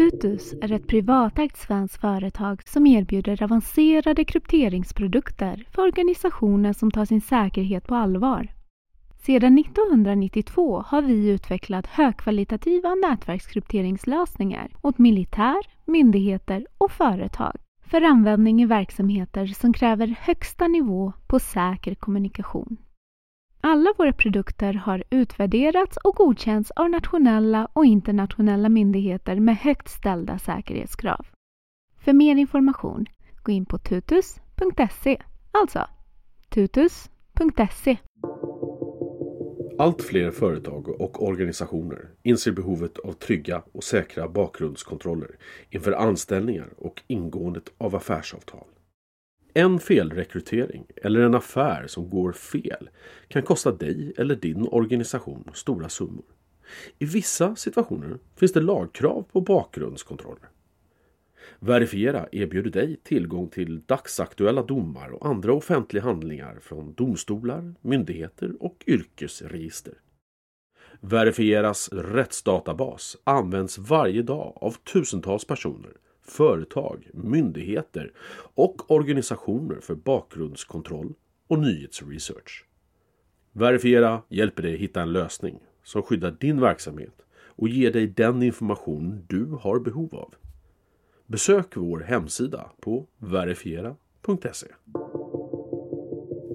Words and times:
Tutus 0.00 0.54
är 0.62 0.72
ett 0.72 0.86
privatägt 0.86 1.56
svenskt 1.56 2.00
företag 2.00 2.62
som 2.68 2.86
erbjuder 2.86 3.42
avancerade 3.42 4.24
krypteringsprodukter 4.24 5.64
för 5.70 5.82
organisationer 5.82 6.72
som 6.72 6.90
tar 6.90 7.04
sin 7.04 7.20
säkerhet 7.20 7.86
på 7.86 7.94
allvar. 7.94 8.48
Sedan 9.22 9.58
1992 9.58 10.84
har 10.86 11.02
vi 11.02 11.28
utvecklat 11.28 11.86
högkvalitativa 11.86 12.94
nätverkskrypteringslösningar 12.94 14.70
åt 14.82 14.98
militär, 14.98 15.66
myndigheter 15.84 16.66
och 16.78 16.92
företag 16.92 17.56
för 17.84 18.02
användning 18.02 18.62
i 18.62 18.66
verksamheter 18.66 19.46
som 19.46 19.72
kräver 19.72 20.16
högsta 20.20 20.68
nivå 20.68 21.12
på 21.26 21.38
säker 21.38 21.94
kommunikation. 21.94 22.76
Alla 23.62 23.94
våra 23.98 24.12
produkter 24.12 24.72
har 24.74 25.04
utvärderats 25.10 25.96
och 25.96 26.14
godkänts 26.14 26.70
av 26.70 26.90
nationella 26.90 27.68
och 27.72 27.84
internationella 27.84 28.68
myndigheter 28.68 29.40
med 29.40 29.56
högt 29.56 29.88
ställda 29.88 30.38
säkerhetskrav. 30.38 31.26
För 31.98 32.12
mer 32.12 32.36
information, 32.36 33.06
gå 33.42 33.52
in 33.52 33.66
på 33.66 33.78
tutus.se, 33.78 35.22
alltså 35.52 35.86
tutus.se. 36.48 37.96
Allt 39.78 40.02
fler 40.02 40.30
företag 40.30 41.00
och 41.00 41.22
organisationer 41.22 42.08
inser 42.22 42.52
behovet 42.52 42.98
av 42.98 43.12
trygga 43.12 43.62
och 43.72 43.84
säkra 43.84 44.28
bakgrundskontroller 44.28 45.30
inför 45.70 45.92
anställningar 45.92 46.68
och 46.76 47.02
ingåendet 47.06 47.72
av 47.78 47.96
affärsavtal. 47.96 48.66
En 49.54 49.78
felrekrytering 49.80 50.86
eller 50.96 51.20
en 51.20 51.34
affär 51.34 51.86
som 51.86 52.10
går 52.10 52.32
fel 52.32 52.90
kan 53.28 53.42
kosta 53.42 53.72
dig 53.72 54.12
eller 54.16 54.34
din 54.34 54.68
organisation 54.68 55.50
stora 55.54 55.88
summor. 55.88 56.24
I 56.98 57.04
vissa 57.04 57.56
situationer 57.56 58.18
finns 58.36 58.52
det 58.52 58.60
lagkrav 58.60 59.22
på 59.32 59.40
bakgrundskontroller. 59.40 60.48
Verifiera 61.58 62.28
erbjuder 62.32 62.70
dig 62.70 62.96
tillgång 62.96 63.48
till 63.48 63.80
dagsaktuella 63.86 64.62
domar 64.62 65.10
och 65.10 65.26
andra 65.26 65.52
offentliga 65.52 66.02
handlingar 66.02 66.58
från 66.62 66.94
domstolar, 66.94 67.74
myndigheter 67.80 68.52
och 68.60 68.84
yrkesregister. 68.86 69.94
Verifieras 71.00 71.88
rättsdatabas 71.92 73.16
används 73.24 73.78
varje 73.78 74.22
dag 74.22 74.58
av 74.60 74.70
tusentals 74.72 75.44
personer 75.44 75.92
företag, 76.30 77.08
myndigheter 77.12 78.12
och 78.54 78.90
organisationer 78.90 79.80
för 79.80 79.94
bakgrundskontroll 79.94 81.14
och 81.48 81.58
nyhetsresearch. 81.58 82.64
Verifiera 83.52 84.22
hjälper 84.28 84.62
dig 84.62 84.76
hitta 84.76 85.02
en 85.02 85.12
lösning 85.12 85.58
som 85.84 86.02
skyddar 86.02 86.30
din 86.30 86.60
verksamhet 86.60 87.14
och 87.32 87.68
ger 87.68 87.92
dig 87.92 88.06
den 88.06 88.42
information 88.42 89.24
du 89.28 89.46
har 89.60 89.78
behov 89.78 90.14
av. 90.14 90.34
Besök 91.26 91.76
vår 91.76 92.00
hemsida 92.00 92.70
på 92.80 93.06
verifiera.se. 93.18 94.66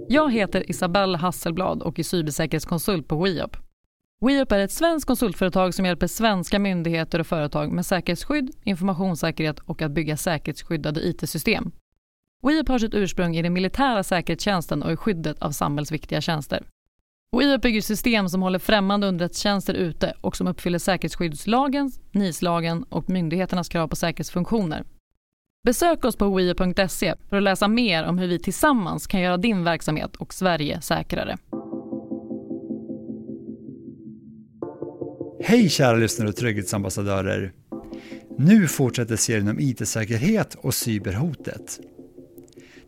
Jag 0.07 0.33
heter 0.33 0.69
Isabelle 0.69 1.17
Hasselblad 1.17 1.81
och 1.81 1.99
är 1.99 2.03
cybersäkerhetskonsult 2.03 3.07
på 3.07 3.23
WeUp. 3.23 3.57
WeUp 4.21 4.51
är 4.51 4.59
ett 4.59 4.71
svenskt 4.71 5.07
konsultföretag 5.07 5.73
som 5.73 5.85
hjälper 5.85 6.07
svenska 6.07 6.59
myndigheter 6.59 7.19
och 7.19 7.27
företag 7.27 7.71
med 7.71 7.85
säkerhetsskydd, 7.85 8.51
informationssäkerhet 8.63 9.59
och 9.59 9.81
att 9.81 9.91
bygga 9.91 10.17
säkerhetsskyddade 10.17 11.07
IT-system. 11.07 11.71
WeUp 12.43 12.67
har 12.67 12.79
sitt 12.79 12.93
ursprung 12.93 13.35
i 13.35 13.41
den 13.41 13.53
militära 13.53 14.03
säkerhetstjänsten 14.03 14.83
och 14.83 14.91
i 14.91 14.95
skyddet 14.95 15.41
av 15.41 15.51
samhällsviktiga 15.51 16.21
tjänster. 16.21 16.63
WeUp 17.31 17.61
bygger 17.61 17.81
system 17.81 18.29
som 18.29 18.41
håller 18.41 18.59
främmande 18.59 19.07
underrättelsetjänster 19.07 19.73
ute 19.73 20.13
och 20.21 20.37
som 20.37 20.47
uppfyller 20.47 20.79
säkerhetsskyddslagens, 20.79 21.99
NIS-lagen 22.11 22.83
och 22.83 23.09
myndigheternas 23.09 23.69
krav 23.69 23.87
på 23.87 23.95
säkerhetsfunktioner. 23.95 24.83
Besök 25.63 26.05
oss 26.05 26.15
på 26.15 26.29
weup.se 26.29 27.15
för 27.29 27.37
att 27.37 27.43
läsa 27.43 27.67
mer 27.67 28.03
om 28.05 28.17
hur 28.17 28.27
vi 28.27 28.39
tillsammans 28.39 29.07
kan 29.07 29.21
göra 29.21 29.37
din 29.37 29.63
verksamhet 29.63 30.15
och 30.15 30.33
Sverige 30.33 30.81
säkrare. 30.81 31.37
Hej 35.47 35.69
kära 35.69 35.97
lyssnare 35.97 36.29
och 36.29 36.35
trygghetsambassadörer! 36.35 37.53
Nu 38.37 38.67
fortsätter 38.67 39.15
serien 39.15 39.47
om 39.47 39.59
IT-säkerhet 39.59 40.55
och 40.55 40.73
cyberhotet. 40.73 41.79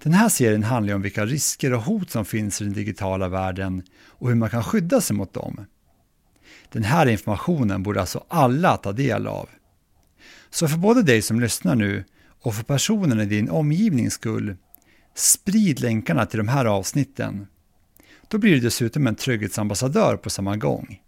Den 0.03 0.13
här 0.13 0.29
serien 0.29 0.63
handlar 0.63 0.95
om 0.95 1.01
vilka 1.01 1.25
risker 1.25 1.73
och 1.73 1.81
hot 1.81 2.09
som 2.09 2.25
finns 2.25 2.61
i 2.61 2.63
den 2.63 2.73
digitala 2.73 3.27
världen 3.27 3.83
och 4.05 4.29
hur 4.29 4.35
man 4.35 4.49
kan 4.49 4.63
skydda 4.63 5.01
sig 5.01 5.15
mot 5.15 5.33
dem. 5.33 5.65
Den 6.71 6.83
här 6.83 7.05
informationen 7.05 7.83
borde 7.83 8.01
alltså 8.01 8.23
alla 8.27 8.77
ta 8.77 8.91
del 8.91 9.27
av. 9.27 9.49
Så 10.49 10.67
för 10.67 10.77
både 10.77 11.03
dig 11.03 11.21
som 11.21 11.39
lyssnar 11.39 11.75
nu 11.75 12.03
och 12.41 12.55
för 12.55 12.63
personerna 12.63 13.23
i 13.23 13.25
din 13.25 13.49
omgivnings 13.49 14.13
skull, 14.13 14.55
sprid 15.15 15.79
länkarna 15.79 16.25
till 16.25 16.37
de 16.37 16.47
här 16.47 16.65
avsnitten. 16.65 17.47
Då 18.27 18.37
blir 18.37 18.51
du 18.51 18.59
dessutom 18.59 19.07
en 19.07 19.15
trygghetsambassadör 19.15 20.17
på 20.17 20.29
samma 20.29 20.55
gång. 20.55 20.99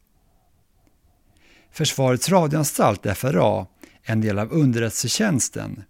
Försvarets 1.71 2.29
radioanstalt, 2.29 3.17
FRA, 3.17 3.65
är 4.03 4.11
en 4.11 4.21
del 4.21 4.39
av 4.39 4.51
underrättelsetjänsten 4.51 5.83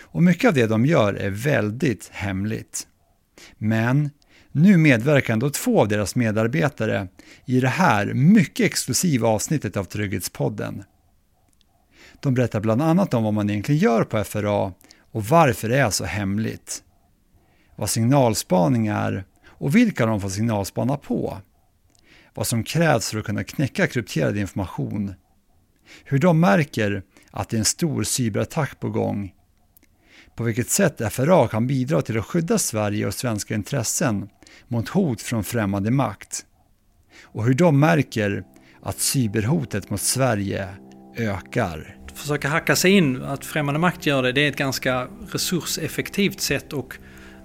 och 0.00 0.22
mycket 0.22 0.48
av 0.48 0.54
det 0.54 0.66
de 0.66 0.86
gör 0.86 1.14
är 1.14 1.30
väldigt 1.30 2.08
hemligt. 2.12 2.86
Men 3.58 4.10
nu 4.52 4.76
medverkar 4.76 5.32
ändå 5.32 5.50
två 5.50 5.80
av 5.80 5.88
deras 5.88 6.14
medarbetare 6.14 7.08
i 7.44 7.60
det 7.60 7.68
här 7.68 8.06
mycket 8.14 8.66
exklusiva 8.66 9.28
avsnittet 9.28 9.76
av 9.76 9.84
Trygghetspodden. 9.84 10.84
De 12.20 12.34
berättar 12.34 12.60
bland 12.60 12.82
annat 12.82 13.14
om 13.14 13.24
vad 13.24 13.34
man 13.34 13.50
egentligen 13.50 13.80
gör 13.80 14.04
på 14.04 14.24
FRA 14.24 14.72
och 15.12 15.24
varför 15.24 15.68
det 15.68 15.78
är 15.78 15.90
så 15.90 16.04
hemligt. 16.04 16.82
Vad 17.76 17.90
signalspaning 17.90 18.86
är 18.86 19.24
och 19.46 19.76
vilka 19.76 20.06
de 20.06 20.20
får 20.20 20.28
signalspana 20.28 20.96
på. 20.96 21.38
Vad 22.34 22.46
som 22.46 22.64
krävs 22.64 23.10
för 23.10 23.18
att 23.18 23.24
kunna 23.24 23.44
knäcka 23.44 23.86
krypterad 23.86 24.36
information. 24.36 25.14
Hur 26.04 26.18
de 26.18 26.40
märker 26.40 27.02
att 27.30 27.48
det 27.48 27.56
är 27.56 27.58
en 27.58 27.64
stor 27.64 28.02
cyberattack 28.04 28.80
på 28.80 28.90
gång. 28.90 29.32
På 30.36 30.44
vilket 30.44 30.70
sätt 30.70 31.12
FRA 31.12 31.48
kan 31.48 31.66
bidra 31.66 32.02
till 32.02 32.18
att 32.18 32.24
skydda 32.24 32.58
Sverige 32.58 33.06
och 33.06 33.14
svenska 33.14 33.54
intressen 33.54 34.28
mot 34.68 34.88
hot 34.88 35.22
från 35.22 35.44
främmande 35.44 35.90
makt. 35.90 36.46
Och 37.22 37.44
hur 37.44 37.54
de 37.54 37.80
märker 37.80 38.44
att 38.82 38.98
cyberhotet 38.98 39.90
mot 39.90 40.00
Sverige 40.00 40.68
ökar. 41.16 41.96
Att 42.04 42.18
försöka 42.18 42.48
hacka 42.48 42.76
sig 42.76 42.90
in, 42.90 43.22
att 43.22 43.44
främmande 43.44 43.80
makt 43.80 44.06
gör 44.06 44.22
det, 44.22 44.32
det 44.32 44.40
är 44.40 44.48
ett 44.48 44.56
ganska 44.56 45.08
resurseffektivt 45.32 46.40
sätt 46.40 46.72
och 46.72 46.94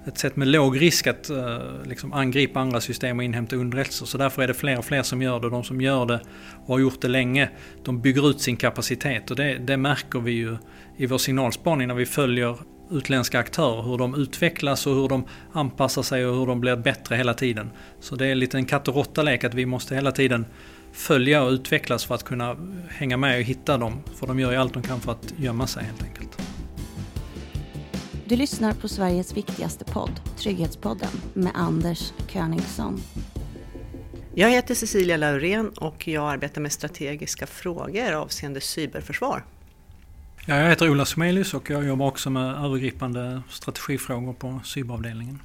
ett 0.08 0.18
sätt 0.18 0.36
med 0.36 0.48
låg 0.48 0.82
risk 0.82 1.08
att 1.08 1.30
eh, 1.30 1.60
liksom 1.86 2.14
angripa 2.14 2.60
andra 2.60 2.82
system 2.82 3.18
och 3.18 3.24
inhämta 3.24 3.56
underrättelser. 3.56 4.06
Så 4.06 4.18
därför 4.18 4.42
är 4.42 4.48
det 4.48 4.54
fler 4.54 4.78
och 4.78 4.86
fler 4.86 5.04
som 5.04 5.22
gör 5.22 5.40
det. 5.40 5.46
Och 5.46 5.52
de 5.52 5.64
som 5.64 5.82
gör 5.82 6.06
det 6.06 6.20
och 6.66 6.74
har 6.74 6.80
gjort 6.80 7.02
det 7.02 7.08
länge, 7.08 7.50
de 7.84 8.02
bygger 8.02 8.30
ut 8.30 8.42
sin 8.42 8.58
kapacitet. 8.58 9.32
Och 9.32 9.38
det, 9.38 9.58
det 9.58 9.78
märker 9.78 10.20
vi 10.20 10.32
ju 10.32 10.58
i 10.98 11.06
vår 11.06 11.18
signalspaning 11.18 11.88
när 11.88 11.96
vi 11.96 12.06
följer 12.06 12.58
utländska 12.92 13.40
aktörer, 13.40 13.84
hur 13.84 13.98
de 13.98 14.16
utvecklas 14.16 14.88
och 14.88 14.96
hur 14.96 15.08
de 15.08 15.26
anpassar 15.52 16.02
sig 16.02 16.26
och 16.26 16.36
hur 16.36 16.46
de 16.46 16.60
blir 16.60 16.76
bättre 16.76 17.16
hela 17.16 17.34
tiden. 17.34 17.70
Så 18.00 18.16
det 18.16 18.26
är 18.26 18.36
lite 18.36 18.58
en 18.58 18.66
katt 18.66 18.88
och 18.88 18.96
råtta-lek 18.96 19.44
att 19.44 19.54
vi 19.54 19.66
måste 19.66 19.96
hela 19.96 20.12
tiden 20.12 20.46
följa 20.92 21.44
och 21.44 21.52
utvecklas 21.52 22.06
för 22.06 22.16
att 22.16 22.24
kunna 22.24 22.56
hänga 22.90 23.18
med 23.18 23.38
och 23.38 23.44
hitta 23.44 23.78
dem. 23.78 23.94
För 24.16 24.28
de 24.28 24.40
gör 24.40 24.52
ju 24.52 24.58
allt 24.58 24.74
de 24.74 24.84
kan 24.84 25.00
för 25.00 25.12
att 25.12 25.34
gömma 25.38 25.68
sig 25.68 25.84
helt 25.84 26.04
enkelt. 26.04 26.55
Du 28.28 28.36
lyssnar 28.36 28.74
på 28.74 28.88
Sveriges 28.88 29.38
viktigaste 29.38 29.86
podd, 29.86 30.12
Trygghetspodden, 30.38 31.10
med 31.34 31.52
Anders 31.56 32.14
Königsson. 32.28 33.02
Jag 34.36 34.50
heter 34.50 34.76
Cecilia 34.76 35.18
Laurén 35.18 35.70
och 35.70 36.08
jag 36.08 36.32
arbetar 36.32 36.62
med 36.62 36.72
strategiska 36.72 37.48
frågor 37.48 38.12
avseende 38.12 38.62
cyberförsvar. 38.62 39.44
Ja, 40.46 40.56
jag 40.56 40.70
heter 40.70 40.90
Ola 40.90 41.06
Somelius 41.06 41.54
och 41.54 41.70
jag 41.70 41.86
jobbar 41.86 42.08
också 42.08 42.30
med 42.30 42.66
övergripande 42.66 43.42
strategifrågor 43.50 44.34
på 44.34 44.60
cyberavdelningen. 44.64 45.40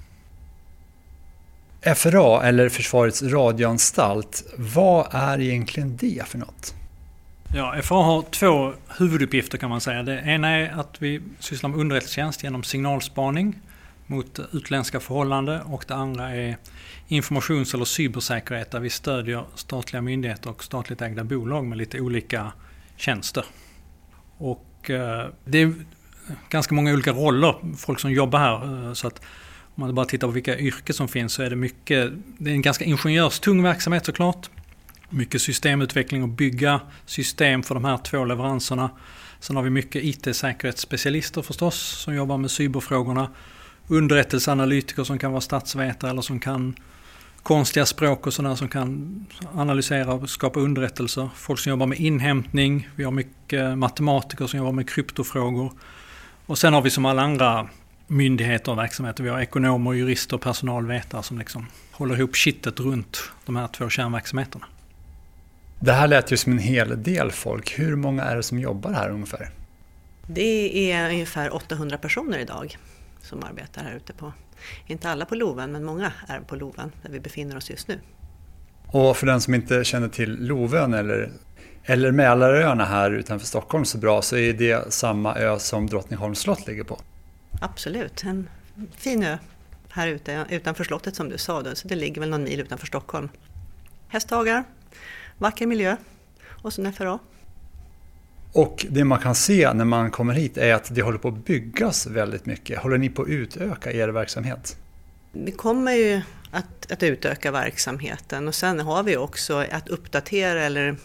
FRA, 1.97 2.43
eller 2.43 2.69
Försvarets 2.69 3.23
radioanstalt, 3.23 4.45
vad 4.57 5.09
är 5.11 5.41
egentligen 5.41 5.97
det 5.97 6.23
för 6.27 6.39
något? 6.39 6.75
Ja, 7.55 7.83
FRA 7.83 8.03
har 8.03 8.23
två 8.23 8.73
huvuduppgifter 8.99 9.59
kan 9.59 9.71
man 9.71 9.81
säga. 9.81 10.03
Det 10.03 10.21
ena 10.21 10.49
är 10.49 10.81
att 10.81 11.03
vi 11.03 11.21
sysslar 11.39 11.71
med 11.71 11.81
underrättelsetjänst 11.81 12.43
genom 12.43 12.63
signalspaning 12.63 13.61
mot 14.07 14.41
utländska 14.53 15.01
förhållanden 15.01 15.63
och 15.63 15.85
det 15.89 15.95
andra 15.95 16.35
är 16.35 16.57
informations 17.09 17.75
eller 17.75 17.85
cybersäkerhet 17.85 18.71
där 18.71 18.81
vi 18.81 18.91
stödjer 18.91 19.45
statliga 19.55 20.03
myndigheter 20.03 20.51
och 20.51 20.65
statligt 20.65 21.03
ägda 21.03 21.25
bolag 21.25 21.67
med 21.67 21.79
lite 21.79 22.01
olika 22.01 22.53
tjänster. 22.97 23.45
Och 24.39 24.91
eh, 24.91 25.27
det 25.45 25.59
är 25.59 25.75
ganska 26.51 26.75
många 26.75 26.93
olika 26.93 27.13
roller, 27.13 27.55
folk 27.77 28.01
som 28.01 28.13
jobbar 28.13 28.39
här. 28.39 28.87
Eh, 28.87 28.93
så 28.93 29.07
att 29.07 29.23
om 29.75 29.81
man 29.81 29.95
bara 29.95 30.07
tittar 30.07 30.27
på 30.27 30.33
vilka 30.33 30.59
yrken 30.59 30.95
som 30.95 31.09
finns 31.09 31.33
så 31.33 31.43
är 31.43 31.51
det 31.51 31.57
mycket, 31.57 32.13
det 32.39 32.51
är 32.51 32.55
en 32.55 32.63
ganska 32.63 32.85
ingenjörstung 32.85 33.63
verksamhet 33.63 34.07
såklart 34.07 34.51
mycket 35.11 35.43
systemutveckling 35.43 36.23
och 36.23 36.29
bygga 36.29 36.81
system 37.07 37.63
för 37.63 37.75
de 37.75 37.85
här 37.85 37.97
två 37.97 38.25
leveranserna. 38.25 38.91
Sen 39.41 39.57
har 39.57 39.63
vi 39.63 39.71
mycket 39.71 40.05
IT-säkerhetsspecialister 40.05 41.43
förstås 41.43 41.77
som 41.77 42.15
jobbar 42.15 42.39
med 42.39 42.51
cyberfrågorna. 42.51 43.31
Underrättelseanalytiker 43.89 45.05
som 45.05 45.19
kan 45.19 45.31
vara 45.31 45.41
statsvetare 45.41 46.11
eller 46.11 46.23
som 46.23 46.41
kan 46.41 46.75
konstiga 47.43 47.87
språk 47.87 48.27
och 48.27 48.35
sådär 48.35 48.55
som 48.55 48.69
kan 48.69 49.27
analysera 49.55 50.13
och 50.13 50.31
skapa 50.31 50.61
underrättelser. 50.61 51.29
Folk 51.35 51.61
som 51.61 51.71
jobbar 51.71 51.87
med 51.87 51.99
inhämtning. 51.99 52.89
Vi 52.97 53.05
har 53.05 53.13
mycket 53.13 53.79
matematiker 53.79 54.47
som 54.47 54.59
jobbar 54.59 54.73
med 54.73 54.89
kryptofrågor. 54.89 55.73
Och 56.47 56.59
sen 56.59 56.75
har 56.75 56.83
vi 56.83 56.91
som 56.91 57.07
alla 57.07 57.23
andra 57.23 57.69
myndigheter 58.07 58.73
och 58.73 58.79
verksamheter. 58.79 59.25
Vi 59.25 59.31
har 59.31 59.41
ekonomer, 59.41 59.93
jurister 59.93 60.37
och 60.37 60.43
personalvetare 60.43 61.23
som 61.23 61.39
liksom 61.39 61.67
håller 61.93 62.17
ihop 62.17 62.37
kittet 62.37 62.81
runt 62.81 63.33
de 63.47 63.57
här 63.57 63.67
två 63.67 63.89
kärnverksamheterna. 63.89 64.67
Det 65.83 65.93
här 65.93 66.09
lät 66.09 66.33
ju 66.33 66.37
som 66.37 66.53
en 66.53 66.59
hel 66.59 67.03
del 67.03 67.31
folk. 67.31 67.79
Hur 67.79 67.97
många 67.97 68.23
är 68.23 68.37
det 68.37 68.43
som 68.43 68.59
jobbar 68.59 68.93
här 68.93 69.11
ungefär? 69.11 69.51
Det 70.27 70.93
är 70.93 71.11
ungefär 71.11 71.55
800 71.55 71.99
personer 71.99 72.39
idag 72.39 72.77
som 73.23 73.45
arbetar 73.45 73.83
här 73.83 73.97
ute 73.97 74.13
på, 74.13 74.33
inte 74.87 75.11
alla 75.11 75.25
på 75.25 75.35
Loven, 75.35 75.73
men 75.73 75.85
många 75.85 76.13
är 76.29 76.41
på 76.41 76.57
Loven 76.57 76.93
där 77.03 77.11
vi 77.11 77.21
befinner 77.21 77.57
oss 77.57 77.71
just 77.71 77.89
nu. 77.89 78.01
Och 78.87 79.17
för 79.17 79.27
den 79.27 79.41
som 79.41 79.55
inte 79.55 79.85
känner 79.85 80.09
till 80.09 80.47
Lovön 80.47 80.95
eller, 80.95 81.31
eller 81.85 82.11
Mälaröarna 82.11 82.85
här 82.85 83.11
utanför 83.11 83.47
Stockholm 83.47 83.85
så 83.85 83.99
bra 83.99 84.23
så 84.23 84.37
är 84.37 84.53
det 84.53 84.93
samma 84.93 85.35
ö 85.35 85.59
som 85.59 85.87
Drottningholms 85.87 86.39
slott 86.39 86.67
ligger 86.67 86.85
på. 86.85 87.01
Absolut, 87.61 88.25
en 88.25 88.49
fin 88.97 89.23
ö 89.23 89.39
här 89.91 90.09
ute 90.09 90.47
utanför 90.51 90.85
slottet 90.85 91.17
som 91.17 91.29
du 91.29 91.39
sa, 91.39 91.63
då, 91.63 91.75
så 91.75 91.89
det 91.89 91.95
ligger 91.95 92.21
väl 92.21 92.31
någon 92.31 92.45
mil 92.45 92.61
utanför 92.61 92.87
Stockholm. 92.87 93.29
Hästhagar, 94.09 94.65
vacker 95.41 95.67
miljö 95.67 95.97
och 96.63 96.73
så 96.73 96.83
en 96.83 96.93
FRA. 96.93 97.19
Och 98.53 98.87
det 98.91 99.05
man 99.05 99.19
kan 99.19 99.35
se 99.35 99.73
när 99.73 99.85
man 99.85 100.11
kommer 100.11 100.35
hit 100.35 100.57
är 100.57 100.75
att 100.75 100.95
det 100.95 101.03
håller 101.03 101.19
på 101.19 101.29
att 101.29 101.45
byggas 101.45 102.07
väldigt 102.07 102.47
mycket. 102.47 102.79
Håller 102.79 102.99
ni 102.99 103.09
på 103.09 103.23
att 103.23 103.29
utöka 103.29 103.93
er 103.93 104.09
verksamhet? 104.09 104.77
Vi 105.33 105.53
kommer 105.53 105.93
ju 105.93 106.21
att, 106.51 106.93
att 106.93 107.03
utöka 107.03 107.51
verksamheten 107.51 108.49
och 108.49 108.55
sen 108.55 108.81
har 108.81 109.03
vi 109.03 109.17
också 109.17 109.65
att 109.71 109.89
uppdatera 109.89 110.63
eller 110.63 110.97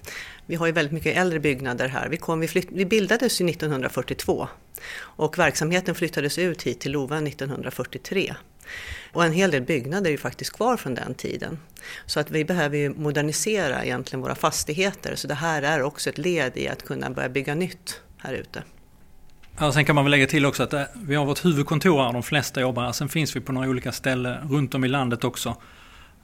vi 0.45 0.55
har 0.55 0.65
ju 0.65 0.71
väldigt 0.71 0.93
mycket 0.93 1.17
äldre 1.17 1.39
byggnader 1.39 1.87
här. 1.87 2.09
Vi, 2.09 2.17
kom, 2.17 2.39
vi, 2.39 2.47
flytt, 2.47 2.67
vi 2.71 2.85
bildades 2.85 3.41
ju 3.41 3.49
1942 3.49 4.47
och 4.97 5.39
verksamheten 5.39 5.95
flyttades 5.95 6.37
ut 6.37 6.63
hit 6.63 6.79
till 6.79 6.91
Loven 6.91 7.27
1943. 7.27 8.35
Och 9.15 9.25
en 9.25 9.31
hel 9.31 9.51
del 9.51 9.61
byggnader 9.61 10.07
är 10.07 10.11
ju 10.11 10.17
faktiskt 10.17 10.53
kvar 10.53 10.77
från 10.77 10.95
den 10.95 11.13
tiden. 11.13 11.59
Så 12.05 12.19
att 12.19 12.31
vi 12.31 12.45
behöver 12.45 12.77
ju 12.77 12.89
modernisera 12.89 13.85
egentligen 13.85 14.21
våra 14.21 14.35
fastigheter. 14.35 15.15
Så 15.15 15.27
det 15.27 15.33
här 15.33 15.61
är 15.61 15.81
också 15.81 16.09
ett 16.09 16.17
led 16.17 16.57
i 16.57 16.67
att 16.67 16.85
kunna 16.85 17.09
börja 17.09 17.29
bygga 17.29 17.55
nytt 17.55 18.01
här 18.17 18.33
ute. 18.33 18.63
Ja, 19.59 19.71
sen 19.71 19.85
kan 19.85 19.95
man 19.95 20.03
väl 20.05 20.11
lägga 20.11 20.27
till 20.27 20.45
också 20.45 20.63
att 20.63 20.73
eh, 20.73 20.83
vi 20.95 21.15
har 21.15 21.25
vårt 21.25 21.45
huvudkontor 21.45 22.03
här, 22.03 22.13
de 22.13 22.23
flesta 22.23 22.61
jobbar 22.61 22.83
här. 22.83 22.91
Sen 22.91 23.09
finns 23.09 23.35
vi 23.35 23.41
på 23.41 23.51
några 23.51 23.69
olika 23.69 23.91
ställen 23.91 24.49
runt 24.49 24.75
om 24.75 24.83
i 24.83 24.87
landet 24.87 25.23
också. 25.23 25.55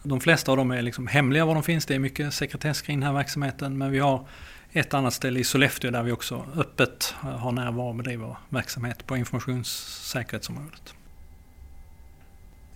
De 0.03 0.19
flesta 0.21 0.51
av 0.51 0.57
dem 0.57 0.71
är 0.71 0.81
liksom 0.81 1.07
hemliga 1.07 1.45
var 1.45 1.53
de 1.53 1.63
finns. 1.63 1.85
Det 1.85 1.95
är 1.95 1.99
mycket 1.99 2.33
sekretess 2.33 2.81
kring 2.81 2.99
den 2.99 3.07
här 3.07 3.13
verksamheten. 3.13 3.77
Men 3.77 3.91
vi 3.91 3.99
har 3.99 4.27
ett 4.71 4.93
annat 4.93 5.13
ställe 5.13 5.39
i 5.39 5.43
Sollefteå 5.43 5.91
där 5.91 6.03
vi 6.03 6.11
också 6.11 6.45
öppet 6.55 7.15
har 7.21 7.51
närvaro 7.51 7.89
och 7.89 7.95
bedriver 7.95 8.35
verksamhet 8.49 9.07
på 9.07 9.17
informationssäkerhetsområdet. 9.17 10.93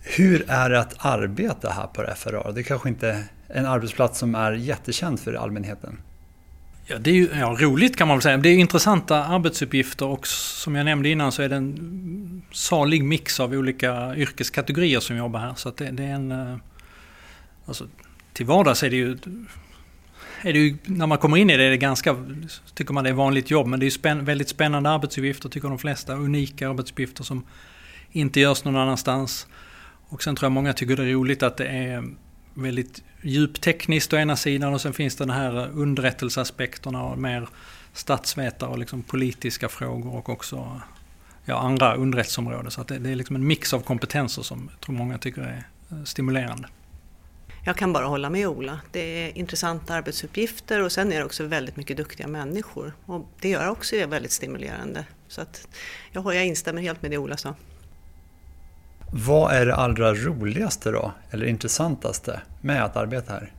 Hur 0.08 0.44
är 0.48 0.70
det 0.70 0.80
att 0.80 1.06
arbeta 1.06 1.70
här 1.70 1.86
på 1.86 2.14
FRA? 2.16 2.52
Det 2.52 2.60
är 2.60 2.64
kanske 2.64 2.88
inte 2.88 3.08
är 3.48 3.58
en 3.58 3.66
arbetsplats 3.66 4.18
som 4.18 4.34
är 4.34 4.52
jättekänd 4.52 5.20
för 5.20 5.34
allmänheten. 5.34 5.98
Ja, 6.86 6.98
det 6.98 7.10
är 7.10 7.14
ju 7.14 7.28
ja, 7.34 7.56
roligt 7.60 7.96
kan 7.96 8.08
man 8.08 8.16
väl 8.16 8.22
säga. 8.22 8.36
Det 8.36 8.48
är 8.48 8.56
intressanta 8.56 9.24
arbetsuppgifter 9.24 10.06
och 10.06 10.26
som 10.26 10.74
jag 10.74 10.84
nämnde 10.84 11.08
innan 11.08 11.32
så 11.32 11.42
är 11.42 11.48
det 11.48 11.56
en 11.56 12.42
salig 12.52 13.04
mix 13.04 13.40
av 13.40 13.52
olika 13.52 14.16
yrkeskategorier 14.16 15.00
som 15.00 15.16
jobbar 15.16 15.40
här. 15.40 15.54
Så 15.54 15.70
det, 15.70 15.90
det, 15.90 16.04
är 16.04 16.14
en... 16.14 16.32
Eh, 16.32 16.56
alltså, 17.66 17.86
till 18.32 18.46
vardags 18.46 18.82
är 18.82 18.90
det 18.90 18.96
ju... 18.96 19.18
Är 20.42 20.52
det 20.52 20.58
ju, 20.58 20.76
när 20.84 21.06
man 21.06 21.18
kommer 21.18 21.36
in 21.36 21.50
i 21.50 21.56
det 21.56 21.64
är 21.64 21.70
det 21.70 21.76
ganska, 21.76 22.16
tycker 22.74 22.94
man 22.94 23.04
det 23.04 23.10
är 23.10 23.14
vanligt 23.14 23.50
jobb, 23.50 23.66
men 23.66 23.80
det 23.80 23.86
är 23.86 23.90
spänn, 23.90 24.24
väldigt 24.24 24.48
spännande 24.48 24.90
arbetsuppgifter 24.90 25.48
tycker 25.48 25.68
de 25.68 25.78
flesta. 25.78 26.14
Unika 26.14 26.70
arbetsuppgifter 26.70 27.24
som 27.24 27.46
inte 28.12 28.40
görs 28.40 28.64
någon 28.64 28.76
annanstans. 28.76 29.46
Och 30.08 30.22
sen 30.22 30.36
tror 30.36 30.44
jag 30.44 30.52
många 30.52 30.72
tycker 30.72 30.96
det 30.96 31.02
är 31.02 31.12
roligt 31.12 31.42
att 31.42 31.56
det 31.56 31.66
är 31.66 32.04
väldigt 32.54 33.02
djuptekniskt 33.22 34.12
å 34.12 34.16
ena 34.16 34.36
sidan 34.36 34.74
och 34.74 34.80
sen 34.80 34.92
finns 34.92 35.16
det 35.16 35.24
den 35.24 35.34
här 35.34 35.70
underrättelseaspekterna 35.72 37.02
och 37.02 37.18
mer 37.18 37.48
statsvetare 37.92 38.70
och 38.70 38.78
liksom 38.78 39.02
politiska 39.02 39.68
frågor 39.68 40.16
och 40.16 40.28
också 40.28 40.80
ja, 41.44 41.58
andra 41.58 41.94
underrättelseområden. 41.94 42.70
Så 42.70 42.80
att 42.80 42.88
det, 42.88 42.98
det, 42.98 43.10
är 43.10 43.14
liksom 43.14 43.36
en 43.36 43.46
mix 43.46 43.74
av 43.74 43.80
kompetenser 43.80 44.42
som 44.42 44.68
jag 44.72 44.80
tror 44.80 44.94
många 44.94 45.18
tycker 45.18 45.42
är 45.42 45.64
eh, 45.90 46.04
stimulerande. 46.04 46.68
Jag 47.64 47.76
kan 47.76 47.92
bara 47.92 48.06
hålla 48.06 48.30
med 48.30 48.48
Ola. 48.48 48.80
Det 48.92 49.00
är 49.00 49.38
intressanta 49.38 49.94
arbetsuppgifter 49.94 50.82
och 50.82 50.92
sen 50.92 51.12
är 51.12 51.18
det 51.18 51.24
också 51.24 51.44
väldigt 51.44 51.76
mycket 51.76 51.96
duktiga 51.96 52.26
människor. 52.26 52.92
Och 53.06 53.28
det 53.40 53.48
gör 53.48 53.68
också 53.68 53.96
är 53.96 54.06
väldigt 54.06 54.32
stimulerande. 54.32 55.04
Så 55.28 55.40
att 55.40 55.68
jag, 56.12 56.34
jag 56.34 56.46
instämmer 56.46 56.82
helt 56.82 57.02
med 57.02 57.10
det 57.10 57.18
Ola 57.18 57.36
sa. 57.36 57.54
Vad 59.12 59.54
är 59.54 59.66
det 59.66 59.74
allra 59.74 60.14
roligaste 60.14 60.90
då, 60.90 61.12
eller 61.30 61.46
intressantaste 61.46 62.40
med 62.60 62.84
att 62.84 62.96
arbeta 62.96 63.32
här? 63.32 63.52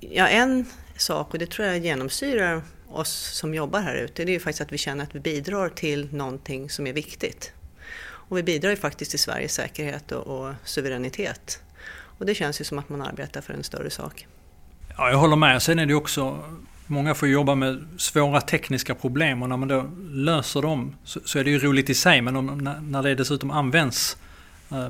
Ja, 0.00 0.28
en 0.28 0.66
sak, 0.96 1.32
och 1.32 1.38
det 1.38 1.50
tror 1.50 1.68
jag 1.68 1.78
genomsyrar 1.78 2.62
oss 2.88 3.10
som 3.10 3.54
jobbar 3.54 3.80
här 3.80 3.94
ute, 3.94 4.24
det 4.24 4.30
är 4.30 4.34
ju 4.34 4.40
faktiskt 4.40 4.60
att 4.60 4.72
vi 4.72 4.78
känner 4.78 5.04
att 5.04 5.14
vi 5.14 5.20
bidrar 5.20 5.68
till 5.68 6.14
någonting 6.14 6.70
som 6.70 6.86
är 6.86 6.92
viktigt. 6.92 7.52
Och 8.04 8.38
vi 8.38 8.42
bidrar 8.42 8.70
ju 8.70 8.76
faktiskt 8.76 9.10
till 9.10 9.20
Sveriges 9.20 9.52
säkerhet 9.52 10.12
och, 10.12 10.26
och 10.26 10.54
suveränitet. 10.64 11.62
Och 12.18 12.26
det 12.26 12.34
känns 12.34 12.60
ju 12.60 12.64
som 12.64 12.78
att 12.78 12.88
man 12.88 13.02
arbetar 13.02 13.40
för 13.40 13.54
en 13.54 13.64
större 13.64 13.90
sak. 13.90 14.26
Ja, 14.96 15.10
jag 15.10 15.18
håller 15.18 15.36
med. 15.36 15.62
Sen 15.62 15.78
är 15.78 15.86
det 15.86 15.94
också, 15.94 16.38
många 16.86 17.14
får 17.14 17.28
jobba 17.28 17.54
med 17.54 17.86
svåra 17.98 18.40
tekniska 18.40 18.94
problem 18.94 19.42
och 19.42 19.48
när 19.48 19.56
man 19.56 19.68
då 19.68 19.90
löser 20.10 20.62
dem 20.62 20.96
så, 21.04 21.20
så 21.24 21.38
är 21.38 21.44
det 21.44 21.50
ju 21.50 21.58
roligt 21.58 21.90
i 21.90 21.94
sig 21.94 22.22
men 22.22 22.36
om, 22.36 22.76
när 22.82 23.02
det 23.02 23.14
dessutom 23.14 23.50
används 23.50 24.16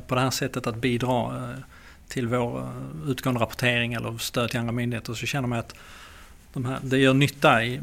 på 0.07 0.15
det 0.15 0.21
här 0.21 0.31
sättet 0.31 0.67
att 0.67 0.77
bidra 0.77 1.37
eh, 1.37 1.59
till 2.09 2.29
vår 2.29 2.59
eh, 2.59 3.11
utgående 3.11 3.41
rapportering 3.41 3.95
eller 3.95 4.19
stöd 4.19 4.51
till 4.51 4.61
andra 4.61 4.73
myndigheter 4.73 5.15
så 5.15 5.27
känner 5.27 5.49
man 5.49 5.59
att 5.59 5.75
de 6.53 6.65
här, 6.65 6.79
det 6.83 6.99
gör 6.99 7.15
nytta. 7.15 7.65
I, 7.65 7.81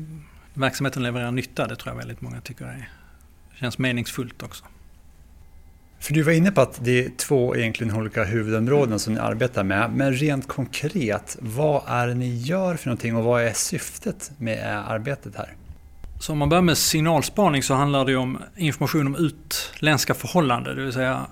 verksamheten 0.54 1.04
levererar 1.04 1.32
nytta. 1.32 1.68
Det 1.68 1.76
tror 1.76 1.94
jag 1.94 1.98
väldigt 1.98 2.22
många 2.22 2.42
tycker 2.42 2.66
är, 2.66 2.90
känns 3.60 3.78
meningsfullt 3.78 4.44
också. 4.44 4.66
För 6.00 6.14
du 6.14 6.24
var 6.24 6.32
inne 6.32 6.52
på 6.52 6.62
att 6.62 6.80
det 6.84 7.06
är 7.06 7.10
två 7.18 7.56
egentligen 7.56 7.96
olika 7.96 8.24
huvudområden 8.24 9.00
som 9.00 9.14
ni 9.14 9.20
arbetar 9.20 9.64
med. 9.64 9.92
Men 9.92 10.14
rent 10.14 10.48
konkret, 10.48 11.38
vad 11.40 11.84
är 11.88 12.08
det 12.08 12.14
ni 12.14 12.38
gör 12.38 12.76
för 12.76 12.88
någonting 12.88 13.16
och 13.16 13.24
vad 13.24 13.44
är 13.44 13.54
syftet 13.54 14.32
med 14.38 14.90
arbetet 14.92 15.36
här? 15.36 15.54
Så 16.20 16.32
om 16.32 16.38
man 16.38 16.50
börjar 16.50 16.62
med 16.62 16.78
signalspaning 16.78 17.64
så 17.64 17.74
handlar 17.74 18.06
det 18.06 18.16
om 18.16 18.38
information 18.56 19.08
om 19.08 19.16
utländska 19.16 20.14
förhållanden. 20.14 20.76
Det 20.76 20.84
vill 20.84 20.94
säga 20.94 21.26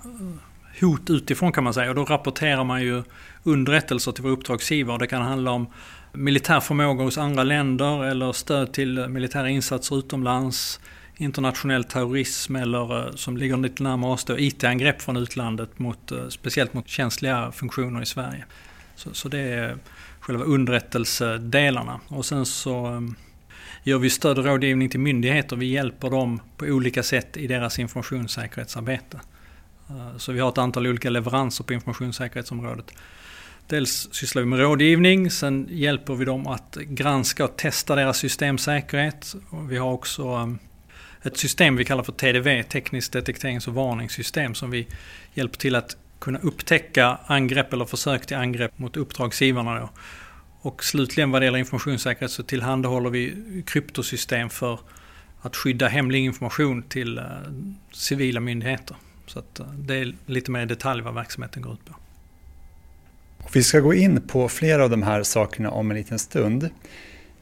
hot 0.80 1.10
utifrån 1.10 1.52
kan 1.52 1.64
man 1.64 1.74
säga. 1.74 1.88
Och 1.88 1.94
då 1.94 2.04
rapporterar 2.04 2.64
man 2.64 2.82
ju 2.82 3.02
underrättelser 3.42 4.12
till 4.12 4.22
vår 4.22 4.30
uppdragsgivare. 4.30 4.98
Det 4.98 5.06
kan 5.06 5.22
handla 5.22 5.50
om 5.50 5.66
militär 6.12 6.60
förmåga 6.60 7.04
hos 7.04 7.18
andra 7.18 7.42
länder 7.42 8.04
eller 8.04 8.32
stöd 8.32 8.72
till 8.72 9.08
militära 9.08 9.48
insatser 9.48 9.98
utomlands. 9.98 10.80
Internationell 11.16 11.84
terrorism 11.84 12.56
eller 12.56 13.06
eh, 13.06 13.14
som 13.14 13.36
ligger 13.36 13.56
lite 13.56 13.82
närmare 13.82 14.12
oss 14.12 14.24
då 14.24 14.38
IT-angrepp 14.38 15.02
från 15.02 15.16
utlandet 15.16 15.78
mot, 15.78 16.12
eh, 16.12 16.28
speciellt 16.28 16.74
mot 16.74 16.88
känsliga 16.88 17.52
funktioner 17.52 18.02
i 18.02 18.06
Sverige. 18.06 18.44
Så, 18.94 19.14
så 19.14 19.28
det 19.28 19.38
är 19.38 19.76
själva 20.20 20.44
underrättelsedelarna. 20.44 22.00
Och 22.08 22.26
sen 22.26 22.46
så 22.46 22.86
eh, 22.86 23.00
gör 23.82 23.98
vi 23.98 24.10
stöd 24.10 24.38
och 24.38 24.44
rådgivning 24.44 24.88
till 24.88 25.00
myndigheter. 25.00 25.56
Vi 25.56 25.66
hjälper 25.66 26.10
dem 26.10 26.40
på 26.56 26.64
olika 26.64 27.02
sätt 27.02 27.36
i 27.36 27.46
deras 27.46 27.78
informationssäkerhetsarbete. 27.78 29.20
Eh, 29.90 30.16
så 30.16 30.32
vi 30.32 30.40
har 30.40 30.48
ett 30.48 30.58
antal 30.58 30.86
olika 30.86 31.10
leveranser 31.10 31.64
på 31.64 31.72
informationssäkerhetsområdet. 31.72 32.92
Dels 33.66 34.08
sysslar 34.12 34.42
vi 34.42 34.48
med 34.48 34.58
rådgivning, 34.58 35.30
sen 35.30 35.68
hjälper 35.70 36.14
vi 36.14 36.24
dem 36.24 36.46
att 36.46 36.76
granska 36.76 37.44
och 37.44 37.56
testa 37.56 37.96
deras 37.96 38.18
systemsäkerhet. 38.18 39.34
Vi 39.68 39.76
har 39.76 39.92
också 39.92 40.22
ehm, 40.22 40.58
ett 41.22 41.36
system 41.36 41.76
vi 41.76 41.84
kallar 41.84 42.02
för 42.02 42.12
TDV, 42.12 42.62
tekniskt 42.62 43.12
detekterings 43.12 43.68
och 43.68 43.74
varningssystem, 43.74 44.54
som 44.54 44.70
vi 44.70 44.86
hjälper 45.34 45.58
till 45.58 45.74
att 45.74 45.96
kunna 46.18 46.38
upptäcka 46.38 47.18
angrepp 47.26 47.72
eller 47.72 47.84
försök 47.84 48.26
till 48.26 48.36
angrepp 48.36 48.78
mot 48.78 48.96
uppdragsgivarna. 48.96 49.80
Då. 49.80 49.90
Och 50.60 50.84
slutligen 50.84 51.30
vad 51.30 51.42
det 51.42 51.44
gäller 51.44 51.58
informationssäkerhet 51.58 52.30
så 52.30 52.42
tillhandahåller 52.42 53.10
vi 53.10 53.34
kryptosystem 53.66 54.50
för 54.50 54.80
att 55.40 55.56
skydda 55.56 55.88
hemlig 55.88 56.24
information 56.24 56.82
till 56.82 57.18
eh, 57.18 57.24
civila 57.92 58.40
myndigheter. 58.40 58.96
Så 59.28 59.38
att 59.38 59.60
eh, 59.60 59.66
det 59.66 59.94
är 59.94 60.14
lite 60.26 60.50
mer 60.50 60.62
i 60.62 60.66
detalj 60.66 61.02
vad 61.02 61.14
verksamheten 61.14 61.62
går 61.62 61.72
ut 61.72 61.84
på. 61.84 61.94
Vi 63.52 63.62
ska 63.62 63.80
gå 63.80 63.94
in 63.94 64.20
på 64.20 64.48
flera 64.48 64.84
av 64.84 64.90
de 64.90 65.02
här 65.02 65.22
sakerna 65.22 65.70
om 65.70 65.90
en 65.90 65.96
liten 65.96 66.18
stund. 66.18 66.70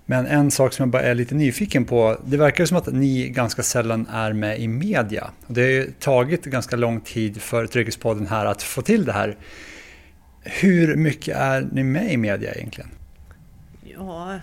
Men 0.09 0.27
en 0.27 0.51
sak 0.51 0.73
som 0.73 0.83
jag 0.83 0.91
bara 0.91 1.03
är 1.03 1.15
lite 1.15 1.35
nyfiken 1.35 1.85
på, 1.85 2.21
det 2.25 2.37
verkar 2.37 2.67
som 2.67 2.77
att 2.77 2.87
ni 2.87 3.29
ganska 3.29 3.63
sällan 3.63 4.07
är 4.07 4.33
med 4.33 4.61
i 4.61 4.69
media. 4.69 5.31
Det 5.47 5.61
har 5.61 5.69
ju 5.69 5.93
tagit 5.99 6.45
ganska 6.45 6.77
lång 6.77 7.01
tid 7.01 7.43
för 7.43 7.67
Trygghetspodden 7.67 8.27
här 8.27 8.47
att 8.47 8.63
få 8.63 8.83
till 8.83 9.05
det 9.05 9.13
här. 9.13 9.37
Hur 10.43 10.97
mycket 10.97 11.37
är 11.37 11.69
ni 11.73 11.83
med 11.83 12.13
i 12.13 12.17
media 12.17 12.55
egentligen? 12.55 12.91
Ja, 13.83 14.41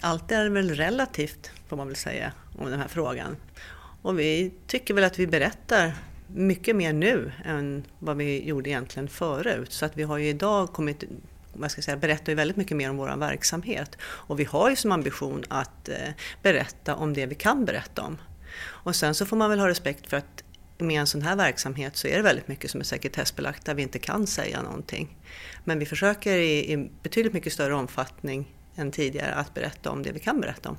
allt 0.00 0.32
är 0.32 0.48
väl 0.48 0.70
relativt 0.70 1.50
får 1.68 1.76
man 1.76 1.86
väl 1.86 1.96
säga 1.96 2.32
om 2.58 2.70
den 2.70 2.80
här 2.80 2.88
frågan. 2.88 3.36
Och 4.02 4.18
vi 4.18 4.52
tycker 4.66 4.94
väl 4.94 5.04
att 5.04 5.18
vi 5.18 5.26
berättar 5.26 5.92
mycket 6.26 6.76
mer 6.76 6.92
nu 6.92 7.32
än 7.44 7.84
vad 7.98 8.16
vi 8.16 8.48
gjorde 8.48 8.70
egentligen 8.70 9.08
förut. 9.08 9.72
Så 9.72 9.84
att 9.84 9.96
vi 9.96 10.02
har 10.02 10.18
ju 10.18 10.28
idag 10.28 10.72
kommit 10.72 11.04
vad 11.58 11.70
ska 11.70 11.78
jag 11.78 11.84
säga, 11.84 11.96
berättar 11.96 12.32
ju 12.32 12.36
väldigt 12.36 12.56
mycket 12.56 12.76
mer 12.76 12.90
om 12.90 12.96
vår 12.96 13.16
verksamhet. 13.16 13.96
Och 14.02 14.40
vi 14.40 14.44
har 14.44 14.70
ju 14.70 14.76
som 14.76 14.92
ambition 14.92 15.44
att 15.48 15.88
eh, 15.88 15.96
berätta 16.42 16.94
om 16.94 17.14
det 17.14 17.26
vi 17.26 17.34
kan 17.34 17.64
berätta 17.64 18.02
om. 18.02 18.18
Och 18.64 18.96
sen 18.96 19.14
så 19.14 19.26
får 19.26 19.36
man 19.36 19.50
väl 19.50 19.58
ha 19.58 19.68
respekt 19.68 20.10
för 20.10 20.16
att 20.16 20.42
med 20.78 21.00
en 21.00 21.06
sån 21.06 21.22
här 21.22 21.36
verksamhet 21.36 21.96
så 21.96 22.08
är 22.08 22.16
det 22.16 22.22
väldigt 22.22 22.48
mycket 22.48 22.70
som 22.70 22.80
är 22.80 22.84
sekretessbelagt 22.84 23.64
där 23.64 23.74
vi 23.74 23.82
inte 23.82 23.98
kan 23.98 24.26
säga 24.26 24.62
någonting. 24.62 25.16
Men 25.64 25.78
vi 25.78 25.86
försöker 25.86 26.36
i, 26.36 26.72
i 26.72 26.90
betydligt 27.02 27.32
mycket 27.32 27.52
större 27.52 27.74
omfattning 27.74 28.52
än 28.76 28.90
tidigare 28.90 29.34
att 29.34 29.54
berätta 29.54 29.90
om 29.90 30.02
det 30.02 30.12
vi 30.12 30.20
kan 30.20 30.40
berätta 30.40 30.68
om. 30.68 30.76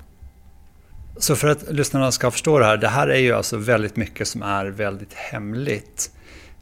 Så 1.18 1.36
för 1.36 1.48
att 1.48 1.72
lyssnarna 1.72 2.12
ska 2.12 2.30
förstå 2.30 2.58
det 2.58 2.64
här, 2.64 2.76
det 2.76 2.88
här 2.88 3.08
är 3.08 3.18
ju 3.18 3.32
alltså 3.32 3.56
väldigt 3.56 3.96
mycket 3.96 4.28
som 4.28 4.42
är 4.42 4.66
väldigt 4.66 5.14
hemligt. 5.14 6.10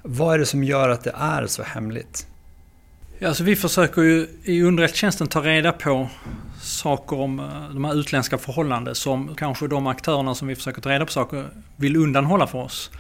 Vad 0.03 0.35
är 0.35 0.39
det 0.39 0.47
som 0.47 0.65
gör 0.65 0.89
att 0.89 1.05
det 1.05 1.15
är 1.19 1.47
så 1.47 1.63
hemligt? 1.63 2.27
Ja, 3.19 3.29
alltså 3.29 3.45
vi 3.45 3.57
försöker 3.57 4.03
ju 4.03 4.29
i 4.43 4.63
underrättelsetjänsten 4.63 5.27
ta 5.27 5.41
reda 5.41 5.73
på 5.73 6.09
saker 6.61 7.21
om 7.21 7.41
eh, 7.41 7.47
de 7.73 7.85
här 7.85 7.95
utländska 8.01 8.39
förhållanden 8.39 8.95
som 8.95 9.35
kanske 9.35 9.69
de 9.69 9.87
aktörerna 9.87 10.35
som 10.35 10.49
vi 10.49 10.55
försöker 10.55 10.83
ta 10.83 10.91
reda 10.91 11.07
på 11.07 11.13
saker 11.13 11.49
vill 11.77 11.97
undanhålla 11.97 12.47
för 12.47 12.59
oss. 12.59 12.91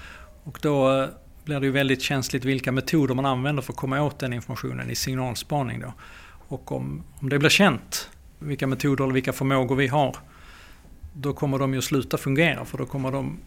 Och 0.44 0.58
då 0.62 1.00
eh, 1.00 1.08
blir 1.44 1.60
det 1.60 1.66
ju 1.66 1.72
väldigt 1.72 2.02
känsligt 2.02 2.44
vilka 2.44 2.72
metoder 2.72 3.14
man 3.14 3.26
använder 3.26 3.62
för 3.62 3.72
att 3.72 3.78
komma 3.78 4.02
åt 4.02 4.18
den 4.18 4.32
informationen 4.32 4.90
i 4.90 4.94
signalspaning. 4.94 5.80
Då. 5.80 5.92
Och 6.48 6.72
om, 6.72 7.02
om 7.20 7.28
det 7.28 7.38
blir 7.38 7.50
känt 7.50 8.10
vilka 8.38 8.66
metoder 8.66 9.04
eller 9.04 9.14
vilka 9.14 9.32
förmågor 9.32 9.76
vi 9.76 9.86
har 9.86 10.16
då 11.20 11.32
kommer 11.32 11.58
de 11.58 11.72
ju 11.72 11.78
att 11.78 11.84
sluta 11.84 12.18
fungera 12.18 12.64
för 12.64 12.78
då 12.78 12.86
kommer 12.86 13.12
de, 13.12 13.38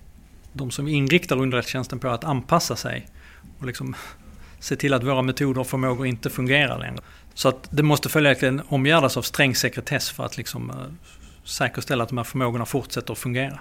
de 0.54 0.72
som 0.72 0.88
inriktar 0.88 1.38
underrättelsetjänsten 1.38 2.00
på 2.00 2.08
att 2.08 2.24
anpassa 2.24 2.76
sig 2.76 3.08
och 3.60 3.66
liksom 3.66 3.96
se 4.60 4.76
till 4.76 4.94
att 4.94 5.04
våra 5.04 5.22
metoder 5.22 5.62
och 5.62 5.68
förmågor 5.68 6.08
inte 6.08 6.30
fungerar 6.30 6.80
längre. 6.80 7.00
Så 7.34 7.50
att 7.50 7.68
det 7.72 7.84
måste 7.84 8.10
följaktligen 8.10 8.62
omgärdas 8.68 9.18
av 9.18 9.22
sträng 9.22 9.56
sekretess 9.56 10.10
för 10.10 10.26
att 10.26 10.38
liksom, 10.38 10.70
uh, 10.70 10.76
säkerställa 11.44 12.04
att 12.04 12.10
de 12.10 12.18
här 12.18 12.24
förmågorna 12.24 12.66
fortsätter 12.66 13.14
att 13.14 13.20
fungera. 13.20 13.60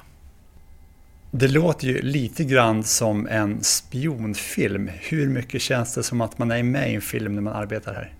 Det 1.30 1.48
låter 1.48 1.86
ju 1.86 2.02
lite 2.02 2.44
grann 2.44 2.84
som 2.84 3.26
en 3.26 3.64
spionfilm. 3.64 4.90
Hur 4.94 5.28
mycket 5.28 5.62
känns 5.62 5.94
det 5.94 6.02
som 6.02 6.20
att 6.20 6.38
man 6.38 6.50
är 6.50 6.62
med 6.62 6.92
i 6.92 6.94
en 6.94 7.00
film 7.00 7.34
när 7.34 7.42
man 7.42 7.52
arbetar 7.52 7.94
här? 7.94 8.12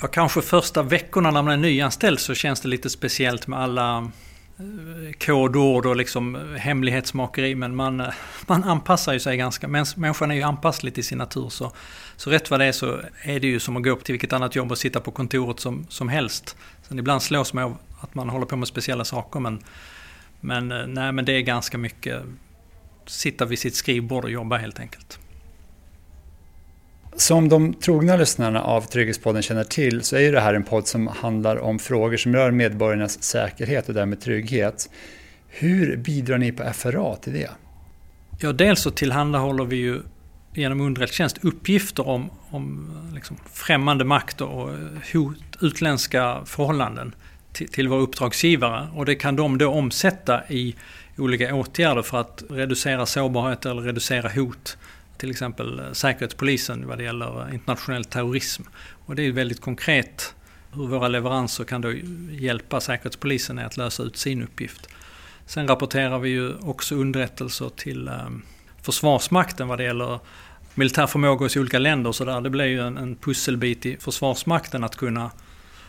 Ja, 0.00 0.06
kanske 0.06 0.42
första 0.42 0.82
veckorna 0.82 1.30
när 1.30 1.42
man 1.42 1.52
är 1.52 1.56
nyanställd 1.56 2.20
så 2.20 2.34
känns 2.34 2.60
det 2.60 2.68
lite 2.68 2.90
speciellt 2.90 3.46
med 3.46 3.58
alla 3.58 4.10
kodord 5.18 5.86
och 5.86 5.96
liksom 5.96 6.56
hemlighetsmakeri 6.58 7.54
men 7.54 7.76
man, 7.76 8.02
man 8.46 8.64
anpassar 8.64 9.12
ju 9.12 9.20
sig 9.20 9.36
ganska. 9.36 9.68
Människan 9.68 10.30
är 10.30 10.34
ju 10.34 10.42
anpasslig 10.42 10.94
till 10.94 11.04
sin 11.04 11.18
natur 11.18 11.48
så, 11.48 11.72
så 12.16 12.30
rätt 12.30 12.50
vad 12.50 12.60
det 12.60 12.66
är 12.66 12.72
så 12.72 13.00
är 13.22 13.40
det 13.40 13.46
ju 13.46 13.60
som 13.60 13.76
att 13.76 13.82
gå 13.82 13.90
upp 13.90 14.04
till 14.04 14.12
vilket 14.12 14.32
annat 14.32 14.56
jobb 14.56 14.70
och 14.70 14.78
sitta 14.78 15.00
på 15.00 15.10
kontoret 15.10 15.60
som, 15.60 15.86
som 15.88 16.08
helst. 16.08 16.56
Sen 16.82 16.98
ibland 16.98 17.22
slås 17.22 17.52
man 17.52 17.64
av 17.64 17.76
att 18.00 18.14
man 18.14 18.28
håller 18.28 18.46
på 18.46 18.56
med 18.56 18.68
speciella 18.68 19.04
saker 19.04 19.40
men, 19.40 19.62
men, 20.40 20.72
eh, 20.72 20.86
nej, 20.86 21.12
men 21.12 21.24
det 21.24 21.32
är 21.32 21.40
ganska 21.40 21.78
mycket 21.78 22.22
sitta 23.06 23.44
vid 23.44 23.58
sitt 23.58 23.74
skrivbord 23.74 24.24
och 24.24 24.30
jobba 24.30 24.56
helt 24.56 24.80
enkelt. 24.80 25.18
Som 27.16 27.48
de 27.48 27.74
trogna 27.74 28.16
lyssnarna 28.16 28.62
av 28.62 28.80
Trygghetspodden 28.80 29.42
känner 29.42 29.64
till 29.64 30.02
så 30.02 30.16
är 30.16 30.20
ju 30.20 30.32
det 30.32 30.40
här 30.40 30.54
en 30.54 30.64
podd 30.64 30.86
som 30.86 31.06
handlar 31.06 31.56
om 31.56 31.78
frågor 31.78 32.16
som 32.16 32.36
rör 32.36 32.50
medborgarnas 32.50 33.22
säkerhet 33.22 33.88
och 33.88 33.94
därmed 33.94 34.20
trygghet. 34.20 34.90
Hur 35.48 35.96
bidrar 35.96 36.38
ni 36.38 36.52
på 36.52 36.72
FRA 36.72 37.16
till 37.16 37.32
det? 37.32 37.50
Ja, 38.40 38.52
dels 38.52 38.80
så 38.80 38.90
tillhandahåller 38.90 39.64
vi 39.64 39.76
ju 39.76 40.00
genom 40.54 40.80
underrättelsetjänst 40.80 41.44
uppgifter 41.44 42.08
om, 42.08 42.30
om 42.50 42.90
liksom 43.14 43.36
främmande 43.52 44.04
makter 44.04 44.44
och 44.44 44.70
eh, 44.70 44.76
hot, 45.12 45.36
utländska 45.60 46.40
förhållanden 46.44 47.14
till, 47.52 47.68
till 47.68 47.88
våra 47.88 48.00
uppdragsgivare. 48.00 48.88
Och 48.94 49.06
det 49.06 49.14
kan 49.14 49.36
de 49.36 49.58
då 49.58 49.68
omsätta 49.68 50.42
i 50.48 50.74
olika 51.18 51.54
åtgärder 51.54 52.02
för 52.02 52.20
att 52.20 52.44
reducera 52.50 53.06
sårbarhet 53.06 53.66
eller 53.66 53.82
reducera 53.82 54.28
hot 54.28 54.76
till 55.22 55.30
exempel 55.30 55.78
eh, 55.78 55.92
Säkerhetspolisen 55.92 56.86
vad 56.86 56.98
det 56.98 57.04
gäller 57.04 57.48
eh, 57.48 57.54
internationell 57.54 58.04
terrorism. 58.04 58.62
Och 59.06 59.14
det 59.14 59.22
är 59.22 59.32
väldigt 59.32 59.60
konkret 59.60 60.34
hur 60.72 60.86
våra 60.86 61.08
leveranser 61.08 61.64
kan 61.64 61.80
då 61.80 61.92
hjälpa 62.30 62.80
Säkerhetspolisen 62.80 63.58
att 63.58 63.76
lösa 63.76 64.02
ut 64.02 64.16
sin 64.16 64.42
uppgift. 64.42 64.88
Sen 65.46 65.68
rapporterar 65.68 66.18
vi 66.18 66.28
ju 66.28 66.54
också 66.54 66.94
underrättelser 66.94 67.68
till 67.68 68.08
eh, 68.08 68.28
Försvarsmakten 68.82 69.68
vad 69.68 69.78
det 69.78 69.84
gäller 69.84 70.18
militär 70.74 71.06
förmåga 71.06 71.44
hos 71.44 71.56
olika 71.56 71.78
länder 71.78 72.12
så 72.12 72.24
där. 72.24 72.40
Det 72.40 72.50
blir 72.50 72.66
ju 72.66 72.80
en, 72.80 72.96
en 72.98 73.16
pusselbit 73.16 73.86
i 73.86 73.96
Försvarsmakten 73.96 74.84
att 74.84 74.96
kunna 74.96 75.30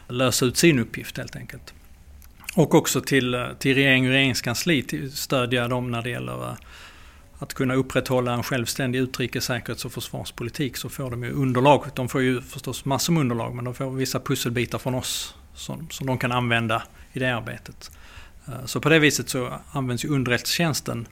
lösa 0.08 0.46
ut 0.46 0.58
sin 0.58 0.80
uppgift 0.80 1.18
helt 1.18 1.36
enkelt. 1.36 1.74
Och 2.56 2.76
också 2.76 3.02
till, 3.02 3.46
till 3.60 3.76
regering 3.76 4.06
och 4.06 4.12
regeringskansli, 4.12 4.84
till 4.84 5.12
stödja 5.12 5.68
dem 5.68 5.92
när 5.92 6.02
det 6.02 6.10
gäller 6.10 6.58
att 7.44 7.54
kunna 7.54 7.74
upprätthålla 7.74 8.34
en 8.34 8.44
självständig 8.44 9.00
utrikes-, 9.00 9.40
säkerhets 9.40 9.86
och 9.86 9.92
försvarspolitik 9.92 10.78
så 10.78 10.90
får 10.90 11.12
de 11.12 11.24
ju 11.24 11.32
underlag. 11.32 11.86
De 11.96 12.10
får 12.10 12.22
ju 12.22 12.42
förstås 12.42 12.86
massor 12.86 13.14
med 13.14 13.22
underlag 13.22 13.56
men 13.56 13.66
de 13.66 13.74
får 13.74 13.92
vissa 13.92 14.20
pusselbitar 14.20 14.78
från 14.78 14.96
oss 14.96 15.36
som, 15.54 15.88
som 15.90 16.08
de 16.08 16.18
kan 16.18 16.32
använda 16.32 16.84
i 17.14 17.20
det 17.20 17.36
arbetet. 17.36 17.92
Eh, 18.48 18.66
så 18.66 18.82
på 18.82 18.90
det 18.90 19.00
viset 19.00 19.30
så 19.30 19.54
används 19.72 20.06
ju 20.06 20.10
underrättelsetjänsten, 20.10 21.08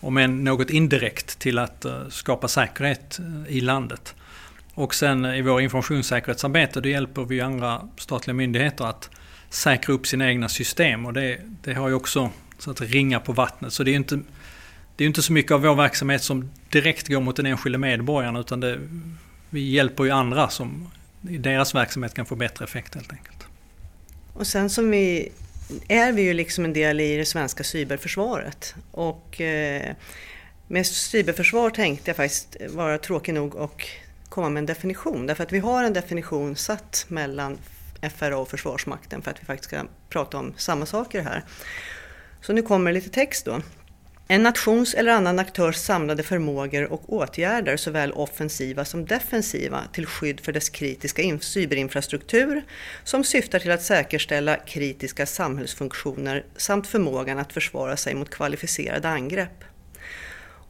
om 0.00 0.16
än 0.16 0.44
något 0.44 0.70
indirekt, 0.70 1.38
till 1.38 1.58
att 1.58 1.84
eh, 1.84 2.08
skapa 2.08 2.48
säkerhet 2.48 3.18
eh, 3.18 3.56
i 3.56 3.60
landet. 3.60 4.14
Och 4.74 4.94
sen 4.94 5.24
i 5.24 5.42
vår 5.42 5.60
informationssäkerhetsarbete 5.60 6.80
då 6.80 6.88
hjälper 6.88 7.24
vi 7.24 7.40
andra 7.40 7.88
statliga 7.96 8.34
myndigheter 8.34 8.84
att 8.84 9.10
säkra 9.50 9.94
upp 9.94 10.06
sina 10.06 10.28
egna 10.28 10.48
system 10.48 11.06
och 11.06 11.12
det, 11.12 11.40
det 11.62 11.74
har 11.74 11.88
ju 11.88 11.94
också 11.94 12.30
så 12.58 12.70
att 12.70 12.80
ringa 12.80 13.20
på 13.20 13.32
vattnet. 13.32 13.72
Så 13.72 13.82
det 13.82 13.90
är 13.90 13.96
inte 13.96 14.20
det 14.96 15.04
är 15.04 15.06
inte 15.06 15.22
så 15.22 15.32
mycket 15.32 15.52
av 15.52 15.62
vår 15.62 15.74
verksamhet 15.74 16.22
som 16.22 16.50
direkt 16.70 17.08
går 17.08 17.20
mot 17.20 17.36
den 17.36 17.46
enskilde 17.46 17.78
medborgaren 17.78 18.36
utan 18.36 18.60
det, 18.60 18.78
vi 19.50 19.70
hjälper 19.70 20.04
ju 20.04 20.10
andra 20.10 20.48
som 20.48 20.90
i 21.28 21.38
deras 21.38 21.74
verksamhet 21.74 22.14
kan 22.14 22.26
få 22.26 22.36
bättre 22.36 22.64
effekt 22.64 22.94
helt 22.94 23.12
enkelt. 23.12 23.46
Och 24.32 24.46
sen 24.46 24.70
som 24.70 24.90
vi 24.90 25.32
är 25.88 26.12
vi 26.12 26.22
ju 26.22 26.34
liksom 26.34 26.64
en 26.64 26.72
del 26.72 27.00
i 27.00 27.16
det 27.16 27.24
svenska 27.24 27.64
cyberförsvaret. 27.64 28.74
Och 28.90 29.40
eh, 29.40 29.94
med 30.68 30.86
cyberförsvar 30.86 31.70
tänkte 31.70 32.10
jag 32.10 32.16
faktiskt 32.16 32.56
vara 32.70 32.98
tråkig 32.98 33.34
nog 33.34 33.54
och 33.54 33.88
komma 34.28 34.48
med 34.48 34.60
en 34.60 34.66
definition. 34.66 35.26
Därför 35.26 35.42
att 35.42 35.52
vi 35.52 35.58
har 35.58 35.84
en 35.84 35.92
definition 35.92 36.56
satt 36.56 37.04
mellan 37.08 37.58
FRA 38.16 38.38
och 38.38 38.48
Försvarsmakten 38.48 39.22
för 39.22 39.30
att 39.30 39.40
vi 39.40 39.44
faktiskt 39.44 39.68
ska 39.68 39.82
prata 40.08 40.38
om 40.38 40.54
samma 40.56 40.86
saker 40.86 41.22
här. 41.22 41.44
Så 42.40 42.52
nu 42.52 42.62
kommer 42.62 42.92
lite 42.92 43.10
text 43.10 43.44
då. 43.44 43.60
En 44.28 44.42
nations 44.42 44.94
eller 44.94 45.12
annan 45.12 45.38
aktörs 45.38 45.76
samlade 45.76 46.22
förmågor 46.22 46.92
och 46.92 47.12
åtgärder, 47.12 47.76
såväl 47.76 48.12
offensiva 48.12 48.84
som 48.84 49.06
defensiva, 49.06 49.82
till 49.92 50.06
skydd 50.06 50.40
för 50.40 50.52
dess 50.52 50.68
kritiska 50.68 51.22
cyberinfrastruktur, 51.40 52.64
som 53.04 53.24
syftar 53.24 53.58
till 53.58 53.70
att 53.70 53.82
säkerställa 53.82 54.56
kritiska 54.56 55.26
samhällsfunktioner 55.26 56.44
samt 56.56 56.86
förmågan 56.86 57.38
att 57.38 57.52
försvara 57.52 57.96
sig 57.96 58.14
mot 58.14 58.30
kvalificerade 58.30 59.08
angrepp. 59.08 59.64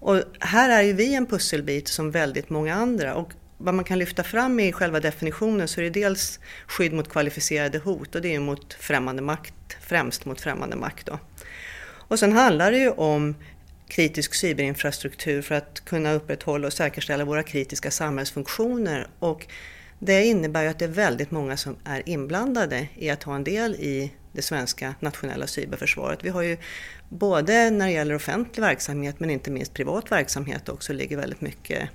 Och 0.00 0.22
här 0.40 0.70
är 0.70 0.82
ju 0.82 0.92
vi 0.92 1.14
en 1.14 1.26
pusselbit 1.26 1.88
som 1.88 2.10
väldigt 2.10 2.50
många 2.50 2.74
andra. 2.74 3.14
Och 3.14 3.32
vad 3.58 3.74
man 3.74 3.84
kan 3.84 3.98
lyfta 3.98 4.22
fram 4.22 4.60
i 4.60 4.72
själva 4.72 5.00
definitionen 5.00 5.68
så 5.68 5.80
är 5.80 5.84
det 5.84 5.90
dels 5.90 6.40
skydd 6.66 6.92
mot 6.92 7.08
kvalificerade 7.08 7.78
hot 7.78 8.14
och 8.14 8.22
det 8.22 8.34
är 8.34 8.40
mot 8.40 8.74
främmande 8.74 9.22
makt, 9.22 9.76
främst 9.80 10.24
mot 10.24 10.40
främmande 10.40 10.76
makt. 10.76 11.06
Då. 11.06 11.18
Och 12.08 12.18
sen 12.18 12.32
handlar 12.32 12.72
det 12.72 12.78
ju 12.78 12.90
om 12.90 13.34
kritisk 13.88 14.34
cyberinfrastruktur 14.34 15.42
för 15.42 15.54
att 15.54 15.84
kunna 15.84 16.12
upprätthålla 16.12 16.66
och 16.66 16.72
säkerställa 16.72 17.24
våra 17.24 17.42
kritiska 17.42 17.90
samhällsfunktioner. 17.90 19.08
Och 19.18 19.46
det 19.98 20.24
innebär 20.24 20.62
ju 20.62 20.68
att 20.68 20.78
det 20.78 20.84
är 20.84 20.88
väldigt 20.88 21.30
många 21.30 21.56
som 21.56 21.76
är 21.84 22.08
inblandade 22.08 22.88
i 22.94 23.10
att 23.10 23.22
ha 23.22 23.36
en 23.36 23.44
del 23.44 23.74
i 23.74 24.12
det 24.32 24.42
svenska 24.42 24.94
nationella 25.00 25.46
cyberförsvaret. 25.46 26.24
Vi 26.24 26.28
har 26.28 26.42
ju 26.42 26.56
både 27.08 27.70
när 27.70 27.86
det 27.86 27.92
gäller 27.92 28.14
offentlig 28.14 28.62
verksamhet 28.62 29.20
men 29.20 29.30
inte 29.30 29.50
minst 29.50 29.74
privat 29.74 30.12
verksamhet 30.12 30.68
också 30.68 30.92
ligger 30.92 31.16
väldigt 31.16 31.40
mycket, 31.40 31.88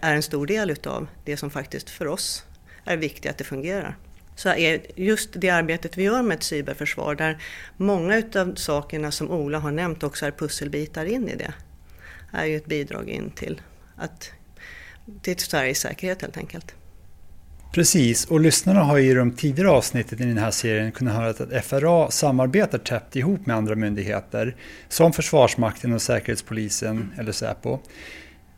är 0.00 0.14
en 0.14 0.22
stor 0.22 0.46
del 0.46 0.70
utav 0.70 1.06
det 1.24 1.36
som 1.36 1.50
faktiskt 1.50 1.90
för 1.90 2.06
oss 2.06 2.44
är 2.84 2.96
viktigt 2.96 3.30
att 3.30 3.38
det 3.38 3.44
fungerar. 3.44 3.96
Så 4.38 4.48
är 4.48 4.80
just 4.96 5.30
det 5.32 5.50
arbetet 5.50 5.98
vi 5.98 6.02
gör 6.02 6.22
med 6.22 6.34
ett 6.34 6.42
cyberförsvar 6.42 7.14
där 7.14 7.42
många 7.76 8.22
av 8.36 8.54
sakerna 8.54 9.10
som 9.10 9.30
Ola 9.30 9.58
har 9.58 9.70
nämnt 9.70 10.02
också 10.02 10.26
är 10.26 10.30
pusselbitar 10.30 11.04
in 11.04 11.28
i 11.28 11.36
det. 11.36 11.52
är 12.32 12.44
ju 12.44 12.56
ett 12.56 12.66
bidrag 12.66 13.08
in 13.08 13.30
till, 13.30 13.60
att, 13.96 14.30
till 15.22 15.38
Sveriges 15.38 15.78
säkerhet 15.78 16.22
helt 16.22 16.36
enkelt. 16.36 16.74
Precis, 17.72 18.24
och 18.24 18.40
lyssnarna 18.40 18.80
har 18.80 18.98
i 18.98 19.14
de 19.14 19.32
tidigare 19.32 19.70
avsnitten 19.70 20.22
i 20.22 20.26
den 20.26 20.38
här 20.38 20.50
serien 20.50 20.92
kunnat 20.92 21.14
höra 21.14 21.28
att 21.28 21.64
FRA 21.64 22.10
samarbetar 22.10 22.78
tätt 22.78 23.16
ihop 23.16 23.46
med 23.46 23.56
andra 23.56 23.74
myndigheter 23.74 24.56
som 24.88 25.12
Försvarsmakten 25.12 25.92
och 25.92 26.02
Säkerhetspolisen 26.02 27.12
eller 27.18 27.32
Säpo. 27.32 27.78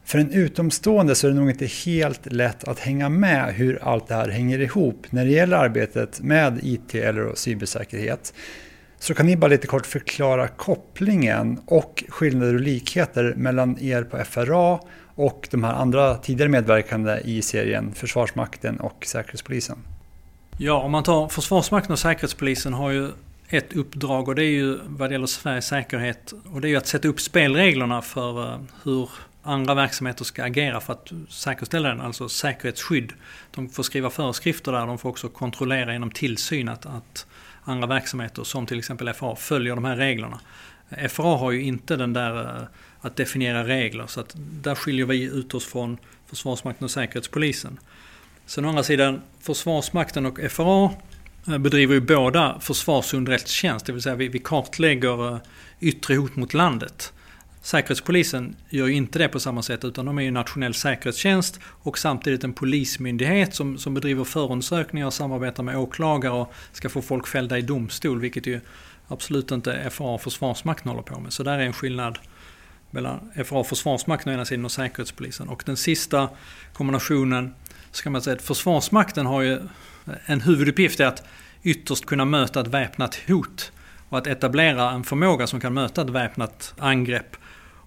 För 0.04 0.18
en 0.18 0.32
utomstående 0.32 1.14
så 1.14 1.26
är 1.26 1.30
det 1.30 1.36
nog 1.36 1.50
inte 1.50 1.66
helt 1.66 2.32
lätt 2.32 2.68
att 2.68 2.78
hänga 2.78 3.08
med 3.08 3.54
hur 3.54 3.78
allt 3.82 4.08
det 4.08 4.14
här 4.14 4.28
hänger 4.28 4.60
ihop 4.60 5.06
när 5.10 5.24
det 5.24 5.30
gäller 5.30 5.56
arbetet 5.56 6.20
med 6.20 6.58
IT 6.62 6.94
eller 6.94 7.34
cybersäkerhet. 7.34 8.34
Så 8.98 9.14
kan 9.14 9.26
ni 9.26 9.36
bara 9.36 9.48
lite 9.48 9.66
kort 9.66 9.86
förklara 9.86 10.48
kopplingen 10.48 11.60
och 11.66 12.04
skillnader 12.08 12.54
och 12.54 12.60
likheter 12.60 13.34
mellan 13.36 13.78
er 13.80 14.02
på 14.02 14.24
FRA 14.24 14.80
och 15.14 15.48
de 15.50 15.64
här 15.64 15.74
andra 15.74 16.14
tidigare 16.14 16.48
medverkande 16.48 17.20
i 17.24 17.42
serien, 17.42 17.94
Försvarsmakten 17.94 18.80
och 18.80 19.04
Säkerhetspolisen? 19.06 19.78
Ja, 20.58 20.82
om 20.82 20.90
man 20.90 21.02
tar 21.02 21.28
Försvarsmakten 21.28 21.92
och 21.92 21.98
Säkerhetspolisen 21.98 22.72
har 22.72 22.90
ju 22.90 23.08
ett 23.48 23.72
uppdrag 23.72 24.28
och 24.28 24.34
det 24.34 24.44
är 24.44 24.50
ju 24.50 24.78
vad 24.86 25.10
det 25.10 25.12
gäller 25.12 25.26
Sveriges 25.26 25.66
säkerhet 25.66 26.32
och 26.52 26.60
det 26.60 26.68
är 26.68 26.70
ju 26.70 26.76
att 26.76 26.86
sätta 26.86 27.08
upp 27.08 27.20
spelreglerna 27.20 28.02
för 28.02 28.42
eh, 28.42 28.58
hur 28.84 29.10
andra 29.42 29.74
verksamheter 29.74 30.24
ska 30.24 30.44
agera 30.44 30.80
för 30.80 30.92
att 30.92 31.12
säkerställa 31.28 31.88
den, 31.88 32.00
alltså 32.00 32.28
säkerhetsskydd. 32.28 33.12
De 33.50 33.68
får 33.68 33.82
skriva 33.82 34.10
föreskrifter 34.10 34.72
där, 34.72 34.86
de 34.86 34.98
får 34.98 35.08
också 35.08 35.28
kontrollera 35.28 35.92
genom 35.92 36.10
tillsyn 36.10 36.68
att, 36.68 36.86
att 36.86 37.26
andra 37.64 37.86
verksamheter 37.86 38.44
som 38.44 38.66
till 38.66 38.78
exempel 38.78 39.12
FRA 39.12 39.36
följer 39.36 39.74
de 39.74 39.84
här 39.84 39.96
reglerna. 39.96 40.40
FRA 41.08 41.36
har 41.36 41.50
ju 41.50 41.62
inte 41.62 41.96
den 41.96 42.12
där 42.12 42.40
eh, 42.40 42.62
att 43.00 43.16
definiera 43.16 43.66
regler 43.66 44.06
så 44.06 44.20
att 44.20 44.34
där 44.36 44.74
skiljer 44.74 45.06
vi 45.06 45.22
ut 45.22 45.54
oss 45.54 45.66
från 45.66 45.98
Försvarsmakten 46.26 46.84
och 46.84 46.90
Säkerhetspolisen. 46.90 47.78
Sen 48.46 48.64
å 48.64 48.68
andra 48.68 48.82
sidan, 48.82 49.20
Försvarsmakten 49.40 50.26
och 50.26 50.40
FRA 50.50 50.90
eh, 51.48 51.58
bedriver 51.58 51.94
ju 51.94 52.00
båda 52.00 52.60
försvarsunderrättelsetjänst, 52.60 53.86
det 53.86 53.92
vill 53.92 54.02
säga 54.02 54.14
vi, 54.14 54.28
vi 54.28 54.38
kartlägger 54.38 55.34
eh, 55.34 55.40
yttre 55.80 56.14
hot 56.14 56.36
mot 56.36 56.54
landet. 56.54 57.12
Säkerhetspolisen 57.62 58.56
gör 58.68 58.86
ju 58.86 58.94
inte 58.94 59.18
det 59.18 59.28
på 59.28 59.40
samma 59.40 59.62
sätt 59.62 59.84
utan 59.84 60.06
de 60.06 60.18
är 60.18 60.22
ju 60.22 60.30
nationell 60.30 60.74
säkerhetstjänst 60.74 61.60
och 61.64 61.98
samtidigt 61.98 62.44
en 62.44 62.52
polismyndighet 62.52 63.54
som, 63.54 63.78
som 63.78 63.94
bedriver 63.94 64.24
förundersökningar 64.24 65.06
och 65.06 65.14
samarbetar 65.14 65.62
med 65.62 65.76
åklagare 65.76 66.32
och 66.32 66.52
ska 66.72 66.88
få 66.88 67.02
folk 67.02 67.26
fällda 67.26 67.58
i 67.58 67.62
domstol 67.62 68.20
vilket 68.20 68.46
ju 68.46 68.60
absolut 69.08 69.50
inte 69.50 69.90
FRA 69.90 70.06
och 70.06 70.22
Försvarsmakten 70.22 70.90
håller 70.90 71.02
på 71.02 71.20
med. 71.20 71.32
Så 71.32 71.42
där 71.42 71.58
är 71.58 71.62
en 71.62 71.72
skillnad 71.72 72.18
mellan 72.90 73.30
FRA 73.44 73.58
och 73.58 73.66
Försvarsmakten 73.66 74.32
å 74.32 74.34
ena 74.34 74.44
sidan 74.44 74.64
och 74.64 74.72
Säkerhetspolisen. 74.72 75.48
Och 75.48 75.62
den 75.66 75.76
sista 75.76 76.28
kombinationen 76.72 77.54
så 77.90 78.02
kan 78.02 78.12
man 78.12 78.22
säga 78.22 78.36
att 78.36 78.42
Försvarsmakten 78.42 79.26
har 79.26 79.42
ju 79.42 79.52
eh, 79.52 79.60
en 80.26 80.40
huvuduppgift 80.40 81.00
är 81.00 81.06
att 81.06 81.22
ytterst 81.62 82.06
kunna 82.06 82.24
möta 82.24 82.60
ett 82.60 82.66
väpnat 82.66 83.18
hot 83.26 83.72
och 84.08 84.18
att 84.18 84.26
etablera 84.26 84.90
en 84.90 85.04
förmåga 85.04 85.46
som 85.46 85.60
kan 85.60 85.74
möta 85.74 86.02
ett 86.02 86.10
väpnat 86.10 86.74
angrepp. 86.78 87.36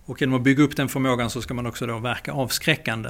Och 0.06 0.22
genom 0.22 0.36
att 0.36 0.42
bygga 0.42 0.64
upp 0.64 0.76
den 0.76 0.90
förmågan 0.90 1.30
så 1.30 1.42
ska 1.42 1.54
man 1.54 1.66
också 1.66 1.86
då 1.86 2.00
verka 2.00 2.34
avskräckande. 2.34 3.10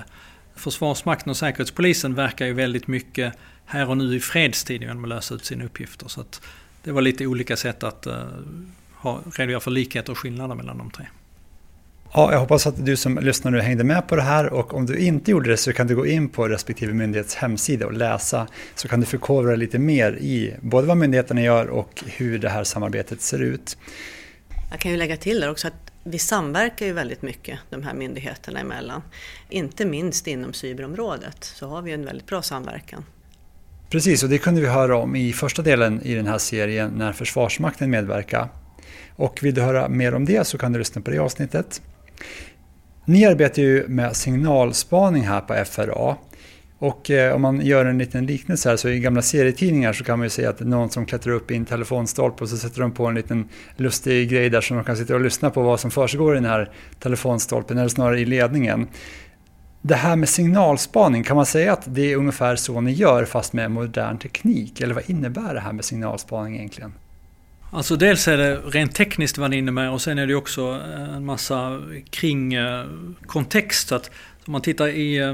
Försvarsmakten 0.56 1.30
och 1.30 1.38
Säkerhetspolisen 1.38 2.16
verkar 2.16 2.46
ju 2.46 2.54
väldigt 2.54 2.88
mycket 2.88 3.34
här 3.66 3.90
och 3.90 3.98
nu 3.98 4.16
i 4.16 4.20
fredstid 4.20 4.82
genom 4.82 5.04
att 5.04 5.10
lösa 5.10 5.36
ut 5.36 5.46
sina 5.46 5.66
uppgifter. 5.66 6.08
Så 6.08 6.24
det 6.84 6.92
var 6.92 7.02
lite 7.02 7.28
olika 7.28 7.58
sätt 7.58 7.84
att 7.84 8.08
uh, 8.08 8.14
ha, 8.94 9.20
redogöra 9.36 9.60
för 9.60 9.72
likheter 9.72 10.12
och 10.12 10.18
skillnader 10.18 10.56
mellan 10.56 10.78
de 10.78 10.92
tre. 10.92 11.06
Ja, 12.14 12.32
jag 12.32 12.40
hoppas 12.40 12.68
att 12.68 12.86
du 12.86 12.96
som 12.96 13.18
lyssnar 13.18 13.52
nu 13.52 13.60
hängde 13.62 13.84
med 13.84 14.08
på 14.08 14.16
det 14.16 14.22
här 14.22 14.54
och 14.54 14.74
om 14.74 14.86
du 14.86 14.98
inte 14.98 15.32
gjorde 15.32 15.50
det 15.50 15.58
så 15.58 15.74
kan 15.74 15.88
du 15.88 15.96
gå 15.96 16.06
in 16.06 16.30
på 16.30 16.48
respektive 16.48 16.94
myndighets 16.94 17.36
hemsida 17.36 17.86
och 17.86 17.94
läsa 17.94 18.48
så 18.76 18.88
kan 18.88 19.00
du 19.00 19.06
förkovra 19.06 19.56
lite 19.56 19.80
mer 19.80 20.14
i 20.14 20.56
både 20.62 20.88
vad 20.88 20.98
myndigheterna 20.98 21.42
gör 21.42 21.68
och 21.68 22.04
hur 22.06 22.40
det 22.40 22.50
här 22.50 22.64
samarbetet 22.64 23.22
ser 23.22 23.40
ut. 23.40 23.78
Jag 24.72 24.80
kan 24.80 24.92
ju 24.92 24.98
lägga 24.98 25.18
till 25.18 25.40
där 25.40 25.52
också 25.52 25.68
att 25.68 25.83
vi 26.04 26.20
samverkar 26.20 26.86
ju 26.86 26.94
väldigt 26.94 27.22
mycket 27.22 27.60
de 27.70 27.84
här 27.84 27.94
myndigheterna 27.94 28.60
emellan. 28.60 29.02
Inte 29.50 29.86
minst 29.86 30.28
inom 30.28 30.54
cyberområdet 30.54 31.44
så 31.44 31.68
har 31.68 31.82
vi 31.82 31.92
en 31.92 32.06
väldigt 32.06 32.28
bra 32.28 32.42
samverkan. 32.42 33.06
Precis, 33.90 34.24
och 34.24 34.30
det 34.30 34.38
kunde 34.38 34.62
vi 34.62 34.68
höra 34.68 34.98
om 34.98 35.16
i 35.16 35.34
första 35.34 35.62
delen 35.62 36.02
i 36.02 36.16
den 36.16 36.28
här 36.28 36.38
serien 36.38 36.92
när 36.92 37.14
Försvarsmakten 37.14 37.90
medverkar. 37.90 38.50
Och 39.16 39.40
vill 39.44 39.54
du 39.54 39.62
höra 39.62 39.90
mer 39.90 40.16
om 40.16 40.26
det 40.26 40.48
så 40.48 40.58
kan 40.58 40.72
du 40.72 40.80
lyssna 40.80 41.02
på 41.02 41.12
det 41.12 41.20
avsnittet. 41.20 41.82
Ni 43.06 43.26
arbetar 43.26 43.62
ju 43.62 43.88
med 43.88 44.16
signalspaning 44.16 45.24
här 45.24 45.42
på 45.42 45.66
FRA. 45.66 46.18
Och 46.84 47.12
eh, 47.12 47.36
om 47.36 47.42
man 47.42 47.62
gör 47.62 47.86
en 47.86 47.98
liten 47.98 48.26
liknelse 48.26 48.70
här 48.70 48.78
så 48.78 48.90
i 48.90 49.00
gamla 49.00 49.22
serietidningar 49.22 49.94
så 49.94 50.04
kan 50.04 50.20
man 50.20 50.26
ju 50.26 50.30
säga 50.30 50.50
att 50.50 50.58
det 50.58 50.64
är 50.64 50.68
någon 50.68 50.90
som 50.90 51.06
klättrar 51.06 51.34
upp 51.34 51.52
i 51.52 51.56
en 51.56 51.66
telefonstolpe 51.66 52.44
och 52.44 52.50
så 52.50 52.58
sätter 52.58 52.82
de 52.82 52.92
på 52.92 53.06
en 53.06 53.16
liten 53.16 53.50
lustig 53.78 54.30
grej 54.30 54.50
där 54.50 54.62
som 54.62 54.78
de 54.78 54.84
kan 54.84 54.98
sitta 54.98 55.14
och 55.14 55.22
lyssna 55.22 55.50
på 55.50 55.62
vad 55.62 55.80
som 55.80 55.92
försiggår 55.92 56.34
i 56.34 56.36
den 56.36 56.50
här 56.50 56.72
telefonstolpen 57.00 57.78
eller 57.78 57.90
snarare 57.90 58.20
i 58.20 58.26
ledningen. 58.26 58.88
Det 59.82 59.96
här 59.96 60.16
med 60.16 60.30
signalspaning, 60.30 61.24
kan 61.24 61.36
man 61.36 61.46
säga 61.46 61.74
att 61.74 61.84
det 61.86 62.12
är 62.12 62.18
ungefär 62.18 62.56
så 62.56 62.82
ni 62.82 62.92
gör 62.92 63.26
fast 63.26 63.54
med 63.54 63.72
modern 63.72 64.18
teknik? 64.18 64.82
Eller 64.82 64.94
vad 64.94 65.10
innebär 65.10 65.54
det 65.54 65.60
här 65.60 65.74
med 65.74 65.86
signalspaning 65.86 66.56
egentligen? 66.56 66.94
Alltså 67.72 67.96
dels 67.96 68.28
är 68.28 68.38
det 68.38 68.56
rent 68.56 68.96
tekniskt 68.96 69.38
vad 69.38 69.52
det 69.52 69.58
innebär 69.58 69.92
och 69.92 70.02
sen 70.02 70.18
är 70.18 70.28
det 70.28 70.36
också 70.36 70.82
eh, 70.96 71.16
en 71.16 71.26
massa 71.26 71.82
kring 72.10 72.54
eh, 72.54 72.86
kontext. 73.26 73.88
Så 73.88 73.96
att 73.96 74.12
om 74.46 74.52
man 74.52 74.62
tittar 74.62 74.88
i, 74.88 75.18
eh, 75.18 75.34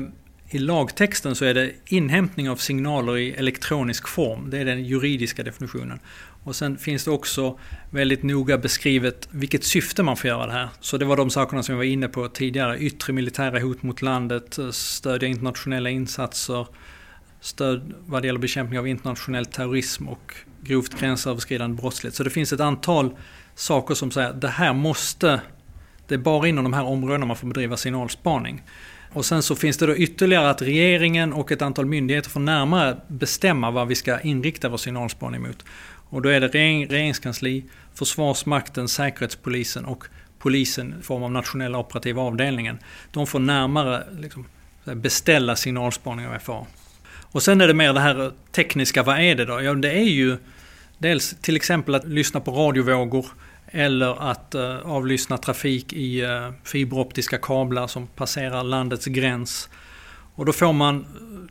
i 0.52 0.60
lagtexten 0.60 1.36
så 1.36 1.46
är 1.46 1.54
det 1.54 1.72
inhämtning 1.86 2.50
av 2.50 2.56
signaler 2.56 3.18
i 3.18 3.32
elektronisk 3.32 4.08
form. 4.08 4.50
Det 4.50 4.58
är 4.58 4.66
den 4.66 4.84
juridiska 4.84 5.44
definitionen. 5.44 6.00
Och 6.44 6.56
sen 6.56 6.78
finns 6.78 7.06
det 7.06 7.12
också 7.12 7.60
väldigt 7.90 8.24
noga 8.24 8.58
beskrivet 8.58 9.28
vilket 9.32 9.64
syfte 9.64 10.04
man 10.04 10.18
får 10.18 10.28
göra 10.28 10.46
det 10.46 10.52
här. 10.52 10.70
Så 10.80 10.98
det 10.98 11.06
var 11.06 11.18
de 11.18 11.30
sakerna 11.30 11.64
som 11.64 11.74
jag 11.74 11.78
var 11.78 11.84
inne 11.84 12.08
på 12.08 12.28
tidigare. 12.28 12.80
Yttre 12.80 13.14
militära 13.14 13.60
hot 13.60 13.84
mot 13.84 14.02
landet, 14.02 14.58
eh, 14.58 14.70
stödja 14.72 15.28
internationella 15.28 15.90
insatser, 15.90 16.68
stöd 17.42 17.94
vad 18.06 18.22
det 18.22 18.26
gäller 18.26 18.40
bekämpning 18.40 18.80
av 18.80 18.88
internationell 18.88 19.46
terrorism 19.46 20.08
och 20.08 20.34
grovt 20.62 21.00
gränsöverskridande 21.00 21.82
brottslighet. 21.82 22.16
Så 22.16 22.24
det 22.24 22.30
finns 22.30 22.54
ett 22.54 22.60
antal 22.60 23.16
saker 23.56 23.96
som 23.96 24.12
säger 24.12 24.30
att 24.30 24.42
det 24.42 24.48
här 24.48 24.74
måste, 24.74 25.42
det 26.08 26.16
är 26.16 26.20
bara 26.20 26.48
inom 26.48 26.64
de 26.64 26.74
här 26.74 26.84
områdena 26.84 27.26
man 27.26 27.38
får 27.38 27.48
bedriva 27.48 27.78
signalspaning. 27.78 28.64
Och 29.14 29.26
sen 29.26 29.44
så 29.44 29.56
finns 29.56 29.78
det 29.78 29.86
då 29.86 29.96
ytterligare 29.96 30.50
att 30.50 30.62
regeringen 30.62 31.34
och 31.34 31.52
ett 31.52 31.62
antal 31.62 31.86
myndigheter 31.86 32.30
får 32.30 32.40
närmare 32.40 32.98
bestämma 33.08 33.72
vad 33.72 33.88
vi 33.88 33.96
ska 33.96 34.20
inrikta 34.20 34.70
vår 34.70 34.78
signalspaning 34.78 35.42
mot. 35.42 35.66
Och 36.10 36.22
då 36.22 36.30
är 36.30 36.40
det 36.40 36.48
regeringskansli, 36.48 37.66
Försvarsmakten, 37.94 38.88
Säkerhetspolisen 38.88 39.86
och 39.86 40.04
polisen 40.40 40.96
i 41.00 41.04
form 41.04 41.24
av 41.24 41.32
nationella 41.32 41.78
operativa 41.78 42.22
avdelningen. 42.22 42.80
De 43.12 43.28
får 43.28 43.40
närmare 43.40 44.04
liksom, 44.20 44.46
beställa 44.84 45.56
signalspaning 45.56 46.28
av 46.28 46.40
FA. 46.40 46.66
Och 47.32 47.44
sen 47.44 47.62
är 47.62 47.68
det 47.68 47.74
mer 47.74 47.94
det 47.94 48.00
här 48.00 48.32
tekniska, 48.52 49.04
vad 49.04 49.20
är 49.20 49.36
det 49.36 49.46
då? 49.46 49.62
Ja, 49.62 49.74
det 49.74 49.92
är 49.92 50.10
ju 50.10 50.38
dels 50.98 51.36
till 51.42 51.56
exempel 51.56 51.96
att 51.96 52.08
lyssna 52.08 52.40
på 52.40 52.52
radiovågor 52.52 53.26
eller 53.72 54.32
att 54.32 54.56
eh, 54.56 54.78
avlyssna 54.80 55.38
trafik 55.38 55.94
i 55.94 56.22
eh, 56.22 56.52
fiberoptiska 56.64 57.38
kablar 57.38 57.88
som 57.88 58.08
passerar 58.08 58.64
landets 58.64 59.06
gräns. 59.06 59.70
Och 60.36 60.46
då 60.46 60.54
får 60.54 60.74
man 60.74 61.00
eh, 61.00 61.06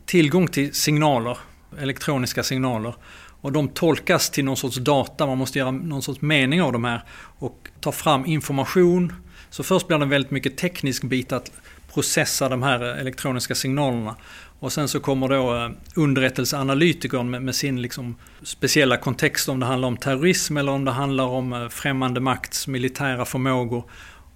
tillgång 0.05 0.47
till 0.47 0.73
signaler, 0.73 1.37
elektroniska 1.79 2.43
signaler. 2.43 2.93
Och 3.41 3.51
de 3.51 3.67
tolkas 3.67 4.29
till 4.29 4.45
någon 4.45 4.57
sorts 4.57 4.77
data, 4.77 5.25
man 5.25 5.37
måste 5.37 5.59
göra 5.59 5.71
någon 5.71 6.01
sorts 6.01 6.21
mening 6.21 6.61
av 6.61 6.73
de 6.73 6.83
här 6.83 7.03
och 7.39 7.67
ta 7.79 7.91
fram 7.91 8.25
information. 8.25 9.13
Så 9.49 9.63
först 9.63 9.87
blir 9.87 9.97
det 9.97 10.05
väldigt 10.05 10.31
mycket 10.31 10.57
teknisk 10.57 11.03
bit 11.03 11.31
att 11.31 11.51
processa 11.93 12.49
de 12.49 12.63
här 12.63 12.83
eh, 12.83 12.99
elektroniska 12.99 13.55
signalerna. 13.55 14.15
Och 14.59 14.73
sen 14.73 14.87
så 14.87 14.99
kommer 14.99 15.27
då 15.27 15.55
eh, 15.55 15.69
underrättelseanalytikern 15.95 17.29
med, 17.29 17.41
med 17.41 17.55
sin 17.55 17.81
liksom 17.81 18.15
speciella 18.43 18.97
kontext 18.97 19.49
om 19.49 19.59
det 19.59 19.65
handlar 19.65 19.87
om 19.87 19.97
terrorism 19.97 20.57
eller 20.57 20.71
om 20.71 20.85
det 20.85 20.91
handlar 20.91 21.25
om 21.25 21.53
eh, 21.53 21.69
främmande 21.69 22.19
makts 22.19 22.67
militära 22.67 23.25
förmågor. 23.25 23.83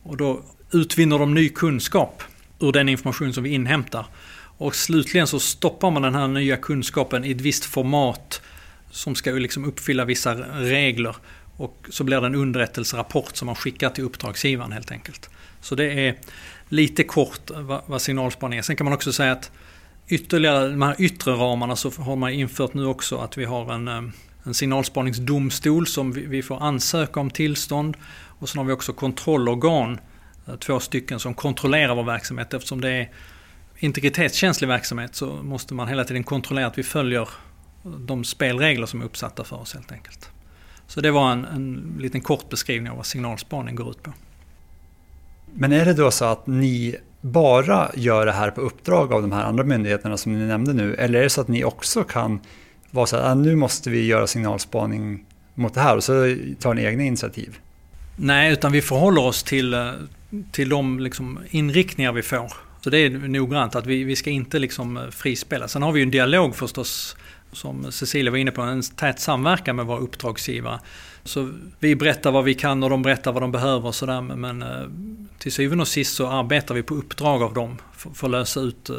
Och 0.03 0.17
då 0.17 0.43
utvinner 0.71 1.19
de 1.19 1.33
ny 1.33 1.49
kunskap 1.49 2.23
ur 2.59 2.71
den 2.71 2.89
information 2.89 3.33
som 3.33 3.43
vi 3.43 3.49
inhämtar. 3.49 4.05
Och 4.57 4.75
slutligen 4.75 5.27
så 5.27 5.39
stoppar 5.39 5.91
man 5.91 6.01
den 6.01 6.15
här 6.15 6.27
nya 6.27 6.57
kunskapen 6.57 7.25
i 7.25 7.31
ett 7.31 7.41
visst 7.41 7.65
format 7.65 8.41
som 8.91 9.15
ska 9.15 9.31
liksom 9.31 9.65
uppfylla 9.65 10.05
vissa 10.05 10.35
regler. 10.61 11.15
Och 11.57 11.85
så 11.89 12.03
blir 12.03 12.21
det 12.21 12.27
en 12.27 12.35
underrättelserapport 12.35 13.35
som 13.35 13.45
man 13.45 13.55
skickar 13.55 13.89
till 13.89 14.03
uppdragsgivaren 14.03 14.71
helt 14.71 14.91
enkelt. 14.91 15.29
Så 15.61 15.75
det 15.75 16.07
är 16.07 16.15
lite 16.69 17.03
kort 17.03 17.51
eh, 17.51 17.61
vad, 17.61 17.81
vad 17.85 18.01
signalspaning 18.01 18.59
är. 18.59 18.63
Sen 18.63 18.75
kan 18.75 18.85
man 18.85 18.93
också 18.93 19.13
säga 19.13 19.31
att 19.31 19.51
ytterligare 20.07 20.69
de 20.69 20.81
här 20.81 20.95
yttre 20.99 21.31
ramarna 21.31 21.75
så 21.75 21.89
har 21.89 22.15
man 22.15 22.31
infört 22.31 22.73
nu 22.73 22.85
också 22.85 23.17
att 23.17 23.37
vi 23.37 23.45
har 23.45 23.73
en, 23.73 23.87
eh, 23.87 24.03
en 24.43 24.53
signalspaningsdomstol 24.53 25.87
som 25.87 26.11
vi, 26.11 26.25
vi 26.25 26.41
får 26.41 26.63
ansöka 26.63 27.19
om 27.19 27.29
tillstånd. 27.29 27.97
Och 28.39 28.49
sen 28.49 28.57
har 28.57 28.65
vi 28.65 28.73
också 28.73 28.93
kontrollorgan, 28.93 29.99
eh, 30.47 30.55
två 30.55 30.79
stycken 30.79 31.19
som 31.19 31.33
kontrollerar 31.33 31.95
vår 31.95 32.03
verksamhet 32.03 32.53
eftersom 32.53 32.81
det 32.81 32.89
är 32.89 33.09
integritetskänslig 33.79 34.67
verksamhet 34.67 35.15
så 35.15 35.25
måste 35.25 35.73
man 35.73 35.87
hela 35.87 36.03
tiden 36.03 36.23
kontrollera 36.23 36.67
att 36.67 36.77
vi 36.77 36.83
följer 36.83 37.21
eh, 37.21 37.91
de 37.91 38.23
spelregler 38.23 38.85
som 38.85 39.01
är 39.01 39.05
uppsatta 39.05 39.43
för 39.43 39.55
oss 39.55 39.73
helt 39.73 39.91
enkelt. 39.91 40.29
Så 40.87 41.01
det 41.01 41.11
var 41.11 41.31
en, 41.31 41.45
en 41.45 41.97
liten 41.99 42.21
kort 42.21 42.49
beskrivning 42.49 42.91
av 42.91 42.97
vad 42.97 43.05
signalspaning 43.05 43.75
går 43.75 43.89
ut 43.89 44.03
på. 44.03 44.13
Men 45.53 45.71
är 45.71 45.85
det 45.85 45.93
då 45.93 46.11
så 46.11 46.25
att 46.25 46.47
ni 46.47 46.95
bara 47.23 47.91
gör 47.95 48.25
det 48.25 48.31
här 48.31 48.51
på 48.51 48.61
uppdrag 48.61 49.13
av 49.13 49.21
de 49.21 49.31
här 49.31 49.43
andra 49.43 49.63
myndigheterna 49.63 50.17
som 50.17 50.33
ni 50.33 50.45
nämnde 50.45 50.73
nu? 50.73 50.95
Eller 50.95 51.19
är 51.19 51.23
det 51.23 51.29
så 51.29 51.41
att 51.41 51.47
ni 51.47 51.63
också 51.63 52.03
kan 52.03 52.39
vara 52.91 53.05
så 53.05 53.15
att 53.15 53.25
ah, 53.25 53.33
nu 53.33 53.55
måste 53.55 53.89
vi 53.89 54.05
göra 54.05 54.27
signalspaning 54.27 55.25
mot 55.53 55.73
det 55.73 55.81
här 55.81 55.95
och 55.95 56.03
så 56.03 56.37
tar 56.59 56.73
ni 56.73 56.83
egna 56.83 57.03
initiativ? 57.03 57.57
Nej, 58.15 58.53
utan 58.53 58.71
vi 58.71 58.81
förhåller 58.81 59.21
oss 59.21 59.43
till, 59.43 59.73
eh, 59.73 59.91
till 60.51 60.69
de 60.69 60.99
liksom 60.99 61.39
inriktningar 61.49 62.11
vi 62.11 62.21
får. 62.21 62.53
Så 62.81 62.89
det 62.89 62.97
är 62.97 63.09
noggrant 63.09 63.75
att 63.75 63.85
vi, 63.85 64.03
vi 64.03 64.15
ska 64.15 64.29
inte 64.29 64.59
liksom 64.59 64.99
frispela. 65.11 65.67
Sen 65.67 65.81
har 65.81 65.91
vi 65.91 65.99
ju 65.99 66.03
en 66.03 66.11
dialog 66.11 66.55
förstås, 66.55 67.17
som 67.51 67.91
Cecilia 67.91 68.31
var 68.31 68.37
inne 68.37 68.51
på, 68.51 68.61
en 68.61 68.81
tät 68.81 69.19
samverkan 69.19 69.75
med 69.75 69.85
våra 69.85 69.99
uppdragsgivare. 69.99 70.79
Så 71.23 71.53
vi 71.79 71.95
berättar 71.95 72.31
vad 72.31 72.43
vi 72.43 72.53
kan 72.53 72.83
och 72.83 72.89
de 72.89 73.01
berättar 73.01 73.31
vad 73.31 73.43
de 73.43 73.51
behöver 73.51 73.87
och 73.87 73.95
sådär. 73.95 74.21
Men 74.21 74.61
eh, 74.61 74.87
till 75.37 75.51
syvende 75.51 75.81
och 75.81 75.87
sist 75.87 76.15
så 76.15 76.27
arbetar 76.27 76.75
vi 76.75 76.83
på 76.83 76.95
uppdrag 76.95 77.43
av 77.43 77.53
dem 77.53 77.77
för, 77.97 78.09
för 78.09 78.27
att 78.27 78.31
lösa 78.31 78.59
ut 78.59 78.89
eh, 78.89 78.95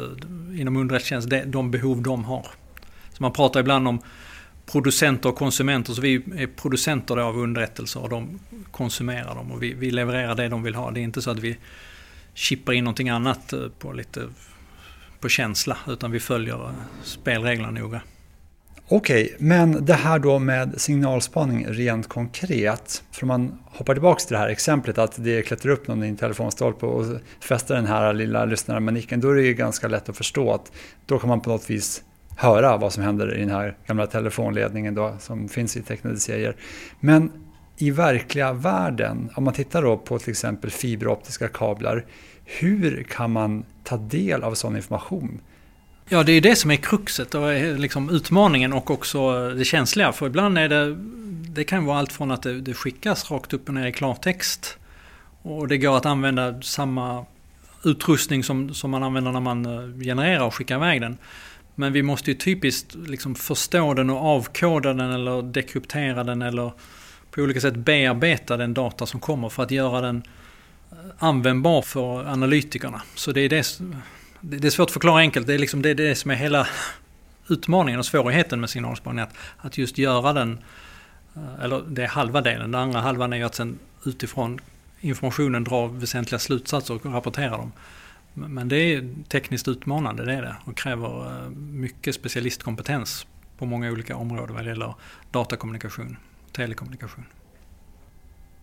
inom 0.61 0.77
underrättelsetjänst 0.77 1.51
de 1.51 1.71
behov 1.71 2.01
de 2.01 2.23
har. 2.23 2.47
Så 3.13 3.23
man 3.23 3.33
pratar 3.33 3.59
ibland 3.59 3.87
om 3.87 3.99
producenter 4.65 5.29
och 5.29 5.35
konsumenter. 5.35 5.93
Så 5.93 6.01
vi 6.01 6.15
är 6.15 6.47
producenter 6.47 7.17
av 7.17 7.37
underrättelser 7.37 8.03
och 8.03 8.09
de 8.09 8.39
konsumerar 8.71 9.35
dem 9.35 9.51
och 9.51 9.63
vi, 9.63 9.73
vi 9.73 9.91
levererar 9.91 10.35
det 10.35 10.47
de 10.47 10.63
vill 10.63 10.75
ha. 10.75 10.91
Det 10.91 10.99
är 10.99 11.03
inte 11.03 11.21
så 11.21 11.31
att 11.31 11.39
vi 11.39 11.57
chippar 12.33 12.73
in 12.73 12.83
någonting 12.83 13.09
annat 13.09 13.53
eh, 13.53 13.67
på 13.79 13.93
lite 13.93 14.21
på 15.19 15.29
känsla 15.29 15.77
utan 15.87 16.11
vi 16.11 16.19
följer 16.19 16.73
spelreglerna 17.03 17.71
noga. 17.71 18.01
Okej, 18.87 19.23
okay, 19.25 19.35
men 19.39 19.85
det 19.85 19.93
här 19.93 20.19
då 20.19 20.39
med 20.39 20.81
signalspaning 20.81 21.65
rent 21.67 22.09
konkret. 22.09 23.03
För 23.11 23.23
om 23.23 23.27
man 23.27 23.59
hoppar 23.65 23.93
tillbaka 23.93 24.19
till 24.19 24.33
det 24.33 24.39
här 24.39 24.49
exemplet 24.49 24.97
att 24.97 25.23
det 25.23 25.41
klättrar 25.41 25.71
upp 25.71 25.87
någon 25.87 26.03
i 26.03 26.07
en 26.07 26.17
telefonstolpe 26.17 26.85
och 26.85 27.05
fäster 27.39 27.75
den 27.75 27.85
här 27.85 28.13
lilla 28.13 28.45
lyssnarmanicken. 28.45 29.21
Då 29.21 29.29
är 29.29 29.35
det 29.35 29.41
ju 29.41 29.53
ganska 29.53 29.87
lätt 29.87 30.09
att 30.09 30.17
förstå 30.17 30.53
att 30.53 30.71
då 31.05 31.19
kan 31.19 31.29
man 31.29 31.41
på 31.41 31.49
något 31.49 31.69
vis 31.69 32.03
höra 32.37 32.77
vad 32.77 32.93
som 32.93 33.03
händer 33.03 33.37
i 33.37 33.39
den 33.39 33.49
här 33.49 33.77
gamla 33.87 34.07
telefonledningen 34.07 34.95
då, 34.95 35.15
som 35.19 35.49
finns 35.49 35.77
i 35.77 35.81
tecknade 35.81 36.19
serier. 36.19 36.55
Men 36.99 37.31
i 37.77 37.91
verkliga 37.91 38.53
världen, 38.53 39.29
om 39.35 39.43
man 39.43 39.53
tittar 39.53 39.81
då 39.81 39.97
på 39.97 40.19
till 40.19 40.31
exempel 40.31 40.71
fiberoptiska 40.71 41.47
kablar, 41.47 42.05
hur 42.43 43.03
kan 43.03 43.31
man 43.31 43.65
ta 43.83 43.97
del 43.97 44.43
av 44.43 44.53
sån 44.53 44.75
information? 44.75 45.39
Ja, 46.09 46.23
det 46.23 46.31
är 46.31 46.41
det 46.41 46.55
som 46.55 46.71
är 46.71 46.75
kruxet 46.75 47.35
och 47.35 47.79
liksom 47.79 48.09
utmaningen 48.09 48.73
och 48.73 48.91
också 48.91 49.49
det 49.49 49.65
känsliga. 49.65 50.11
För 50.11 50.27
ibland 50.27 50.57
är 50.57 50.69
det, 50.69 50.95
det 51.53 51.63
kan 51.63 51.85
vara 51.85 51.99
allt 51.99 52.13
från 52.13 52.31
att 52.31 52.43
det, 52.43 52.61
det 52.61 52.73
skickas 52.73 53.31
rakt 53.31 53.53
upp 53.53 53.67
och 53.67 53.73
ner 53.73 53.87
i 53.87 53.91
klartext 53.91 54.77
och 55.41 55.67
det 55.67 55.77
går 55.77 55.97
att 55.97 56.05
använda 56.05 56.61
samma 56.61 57.25
utrustning 57.83 58.43
som, 58.43 58.73
som 58.73 58.91
man 58.91 59.03
använder 59.03 59.31
när 59.31 59.39
man 59.39 59.65
eh, 59.65 60.05
genererar 60.05 60.45
och 60.45 60.55
skickar 60.55 60.75
iväg 60.75 61.01
den. 61.01 61.17
Men 61.75 61.93
vi 61.93 62.03
måste 62.03 62.31
ju 62.31 62.37
typiskt 62.37 62.95
liksom 62.95 63.35
förstå 63.35 63.93
den 63.93 64.09
och 64.09 64.25
avkoda 64.25 64.93
den 64.93 65.11
eller 65.11 65.41
dekryptera 65.41 66.23
den 66.23 66.41
eller 66.41 66.71
på 67.31 67.41
olika 67.41 67.61
sätt 67.61 67.75
bearbeta 67.75 68.57
den 68.57 68.73
data 68.73 69.05
som 69.05 69.19
kommer 69.19 69.49
för 69.49 69.63
att 69.63 69.71
göra 69.71 70.01
den 70.01 70.23
eh, 70.91 70.97
användbar 71.17 71.81
för 71.81 72.25
analytikerna. 72.25 73.01
Så 73.15 73.31
det 73.31 73.41
är, 73.41 73.49
det, 73.49 73.79
det 74.49 74.67
är 74.67 74.71
svårt 74.71 74.87
att 74.87 74.93
förklara 74.93 75.19
enkelt. 75.19 75.47
Det 75.47 75.53
är 75.53 75.57
liksom 75.57 75.81
det, 75.81 75.93
det 75.93 76.15
som 76.15 76.31
är 76.31 76.35
hela 76.35 76.67
utmaningen 77.47 77.99
och 77.99 78.05
svårigheten 78.05 78.59
med 78.59 78.69
signalspaning. 78.69 79.19
Att, 79.19 79.33
att 79.57 79.77
just 79.77 79.97
göra 79.97 80.33
den, 80.33 80.59
eh, 81.35 81.63
eller 81.63 81.83
det 81.87 82.03
är 82.03 82.07
halva 82.07 82.41
delen. 82.41 82.71
Den 82.71 82.81
andra 82.81 82.99
halvan 82.99 83.33
är 83.33 83.37
ju 83.37 83.43
att 83.43 83.55
sen 83.55 83.79
utifrån 84.05 84.59
informationen 84.99 85.63
dra 85.63 85.87
väsentliga 85.87 86.39
slutsatser 86.39 86.93
och 86.93 87.05
rapportera 87.05 87.49
dem. 87.49 87.71
Men 88.33 88.67
det 88.67 88.77
är 88.77 89.09
tekniskt 89.27 89.67
utmanande, 89.67 90.25
det 90.25 90.33
är 90.33 90.41
det. 90.41 90.55
Och 90.65 90.77
kräver 90.77 91.25
eh, 91.25 91.49
mycket 91.55 92.15
specialistkompetens 92.15 93.27
på 93.57 93.65
många 93.65 93.91
olika 93.91 94.15
områden 94.15 94.55
vad 94.55 94.63
det 94.63 94.69
gäller 94.69 94.93
datakommunikation, 95.31 96.17
telekommunikation. 96.51 97.25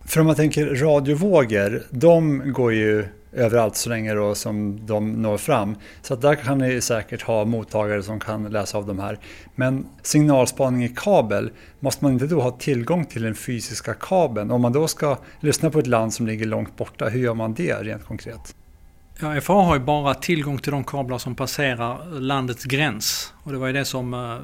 För 0.05 0.21
om 0.21 0.27
man 0.27 0.37
tänker 0.37 0.75
radiovågor, 0.75 1.83
de 1.91 2.53
går 2.53 2.73
ju 2.73 3.09
överallt 3.33 3.77
så 3.77 3.89
länge 3.89 4.15
då 4.15 4.35
som 4.35 4.87
de 4.87 5.13
når 5.13 5.39
fram. 5.39 5.77
Så 6.03 6.15
att 6.15 6.21
där 6.21 6.35
kan 6.35 6.59
ni 6.59 6.81
säkert 6.81 7.23
ha 7.23 7.45
mottagare 7.45 8.03
som 8.03 8.21
kan 8.21 8.45
läsa 8.45 8.79
av 8.79 8.87
de 8.87 8.99
här. 8.99 9.19
Men 9.55 9.87
signalspaning 10.03 10.85
i 10.85 10.89
kabel, 10.97 11.51
måste 11.81 12.05
man 12.05 12.13
inte 12.13 12.27
då 12.27 12.41
ha 12.41 12.51
tillgång 12.51 13.05
till 13.05 13.23
den 13.23 13.35
fysiska 13.35 13.95
kabeln? 13.95 14.51
Om 14.51 14.63
man 14.63 14.73
då 14.73 14.89
ska 14.89 15.19
lyssna 15.41 15.71
på 15.71 15.79
ett 15.79 15.87
land 15.87 16.15
som 16.15 16.27
ligger 16.27 16.47
långt 16.47 16.77
borta, 16.77 17.09
hur 17.09 17.21
gör 17.21 17.35
man 17.35 17.55
det 17.55 17.75
rent 17.75 18.05
konkret? 18.05 18.55
Ja, 19.21 19.41
FA 19.41 19.53
har 19.53 19.75
ju 19.75 19.81
bara 19.81 20.15
tillgång 20.15 20.59
till 20.59 20.73
de 20.73 20.85
kablar 20.85 21.19
som 21.19 21.35
passerar 21.35 22.21
landets 22.21 22.65
gräns. 22.65 23.33
Och 23.43 23.53
det 23.53 23.59
var 23.59 23.67
ju 23.67 23.73
det 23.73 23.85
som 23.85 24.15
eh, 24.15 24.37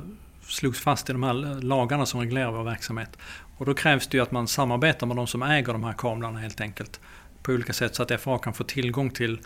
slogs 0.48 0.81
fast 0.81 1.11
i 1.11 1.12
de 1.12 1.22
här 1.22 1.62
lagarna 1.62 2.07
som 2.07 2.20
reglerar 2.20 2.51
vår 2.51 2.64
verksamhet. 2.64 3.18
Och 3.59 3.66
då 3.66 3.74
krävs 3.74 4.07
det 4.07 4.16
ju 4.16 4.22
att 4.22 4.31
man 4.31 4.48
samarbetar 4.48 5.07
med 5.07 5.16
de 5.16 5.27
som 5.27 5.42
äger 5.42 5.72
de 5.72 5.85
här 5.85 5.92
kablarna 5.92 6.38
helt 6.38 6.61
enkelt. 6.61 7.01
På 7.49 7.55
olika 7.55 7.73
sätt 7.73 7.95
så 7.95 8.03
att 8.03 8.21
FA 8.21 8.39
kan 8.39 8.53
få 8.53 8.65
tillgång 8.65 9.11
till 9.11 9.39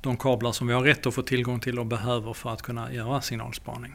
de 0.00 0.16
kablar 0.16 0.52
som 0.52 0.66
vi 0.66 0.74
har 0.74 0.82
rätt 0.82 1.06
att 1.06 1.14
få 1.14 1.22
tillgång 1.22 1.60
till 1.60 1.78
och 1.78 1.86
behöver 1.86 2.32
för 2.32 2.50
att 2.50 2.62
kunna 2.62 2.92
göra 2.92 3.20
signalspaning. 3.20 3.92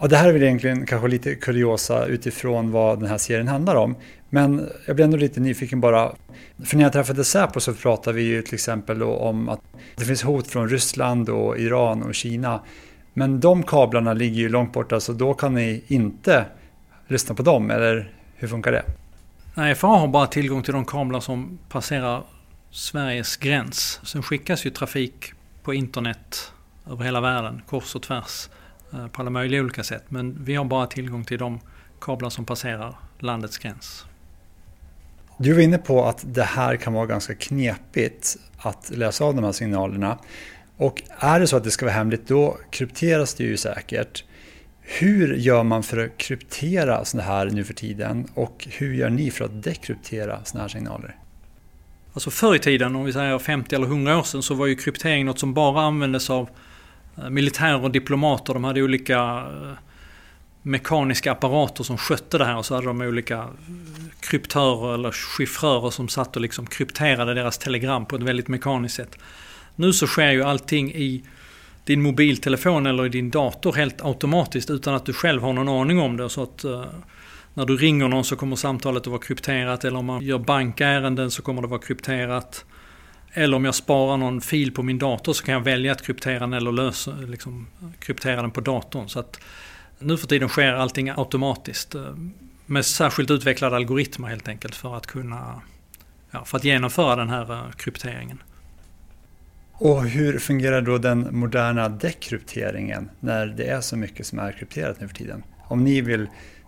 Ja, 0.00 0.06
det 0.06 0.16
här 0.16 0.28
är 0.28 0.32
väl 0.32 0.42
egentligen 0.42 0.86
kanske 0.86 1.08
lite 1.08 1.34
kuriosa 1.34 2.06
utifrån 2.06 2.70
vad 2.70 3.00
den 3.00 3.08
här 3.08 3.18
serien 3.18 3.48
handlar 3.48 3.74
om. 3.74 3.96
Men 4.28 4.68
jag 4.86 4.96
blir 4.96 5.04
ändå 5.04 5.16
lite 5.16 5.40
nyfiken 5.40 5.80
bara. 5.80 6.12
För 6.64 6.76
när 6.76 6.82
jag 6.82 6.92
träffade 6.92 7.24
Säpo 7.24 7.60
så 7.60 7.74
pratade 7.74 8.16
vi 8.16 8.22
ju 8.22 8.42
till 8.42 8.54
exempel 8.54 9.02
om 9.02 9.48
att 9.48 9.60
det 9.96 10.04
finns 10.04 10.22
hot 10.22 10.46
från 10.46 10.68
Ryssland 10.68 11.28
och 11.28 11.58
Iran 11.58 12.02
och 12.02 12.14
Kina. 12.14 12.60
Men 13.14 13.40
de 13.40 13.62
kablarna 13.62 14.12
ligger 14.12 14.40
ju 14.40 14.48
långt 14.48 14.72
borta 14.72 15.00
så 15.00 15.12
då 15.12 15.34
kan 15.34 15.54
ni 15.54 15.84
inte 15.86 16.44
lyssna 17.08 17.34
på 17.34 17.42
dem, 17.42 17.70
eller 17.70 18.12
hur 18.34 18.48
funkar 18.48 18.72
det? 18.72 18.84
Nej, 19.58 19.74
FAA 19.74 19.98
har 19.98 20.08
bara 20.08 20.26
tillgång 20.26 20.62
till 20.62 20.74
de 20.74 20.84
kablar 20.84 21.20
som 21.20 21.58
passerar 21.68 22.22
Sveriges 22.70 23.36
gräns. 23.36 24.00
Sen 24.02 24.22
skickas 24.22 24.66
ju 24.66 24.70
trafik 24.70 25.32
på 25.62 25.74
internet 25.74 26.52
över 26.90 27.04
hela 27.04 27.20
världen, 27.20 27.62
kors 27.66 27.94
och 27.94 28.02
tvärs, 28.02 28.48
eh, 28.92 29.06
på 29.06 29.22
alla 29.22 29.30
möjliga 29.30 29.60
olika 29.60 29.82
sätt. 29.82 30.04
Men 30.08 30.44
vi 30.44 30.54
har 30.54 30.64
bara 30.64 30.86
tillgång 30.86 31.24
till 31.24 31.38
de 31.38 31.60
kablar 32.00 32.30
som 32.30 32.44
passerar 32.44 32.94
landets 33.18 33.58
gräns. 33.58 34.04
Du 35.38 35.52
var 35.52 35.60
inne 35.60 35.78
på 35.78 36.04
att 36.04 36.24
det 36.26 36.44
här 36.44 36.76
kan 36.76 36.92
vara 36.92 37.06
ganska 37.06 37.34
knepigt 37.34 38.36
att 38.58 38.90
läsa 38.90 39.24
av 39.24 39.34
de 39.34 39.44
här 39.44 39.52
signalerna. 39.52 40.18
Och 40.76 41.02
är 41.18 41.40
det 41.40 41.46
så 41.46 41.56
att 41.56 41.64
det 41.64 41.70
ska 41.70 41.86
vara 41.86 41.94
hemligt 41.94 42.28
då 42.28 42.58
krypteras 42.70 43.34
det 43.34 43.44
ju 43.44 43.56
säkert. 43.56 44.24
Hur 44.90 45.34
gör 45.34 45.62
man 45.62 45.82
för 45.82 46.04
att 46.06 46.18
kryptera 46.18 47.04
sådana 47.04 47.28
här 47.28 47.46
nu 47.46 47.64
för 47.64 47.74
tiden 47.74 48.28
och 48.34 48.68
hur 48.70 48.94
gör 48.94 49.10
ni 49.10 49.30
för 49.30 49.44
att 49.44 49.62
dekryptera 49.62 50.44
sådana 50.44 50.62
här 50.62 50.68
signaler? 50.68 51.16
Alltså 52.12 52.30
förr 52.30 52.54
i 52.54 52.58
tiden, 52.58 52.96
om 52.96 53.04
vi 53.04 53.12
säger 53.12 53.38
50 53.38 53.74
eller 53.74 53.86
100 53.86 54.18
år 54.18 54.22
sedan, 54.22 54.42
så 54.42 54.54
var 54.54 54.66
ju 54.66 54.76
kryptering 54.76 55.26
något 55.26 55.38
som 55.38 55.54
bara 55.54 55.82
användes 55.82 56.30
av 56.30 56.48
eh, 57.16 57.30
militärer 57.30 57.82
och 57.84 57.90
diplomater. 57.90 58.54
De 58.54 58.64
hade 58.64 58.82
olika 58.82 59.18
eh, 59.18 59.72
mekaniska 60.62 61.32
apparater 61.32 61.84
som 61.84 61.98
skötte 61.98 62.38
det 62.38 62.44
här 62.44 62.56
och 62.56 62.66
så 62.66 62.74
hade 62.74 62.86
de 62.86 63.00
olika 63.00 63.38
eh, 63.38 63.46
kryptörer 64.20 64.94
eller 64.94 65.12
chiffrörer 65.12 65.90
som 65.90 66.08
satt 66.08 66.36
och 66.36 66.42
liksom 66.42 66.66
krypterade 66.66 67.34
deras 67.34 67.58
telegram 67.58 68.06
på 68.06 68.16
ett 68.16 68.22
väldigt 68.22 68.48
mekaniskt 68.48 68.96
sätt. 68.96 69.18
Nu 69.76 69.92
så 69.92 70.06
sker 70.06 70.30
ju 70.30 70.42
allting 70.42 70.94
i 70.94 71.24
din 71.88 72.02
mobiltelefon 72.02 72.86
eller 72.86 73.06
i 73.06 73.08
din 73.08 73.30
dator 73.30 73.72
helt 73.72 74.04
automatiskt 74.04 74.70
utan 74.70 74.94
att 74.94 75.06
du 75.06 75.12
själv 75.12 75.42
har 75.42 75.52
någon 75.52 75.68
aning 75.68 76.00
om 76.00 76.16
det. 76.16 76.28
Så 76.28 76.42
att 76.42 76.64
eh, 76.64 76.84
när 77.54 77.66
du 77.66 77.76
ringer 77.76 78.08
någon 78.08 78.24
så 78.24 78.36
kommer 78.36 78.56
samtalet 78.56 79.02
att 79.02 79.06
vara 79.06 79.20
krypterat 79.20 79.84
eller 79.84 79.98
om 79.98 80.06
man 80.06 80.22
gör 80.22 80.38
bankärenden 80.38 81.30
så 81.30 81.42
kommer 81.42 81.62
det 81.62 81.68
vara 81.68 81.80
krypterat. 81.80 82.64
Eller 83.32 83.56
om 83.56 83.64
jag 83.64 83.74
sparar 83.74 84.16
någon 84.16 84.40
fil 84.40 84.72
på 84.72 84.82
min 84.82 84.98
dator 84.98 85.32
så 85.32 85.44
kan 85.44 85.54
jag 85.54 85.60
välja 85.60 85.92
att 85.92 86.02
kryptera 86.02 86.38
den 86.38 86.52
eller 86.52 86.72
lösa, 86.72 87.10
liksom, 87.10 87.66
kryptera 87.98 88.42
den 88.42 88.50
på 88.50 88.60
datorn. 88.60 89.08
Så 89.08 89.20
att 89.20 89.40
nu 89.98 90.16
för 90.16 90.26
tiden 90.26 90.48
sker 90.48 90.72
allting 90.72 91.08
automatiskt. 91.08 91.94
Eh, 91.94 92.14
med 92.66 92.86
särskilt 92.86 93.30
utvecklade 93.30 93.76
algoritmer 93.76 94.28
helt 94.28 94.48
enkelt 94.48 94.74
för 94.74 94.96
att 94.96 95.06
kunna 95.06 95.62
ja, 96.30 96.44
för 96.44 96.56
att 96.56 96.64
genomföra 96.64 97.16
den 97.16 97.28
här 97.28 97.52
eh, 97.52 97.70
krypteringen. 97.76 98.42
Och 99.78 100.04
hur 100.04 100.38
fungerar 100.38 100.82
då 100.82 100.98
den 100.98 101.28
moderna 101.30 101.88
dekrypteringen 101.88 103.10
när 103.20 103.46
det 103.46 103.64
är 103.64 103.80
så 103.80 103.96
mycket 103.96 104.26
som 104.26 104.38
är 104.38 104.52
krypterat 104.52 105.00
nu 105.00 105.08
för 105.08 105.14
tiden? 105.14 105.42
Om 105.68 105.84
ni 105.84 106.00
vill 106.00 106.26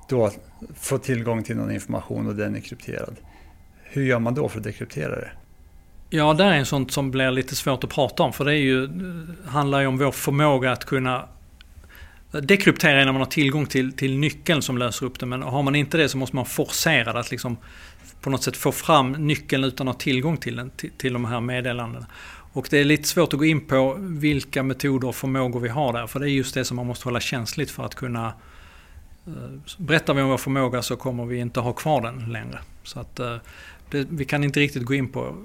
då 0.09 0.31
få 0.77 0.99
tillgång 0.99 1.43
till 1.43 1.57
någon 1.57 1.71
information 1.71 2.27
och 2.27 2.35
den 2.35 2.57
är 2.57 2.61
krypterad, 2.61 3.17
hur 3.83 4.03
gör 4.03 4.19
man 4.19 4.35
då 4.35 4.49
för 4.49 4.59
att 4.59 4.65
dekryptera 4.65 5.17
det? 5.17 5.31
Ja, 6.11 6.35
det 6.35 6.45
är 6.45 6.53
en 6.53 6.67
sånt 6.67 6.93
som 6.93 7.11
blir 7.11 7.31
lite 7.31 7.57
svårt 7.57 7.85
att 7.85 7.91
prata 7.91 8.23
om 8.23 8.33
för 8.33 8.45
det 8.45 8.53
är 8.53 8.57
ju, 8.57 8.89
handlar 9.47 9.81
ju 9.81 9.87
om 9.87 9.99
vår 9.99 10.13
förmåga 10.13 10.73
att 10.73 10.85
kunna 10.85 11.29
dekryptera 12.31 13.05
när 13.05 13.13
man 13.13 13.21
har 13.21 13.27
tillgång 13.27 13.67
till, 13.67 13.93
till 13.93 14.19
nyckeln 14.19 14.63
som 14.63 14.79
löser 14.79 15.07
upp 15.07 15.19
det. 15.19 15.27
Men 15.27 15.43
har 15.43 15.63
man 15.63 15.75
inte 15.75 15.97
det 15.97 16.09
så 16.09 16.19
måste 16.19 16.37
man 16.37 16.47
forcera 16.47 17.13
det 17.13 17.21
att 17.21 17.31
liksom 17.31 17.57
på 18.21 18.31
något 18.31 18.43
sätt 18.43 18.57
få 18.57 18.73
fram 18.73 19.13
nyckeln 19.13 19.65
utan 19.65 19.89
att 19.89 19.95
ha 19.95 20.01
tillgång 20.01 20.37
till 20.37 20.57
den, 20.57 20.71
till, 20.71 20.91
till 20.91 21.13
de 21.13 21.25
här 21.25 21.41
meddelandena. 21.41 22.07
Och 22.53 22.67
det 22.71 22.79
är 22.79 22.85
lite 22.85 23.09
svårt 23.09 23.33
att 23.33 23.39
gå 23.39 23.45
in 23.45 23.61
på 23.61 23.97
vilka 24.01 24.63
metoder 24.63 25.09
och 25.09 25.15
förmågor 25.15 25.61
vi 25.61 25.69
har 25.69 25.93
där. 25.93 26.07
För 26.07 26.21
det 26.21 26.27
är 26.27 26.31
just 26.31 26.55
det 26.55 26.65
som 26.65 26.77
man 26.77 26.87
måste 26.87 27.05
hålla 27.05 27.21
känsligt 27.21 27.71
för 27.71 27.85
att 27.85 27.95
kunna 27.95 28.27
eh, 29.27 29.33
Berättar 29.79 30.15
vi 30.15 30.23
om 30.23 30.29
vår 30.29 30.39
förmåga 30.39 30.83
så 30.83 30.97
kommer 30.97 31.25
vi 31.25 31.39
inte 31.39 31.61
ha 31.61 31.73
kvar 31.73 32.01
den 32.01 32.33
längre. 32.33 32.59
Så 32.83 33.01
att, 33.01 33.21
eh, 33.21 33.37
det, 33.91 34.07
vi 34.11 34.25
kan 34.25 34.45
inte 34.45 34.61
riktigt 34.61 34.85
gå 34.85 34.95
in 34.95 35.09
på 35.09 35.37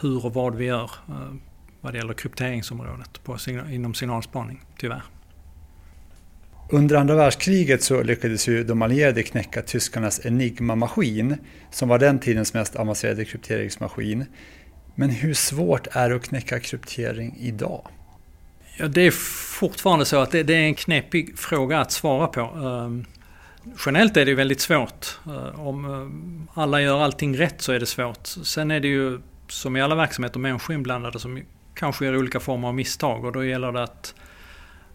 hur 0.00 0.26
och 0.26 0.34
vad 0.34 0.54
vi 0.54 0.64
gör 0.64 0.90
eh, 1.08 1.34
vad 1.80 1.92
det 1.92 1.98
gäller 1.98 2.14
krypteringsområdet 2.14 3.24
på, 3.24 3.36
inom 3.70 3.94
signalspaning, 3.94 4.60
tyvärr. 4.78 5.02
Under 6.70 6.96
andra 6.96 7.14
världskriget 7.14 7.82
så 7.82 8.02
lyckades 8.02 8.48
ju 8.48 8.64
de 8.64 8.82
allierade 8.82 9.22
knäcka 9.22 9.62
tyskarnas 9.62 10.26
Enigma-maskin 10.26 11.36
som 11.70 11.88
var 11.88 11.98
den 11.98 12.18
tidens 12.18 12.54
mest 12.54 12.76
avancerade 12.76 13.24
krypteringsmaskin. 13.24 14.24
Men 14.94 15.10
hur 15.10 15.34
svårt 15.34 15.86
är 15.90 16.10
det 16.10 16.16
att 16.16 16.28
knäcka 16.28 16.60
kryptering 16.60 17.36
idag? 17.40 17.88
Ja, 18.78 18.88
det 18.88 19.00
är 19.00 19.10
fortfarande 19.58 20.04
så 20.04 20.16
att 20.16 20.30
det, 20.30 20.42
det 20.42 20.54
är 20.54 20.64
en 20.64 20.74
knepig 20.74 21.38
fråga 21.38 21.80
att 21.80 21.92
svara 21.92 22.26
på. 22.26 22.40
Um, 22.40 23.04
generellt 23.86 24.16
är 24.16 24.26
det 24.26 24.34
väldigt 24.34 24.60
svårt. 24.60 25.18
Uh, 25.26 25.68
om 25.68 25.84
eh, 26.54 26.60
alla 26.62 26.80
gör 26.80 27.00
allting 27.00 27.38
rätt 27.38 27.62
så 27.62 27.72
är 27.72 27.80
det 27.80 27.86
svårt. 27.86 28.26
Sen 28.26 28.70
är 28.70 28.80
det 28.80 28.88
ju 28.88 29.20
som 29.48 29.76
i 29.76 29.82
alla 29.82 29.94
verksamheter 29.94 30.40
människor 30.40 30.74
inblandade 30.74 31.18
som 31.18 31.42
kanske 31.74 32.04
gör 32.04 32.16
olika 32.16 32.40
former 32.40 32.68
av 32.68 32.74
misstag 32.74 33.24
och 33.24 33.32
då 33.32 33.44
gäller 33.44 33.72
det 33.72 33.82
att 33.82 34.14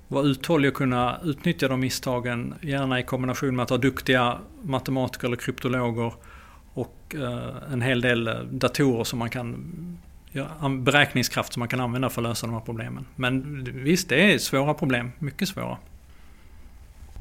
vara 0.08 0.24
uthållig 0.24 0.72
och 0.72 0.78
kunna 0.78 1.20
utnyttja 1.24 1.68
de 1.68 1.80
misstagen, 1.80 2.54
gärna 2.62 3.00
i 3.00 3.04
kombination 3.04 3.56
med 3.56 3.64
att 3.64 3.70
ha 3.70 3.78
duktiga 3.78 4.38
matematiker 4.62 5.28
eller 5.28 5.38
kryptologer 5.38 6.14
och 6.78 7.16
eh, 7.16 7.74
en 7.74 7.82
hel 7.82 8.02
del 8.02 8.28
eh, 8.28 8.34
datorer 8.34 9.04
som 9.04 9.20
man 9.20 9.30
kan 9.30 9.74
beräkningskraft 10.80 11.54
som 11.54 11.60
man 11.60 11.70
kan 11.70 11.80
använda 11.80 12.10
för 12.10 12.22
att 12.22 12.28
lösa 12.28 12.48
de 12.48 12.54
här 12.54 12.62
problemen. 12.62 13.06
Men 13.16 13.64
visst, 13.84 14.10
det 14.10 14.34
är 14.34 14.38
svåra 14.38 14.74
problem, 14.74 15.12
mycket 15.20 15.48
svåra. 15.48 15.78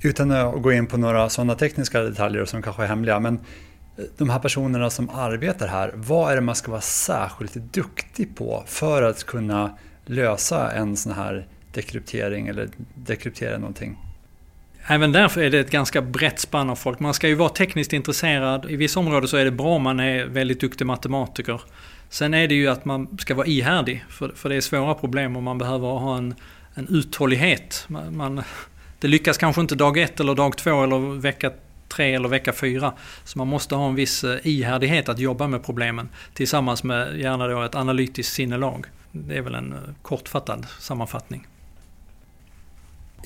Utan 0.03 0.31
att 0.31 0.63
gå 0.63 0.73
in 0.73 0.87
på 0.87 0.97
några 0.97 1.29
sådana 1.29 1.55
tekniska 1.55 2.01
detaljer 2.01 2.45
som 2.45 2.63
kanske 2.63 2.83
är 2.83 2.87
hemliga, 2.87 3.21
men 3.21 3.35
eh, 3.97 4.05
de 4.17 4.31
här 4.31 4.39
personerna 4.39 4.91
som 4.91 5.11
arbetar 5.11 5.67
här, 5.67 5.93
vad 5.95 6.33
är 6.33 6.35
det 6.35 6.43
man 6.43 6.55
ska 6.55 6.71
vara 6.71 6.81
särskilt 6.81 7.55
duktig 7.55 8.37
på 8.37 8.63
för 8.67 9.03
att 9.03 9.25
kunna 9.25 9.79
lösa 10.05 10.73
en 10.73 10.97
sån 10.97 11.13
här 11.13 11.47
dekryptering 11.73 12.49
eller 12.49 12.69
dekryptera 12.95 13.59
någonting? 13.59 14.06
Även 14.89 15.13
därför 15.13 15.41
är 15.41 15.51
det 15.51 15.59
ett 15.59 15.71
ganska 15.71 16.03
brett 16.03 16.41
spann 16.41 16.71
av 16.71 16.77
folk. 16.77 17.01
Man 17.01 17.15
ska 17.15 17.29
ju 17.29 17.35
vara 17.35 17.49
tekniskt 17.49 17.93
intresserad. 17.93 18.71
I 18.71 18.77
vissa 18.77 19.01
områden 19.01 19.29
så 19.29 19.37
är 19.37 19.45
det 19.45 19.51
bra 19.51 19.69
om 19.69 19.83
man 19.83 20.01
är 20.01 20.25
väldigt 20.25 20.61
duktig 20.61 20.87
matematiker. 20.87 21.61
Sen 22.09 22.35
är 22.35 22.49
det 22.49 22.55
ju 22.55 22.69
att 22.69 22.85
man 22.85 23.19
ska 23.19 23.35
vara 23.35 23.47
ihärdig. 23.47 24.05
För, 24.09 24.29
för 24.29 24.49
det 24.49 24.55
är 24.55 24.61
svåra 24.61 24.95
problem 24.95 25.37
och 25.37 25.43
man 25.43 25.59
behöver 25.59 25.89
ha 25.89 26.17
en, 26.17 26.35
en 26.75 26.89
uthållighet. 26.91 27.85
Man, 27.89 28.17
man, 28.17 28.43
det 29.01 29.09
lyckas 29.09 29.39
kanske 29.39 29.61
inte 29.61 29.75
dag 29.75 29.99
ett 29.99 30.21
eller 30.21 30.35
dag 30.35 30.57
två 30.57 30.85
eller 30.85 31.21
vecka 31.21 31.51
tre 31.89 32.15
eller 32.15 32.29
vecka 32.29 32.53
fyra. 32.53 32.93
Så 33.25 33.39
man 33.39 33.49
måste 33.49 33.75
ha 33.75 33.89
en 33.89 33.95
viss 33.95 34.25
eh, 34.25 34.39
ihärdighet 34.43 35.09
att 35.09 35.19
jobba 35.19 35.47
med 35.47 35.65
problemen. 35.65 36.09
Tillsammans 36.35 36.85
med 36.85 37.19
gärna 37.21 37.47
då 37.47 37.63
ett 37.63 37.75
analytiskt 37.75 38.33
sinnelag. 38.33 38.87
Det 39.13 39.37
är 39.37 39.43
väl 39.43 39.55
en 39.55 39.73
eh, 39.73 39.79
kortfattad 40.03 40.67
sammanfattning. 40.79 41.47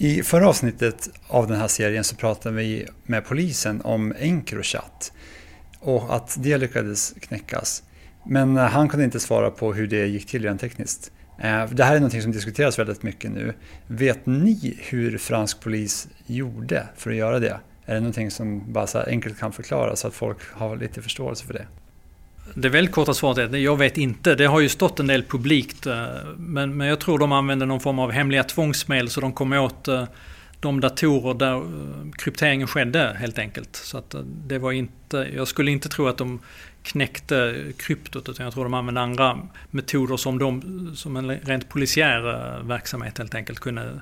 I 0.03 0.23
förra 0.23 0.49
avsnittet 0.49 1.11
av 1.29 1.47
den 1.47 1.57
här 1.57 1.69
serien 1.69 2.05
så 2.05 2.17
pratade 2.17 2.57
vi 2.57 2.87
med 3.05 3.25
polisen 3.25 3.81
om 3.85 4.15
Encrochat 4.19 5.13
och 5.81 6.17
att 6.17 6.37
det 6.39 6.59
lyckades 6.59 7.15
knäckas. 7.21 7.83
Men 8.27 8.57
eh, 8.57 8.65
han 8.65 8.89
kunde 8.89 9.05
inte 9.05 9.21
svara 9.21 9.51
på 9.51 9.73
hur 9.73 9.87
det 9.87 10.07
gick 10.07 10.27
till 10.27 10.43
rent 10.43 10.61
tekniskt. 10.61 11.13
Eh, 11.39 11.65
det 11.71 11.85
här 11.85 11.97
är 11.97 12.01
något 12.01 12.23
som 12.23 12.33
diskuteras 12.33 12.79
väldigt 12.79 13.03
mycket 13.03 13.31
nu. 13.31 13.55
Vet 13.87 14.27
ni 14.27 14.79
hur 14.79 15.19
fransk 15.19 15.61
polis 15.61 16.09
gjorde 16.27 16.87
för 16.97 17.11
att 17.11 17.17
göra 17.17 17.39
det? 17.39 17.61
Är 17.87 17.95
det 17.95 18.01
någonting 18.01 18.31
som 18.31 18.73
bara 18.73 18.87
så 18.87 18.99
enkelt 18.99 19.39
kan 19.39 19.53
förklaras 19.53 20.01
så 20.01 20.09
att 20.09 20.15
folk 20.15 20.39
har 20.53 20.77
lite 20.77 21.03
förståelse 21.03 21.47
för 21.47 21.55
det? 21.55 21.67
Det 22.55 22.69
väldigt 22.69 22.95
korta 22.95 23.15
svaret 23.15 23.53
är 23.55 23.59
jag 23.59 23.77
vet 23.77 23.99
inte. 23.99 24.35
Det 24.35 24.47
har 24.47 24.61
ju 24.61 24.69
stått 24.69 25.01
en 25.01 25.07
del 25.07 25.23
publikt. 25.23 25.87
Eh, 25.87 26.07
men, 26.37 26.77
men 26.77 26.87
jag 26.87 27.01
tror 27.01 27.19
de 27.19 27.33
använde 27.33 27.67
någon 27.67 27.81
form 27.81 27.99
av 27.99 28.11
hemliga 28.11 28.45
tvångsmedel 28.45 29.11
så 29.11 29.21
de 29.21 29.33
kom 29.33 29.53
åt 29.53 29.89
eh, 29.89 30.05
de 30.61 30.81
datorer 30.81 31.35
där 31.35 31.55
eh, 31.57 32.11
krypteringen 32.19 32.67
skedde 32.67 33.17
helt 33.19 33.39
enkelt. 33.39 33.77
Så 33.77 33.99
att 33.99 34.15
det 34.25 34.59
var 34.59 34.73
inte, 34.73 35.31
jag 35.35 35.49
skulle 35.49 35.71
inte 35.71 35.89
tro 35.89 36.07
att 36.07 36.19
de 36.19 36.41
knäckte 36.83 37.65
kryptot 37.77 38.29
utan 38.29 38.45
jag 38.45 38.55
tror 38.55 38.65
de 38.65 38.75
använde 38.75 39.01
andra 39.01 39.39
metoder 39.71 40.17
som, 40.17 40.39
de, 40.39 40.93
som 40.97 41.17
en 41.17 41.31
rent 41.31 41.69
polisiär 41.69 42.23
verksamhet 42.63 43.19
helt 43.19 43.35
enkelt 43.35 43.61
kunde 43.61 44.01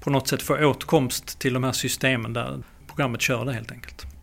på 0.00 0.10
något 0.10 0.28
sätt 0.28 0.42
få 0.42 0.64
åtkomst 0.64 1.38
till 1.38 1.54
de 1.54 1.64
här 1.64 1.72
systemen 1.72 2.32
där 2.32 2.62
programmet 2.86 3.20
körde 3.20 3.52
helt 3.52 3.72
enkelt. 3.72 4.13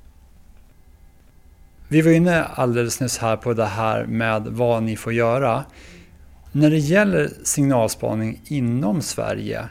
Vi 1.91 2.01
var 2.01 2.11
inne 2.11 2.43
alldeles 2.43 2.99
nyss 2.99 3.17
här 3.17 3.37
på 3.37 3.53
det 3.53 3.65
här 3.65 4.05
med 4.05 4.47
vad 4.47 4.83
ni 4.83 4.95
får 4.95 5.13
göra. 5.13 5.63
När 6.51 6.69
det 6.69 6.77
gäller 6.77 7.29
signalspaning 7.43 8.41
inom 8.45 9.01
Sverige, 9.01 9.65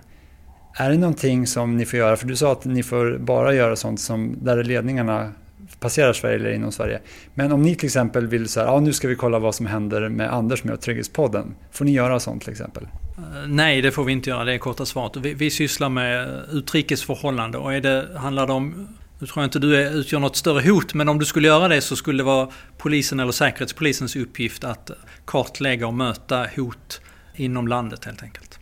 är 0.75 0.91
det 0.91 0.99
någonting 0.99 1.47
som 1.47 1.77
ni 1.77 1.87
får 1.87 1.99
göra? 1.99 2.17
För 2.17 2.27
du 2.27 2.37
sa 2.37 2.53
att 2.53 2.65
ni 2.65 2.83
får 2.83 3.19
bara 3.19 3.55
göra 3.55 3.77
sånt 3.77 4.01
som 4.01 4.39
där 4.43 4.65
ledningarna 4.65 5.33
passerar 5.79 6.13
Sverige 6.13 6.35
eller 6.35 6.53
inom 6.53 6.73
Sverige. 6.73 7.01
Men 7.35 7.53
om 7.53 7.63
ni 7.63 7.75
till 7.75 7.87
exempel 7.87 8.27
vill 8.27 8.49
säga, 8.49 8.67
ja 8.67 8.81
nu 8.81 8.93
ska 8.93 9.09
vi 9.09 9.17
kolla 9.17 9.39
vad 9.39 9.55
som 9.55 9.67
händer 9.67 10.09
med 10.09 10.33
Anders 10.33 10.65
med 10.65 10.81
Trygghetspodden. 10.81 11.55
Får 11.73 11.85
ni 11.85 11.93
göra 11.93 12.21
sånt 12.21 12.43
till 12.43 12.53
exempel? 12.53 12.89
Eh, 13.17 13.49
nej, 13.49 13.83
det 13.83 13.93
får 13.93 14.05
vi 14.05 14.13
inte 14.13 14.31
göra. 14.31 14.45
Det 14.45 14.55
är 14.55 14.59
korta 14.59 14.87
svaret. 14.87 15.17
Vi, 15.17 15.35
vi 15.35 15.51
sysslar 15.51 15.89
med 15.89 16.29
utrikesförhållande 16.53 17.59
och 17.59 17.75
är 17.75 17.81
det, 17.81 18.09
handlar 18.17 18.47
det 18.47 18.53
om 18.53 18.89
nu 19.21 19.27
tror 19.27 19.43
jag 19.43 19.47
inte 19.47 19.59
du 19.59 19.89
utgör 19.89 20.21
något 20.21 20.37
större 20.37 20.71
hot, 20.71 20.95
men 20.95 21.09
om 21.09 21.19
du 21.19 21.25
skulle 21.25 21.49
göra 21.49 21.69
det 21.69 21.81
så 21.81 21.97
skulle 21.97 22.19
det 22.19 22.25
vara 22.25 22.49
polisen 22.79 23.21
eller 23.21 23.33
säkerhetspolisens 23.33 24.17
uppgift 24.17 24.65
att 24.65 24.91
kartlägga 25.25 25.87
och 25.87 25.95
möta 25.95 26.47
hot 26.57 27.01
inom 27.35 27.69
landet 27.69 28.05
helt 28.05 28.23
enkelt. 28.23 28.59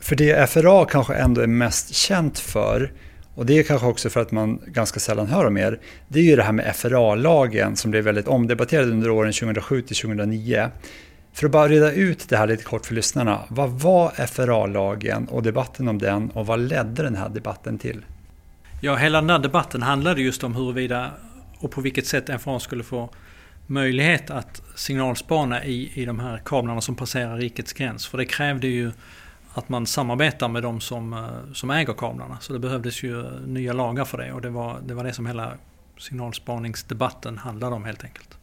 För 0.00 0.16
det 0.16 0.50
FRA 0.50 0.84
kanske 0.84 1.14
ändå 1.14 1.40
är 1.40 1.46
mest 1.46 1.94
känt 1.94 2.38
för, 2.38 2.92
och 3.34 3.46
det 3.46 3.58
är 3.58 3.62
kanske 3.62 3.86
också 3.86 4.10
för 4.10 4.20
att 4.20 4.32
man 4.32 4.60
ganska 4.66 5.00
sällan 5.00 5.26
hör 5.26 5.44
om 5.44 5.56
er, 5.56 5.80
det 6.08 6.18
är 6.18 6.24
ju 6.24 6.36
det 6.36 6.42
här 6.42 6.52
med 6.52 6.76
FRA-lagen 6.76 7.76
som 7.76 7.90
blev 7.90 8.04
väldigt 8.04 8.28
omdebatterad 8.28 8.90
under 8.90 9.10
åren 9.10 9.32
2007 9.32 9.82
till 9.82 9.96
2009. 9.96 10.70
För 11.32 11.46
att 11.46 11.52
bara 11.52 11.68
reda 11.68 11.92
ut 11.92 12.28
det 12.28 12.36
här 12.36 12.46
lite 12.46 12.64
kort 12.64 12.86
för 12.86 12.94
lyssnarna, 12.94 13.44
vad 13.48 13.70
var 13.70 14.10
FRA-lagen 14.26 15.28
och 15.28 15.42
debatten 15.42 15.88
om 15.88 15.98
den 15.98 16.30
och 16.30 16.46
vad 16.46 16.60
ledde 16.60 17.02
den 17.02 17.16
här 17.16 17.28
debatten 17.28 17.78
till? 17.78 18.02
Ja, 18.80 18.96
hela 18.96 19.20
den 19.20 19.30
här 19.30 19.38
debatten 19.38 19.82
handlade 19.82 20.22
just 20.22 20.44
om 20.44 20.54
huruvida 20.54 21.10
och 21.58 21.70
på 21.70 21.80
vilket 21.80 22.06
sätt 22.06 22.42
FRA 22.42 22.60
skulle 22.60 22.84
få 22.84 23.10
möjlighet 23.66 24.30
att 24.30 24.62
signalspana 24.74 25.64
i, 25.64 25.92
i 25.94 26.04
de 26.04 26.20
här 26.20 26.42
kablarna 26.44 26.80
som 26.80 26.94
passerar 26.94 27.36
rikets 27.36 27.72
gräns. 27.72 28.06
För 28.06 28.18
det 28.18 28.24
krävde 28.24 28.66
ju 28.66 28.92
att 29.54 29.68
man 29.68 29.86
samarbetar 29.86 30.48
med 30.48 30.62
de 30.62 30.80
som, 30.80 31.12
eh, 31.12 31.52
som 31.52 31.70
äger 31.70 31.92
kablarna. 31.92 32.38
Så 32.40 32.52
det 32.52 32.58
behövdes 32.58 33.02
ju 33.02 33.20
eh, 33.20 33.40
nya 33.46 33.72
lagar 33.72 34.04
för 34.04 34.18
det 34.18 34.32
och 34.32 34.40
det 34.40 34.50
var 34.50 34.80
det, 34.86 34.94
var 34.94 35.04
det 35.04 35.12
som 35.12 35.26
hela 35.26 35.52
signalspaningsdebatten 35.98 37.38
handlade 37.38 37.76
om 37.76 37.84
helt 37.84 38.04
enkelt. 38.04 38.38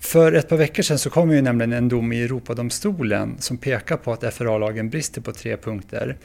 För 0.00 0.32
ett 0.32 0.48
par 0.48 0.56
veckor 0.56 0.82
sedan 0.82 0.98
så 0.98 1.10
kom 1.10 1.30
ju 1.30 1.42
nämligen 1.42 1.72
en 1.72 1.88
dom 1.88 2.12
i 2.12 2.22
Europadomstolen 2.22 3.36
som 3.38 3.58
pekar 3.58 3.96
på 3.96 4.12
att 4.12 4.34
FRA-lagen 4.34 4.90
brister 4.90 5.20
på 5.20 5.32
tre 5.32 5.56
punkter. 5.56 6.16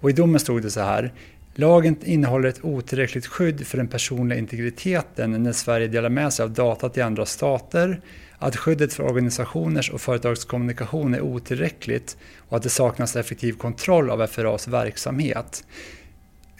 Och 0.00 0.10
i 0.10 0.12
domen 0.12 0.40
stod 0.40 0.62
det 0.62 0.70
så 0.70 0.80
här. 0.80 1.12
Lagen 1.54 1.96
innehåller 2.04 2.48
ett 2.48 2.64
otillräckligt 2.64 3.26
skydd 3.26 3.66
för 3.66 3.76
den 3.78 3.88
personliga 3.88 4.38
integriteten 4.38 5.42
när 5.42 5.52
Sverige 5.52 5.88
delar 5.88 6.08
med 6.08 6.32
sig 6.32 6.42
av 6.42 6.50
data 6.50 6.88
till 6.88 7.02
andra 7.02 7.26
stater, 7.26 8.00
att 8.38 8.56
skyddet 8.56 8.92
för 8.92 9.04
organisationers 9.04 9.90
och 9.90 10.00
företags 10.00 10.44
kommunikation 10.44 11.14
är 11.14 11.20
otillräckligt 11.20 12.16
och 12.38 12.56
att 12.56 12.62
det 12.62 12.68
saknas 12.68 13.16
effektiv 13.16 13.52
kontroll 13.52 14.10
av 14.10 14.26
FRAs 14.26 14.68
verksamhet. 14.68 15.64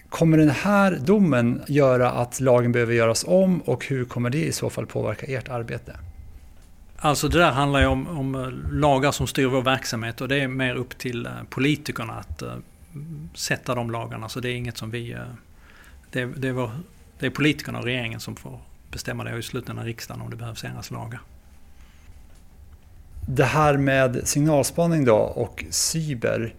Kommer 0.08 0.38
den 0.38 0.50
här 0.50 0.98
domen 1.00 1.62
göra 1.66 2.10
att 2.10 2.40
lagen 2.40 2.72
behöver 2.72 2.94
göras 2.94 3.24
om 3.28 3.60
och 3.60 3.86
hur 3.86 4.04
kommer 4.04 4.30
det 4.30 4.44
i 4.44 4.52
så 4.52 4.70
fall 4.70 4.86
påverka 4.86 5.26
ert 5.26 5.48
arbete? 5.48 5.96
Alltså 6.96 7.28
det 7.28 7.38
där 7.38 7.50
handlar 7.50 7.80
ju 7.80 7.86
om, 7.86 8.06
om, 8.06 8.62
lagar 8.72 9.12
som 9.12 9.26
styr 9.26 9.46
vår 9.46 9.62
verksamhet 9.62 10.20
och 10.20 10.28
det 10.28 10.40
är 10.40 10.48
mer 10.48 10.74
upp 10.74 10.98
till 10.98 11.26
eh, 11.26 11.32
politikerna 11.50 12.12
att 12.12 12.42
eh, 12.42 12.54
sätta 13.34 13.74
de 13.74 13.90
lagarna. 13.90 14.28
Så 14.28 14.40
det 14.40 14.48
är 14.48 14.54
inget 14.54 14.78
som 14.78 14.90
vi... 14.90 15.14
Uh, 15.14 15.20
det, 16.10 16.24
det, 16.24 16.48
är 16.48 16.52
vår, 16.52 16.70
det 17.18 17.26
är 17.26 17.30
politikerna 17.30 17.78
och 17.78 17.84
regeringen 17.84 18.20
som 18.20 18.36
får 18.36 18.60
bestämma 18.90 19.24
det 19.24 19.32
och 19.32 19.38
i 19.38 19.42
slutändan 19.42 19.84
riksdagen 19.84 20.22
om 20.22 20.30
det 20.30 20.36
behövs 20.36 20.64
ändras 20.64 20.90
lagar. 20.90 21.20
Det 23.28 23.44
här 23.44 23.76
med 23.76 24.28
signalspaning 24.28 25.04
då 25.04 25.16
och 25.16 25.64
cyber. 25.70 26.54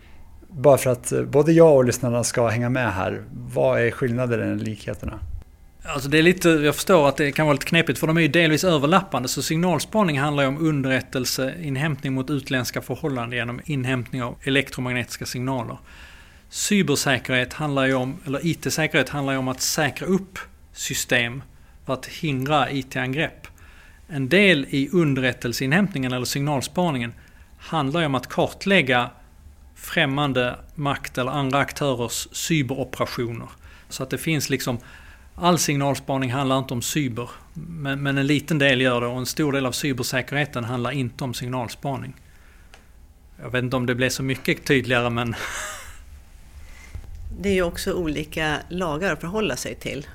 Bara 0.47 0.77
för 0.77 0.89
att 0.89 1.13
både 1.27 1.51
jag 1.51 1.75
och 1.75 1.85
lyssnarna 1.85 2.23
ska 2.23 2.47
hänga 2.47 2.69
med 2.69 2.93
här. 2.93 3.23
Vad 3.31 3.81
är 3.81 3.91
skillnaden 3.91 4.41
eller 4.41 4.65
likheterna? 4.65 5.19
Alltså 5.85 6.09
det 6.09 6.17
är 6.17 6.23
lite, 6.23 6.49
jag 6.49 6.75
förstår 6.75 7.09
att 7.09 7.17
det 7.17 7.31
kan 7.31 7.45
vara 7.45 7.53
lite 7.53 7.65
knepigt 7.65 7.99
för 7.99 8.07
de 8.07 8.17
är 8.17 8.21
ju 8.21 8.27
delvis 8.27 8.63
överlappande. 8.63 9.29
Så 9.29 9.41
signalspaning 9.41 10.19
handlar 10.19 10.43
ju 10.43 10.49
om 10.49 10.67
underrättelseinhämtning 10.67 12.13
mot 12.13 12.29
utländska 12.29 12.81
förhållanden 12.81 13.37
genom 13.37 13.61
inhämtning 13.65 14.23
av 14.23 14.35
elektromagnetiska 14.43 15.25
signaler. 15.25 15.77
Cybersäkerhet 16.53 17.53
handlar 17.53 17.85
ju 17.85 17.93
om, 17.93 18.17
eller 18.25 18.47
IT-säkerhet 18.47 19.09
handlar 19.09 19.33
ju 19.33 19.39
om 19.39 19.47
att 19.47 19.61
säkra 19.61 20.07
upp 20.07 20.39
system 20.73 21.43
för 21.85 21.93
att 21.93 22.05
hindra 22.05 22.71
IT-angrepp. 22.71 23.47
En 24.07 24.29
del 24.29 24.65
i 24.69 24.89
underrättelseinhämtningen 24.91 26.13
eller 26.13 26.25
signalspaningen 26.25 27.13
handlar 27.57 27.99
ju 27.99 28.05
om 28.05 28.15
att 28.15 28.27
kartlägga 28.27 29.09
främmande 29.75 30.55
makt 30.75 31.17
eller 31.17 31.31
andra 31.31 31.59
aktörers 31.59 32.27
cyberoperationer. 32.31 33.49
Så 33.89 34.03
att 34.03 34.09
det 34.09 34.17
finns 34.17 34.49
liksom 34.49 34.77
All 35.35 35.59
signalspaning 35.59 36.31
handlar 36.31 36.59
inte 36.59 36.73
om 36.73 36.81
cyber, 36.81 37.29
men, 37.53 38.03
men, 38.03 38.17
en 38.17 38.27
liten 38.27 38.59
del 38.59 38.81
gör 38.81 39.01
det 39.01 39.07
och 39.07 39.17
en 39.17 39.25
stor 39.25 39.51
del 39.51 39.65
av 39.65 39.71
cybersäkerheten 39.71 40.63
handlar 40.63 40.91
inte 40.91 41.23
om 41.23 41.33
signalspaning. 41.33 42.13
Jag 43.41 43.49
vet 43.49 43.63
inte 43.63 43.75
om 43.75 43.85
det 43.85 43.95
blev 43.95 44.09
så 44.09 44.23
mycket 44.23 44.65
tydligare 44.65 45.09
men... 45.09 45.35
Det 47.43 47.49
är 47.49 47.53
ju 47.53 47.63
också 47.63 47.93
olika 47.93 48.59
lagar 48.69 49.13
att 49.13 49.21
förhålla 49.21 49.55
sig 49.55 49.75
till. 49.75 50.07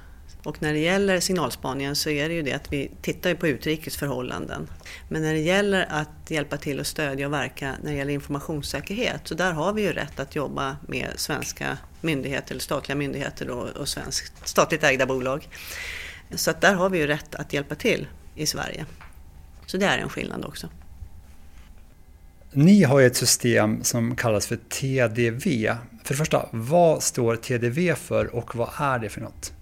Och 0.45 0.63
när 0.63 0.73
det 0.73 0.79
gäller 0.79 1.21
signalspaningen 1.21 1.97
så 1.97 2.11
är 2.11 2.29
det 2.29 2.35
ju 2.35 2.43
det 2.43 2.53
att 2.53 2.73
vi 2.73 2.91
tittar 3.03 3.35
på 3.35 3.49
utrikesförhållanden. 3.49 4.71
Men 5.09 5.23
när 5.23 5.33
det 5.33 5.41
gäller 5.41 5.87
att 5.91 6.31
hjälpa 6.31 6.57
till 6.57 6.81
och 6.81 6.87
stödja 6.87 7.27
och 7.27 7.33
verka 7.33 7.75
när 7.83 7.91
det 7.91 7.97
gäller 7.97 8.13
informationssäkerhet 8.13 9.21
så 9.25 9.35
där 9.35 9.53
har 9.53 9.73
vi 9.73 9.83
ju 9.83 9.93
rätt 9.93 10.21
att 10.21 10.37
jobba 10.37 10.77
med 10.87 11.09
svenska 11.17 11.79
myndigheter 12.01 12.51
eller 12.51 12.61
statliga 12.61 12.97
myndigheter 12.97 13.51
och, 13.51 13.69
och 13.69 13.89
svenskt, 13.89 14.49
statligt 14.49 14.85
ägda 14.85 15.07
bolag. 15.07 15.49
Så 16.35 16.51
att 16.51 16.61
där 16.61 16.75
har 16.75 16.91
vi 16.91 16.99
ju 16.99 17.07
rätt 17.07 17.35
att 17.35 17.53
hjälpa 17.53 17.75
till 17.75 18.07
i 18.35 18.47
Sverige. 18.47 18.87
Så 19.67 19.77
det 19.77 19.87
är 19.87 19.99
en 19.99 20.09
skillnad 20.09 20.45
också. 20.45 20.69
Ni 22.53 22.83
har 22.83 23.01
ju 23.01 23.07
ett 23.07 23.17
system 23.17 23.85
som 23.85 24.17
kallas 24.17 24.47
för 24.47 24.57
TDV. 24.57 25.75
För 26.09 26.15
det 26.15 26.19
första, 26.19 26.49
vad 26.51 27.03
står 27.03 27.37
TDV 27.37 27.95
för 27.95 28.35
och 28.35 28.57
vad 28.57 28.71
är 28.79 28.99
det 28.99 29.09
för 29.09 29.21
något? 29.21 29.53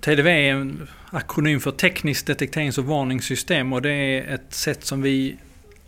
TDV 0.00 0.30
är 0.30 0.52
en 0.52 0.88
akronym 1.10 1.60
för 1.60 1.70
Tekniskt 1.70 2.26
detekterings 2.26 2.78
och 2.78 2.84
varningssystem 2.84 3.72
och 3.72 3.82
det 3.82 3.90
är 3.90 4.34
ett 4.34 4.54
sätt 4.54 4.84
som 4.84 5.02
vi 5.02 5.36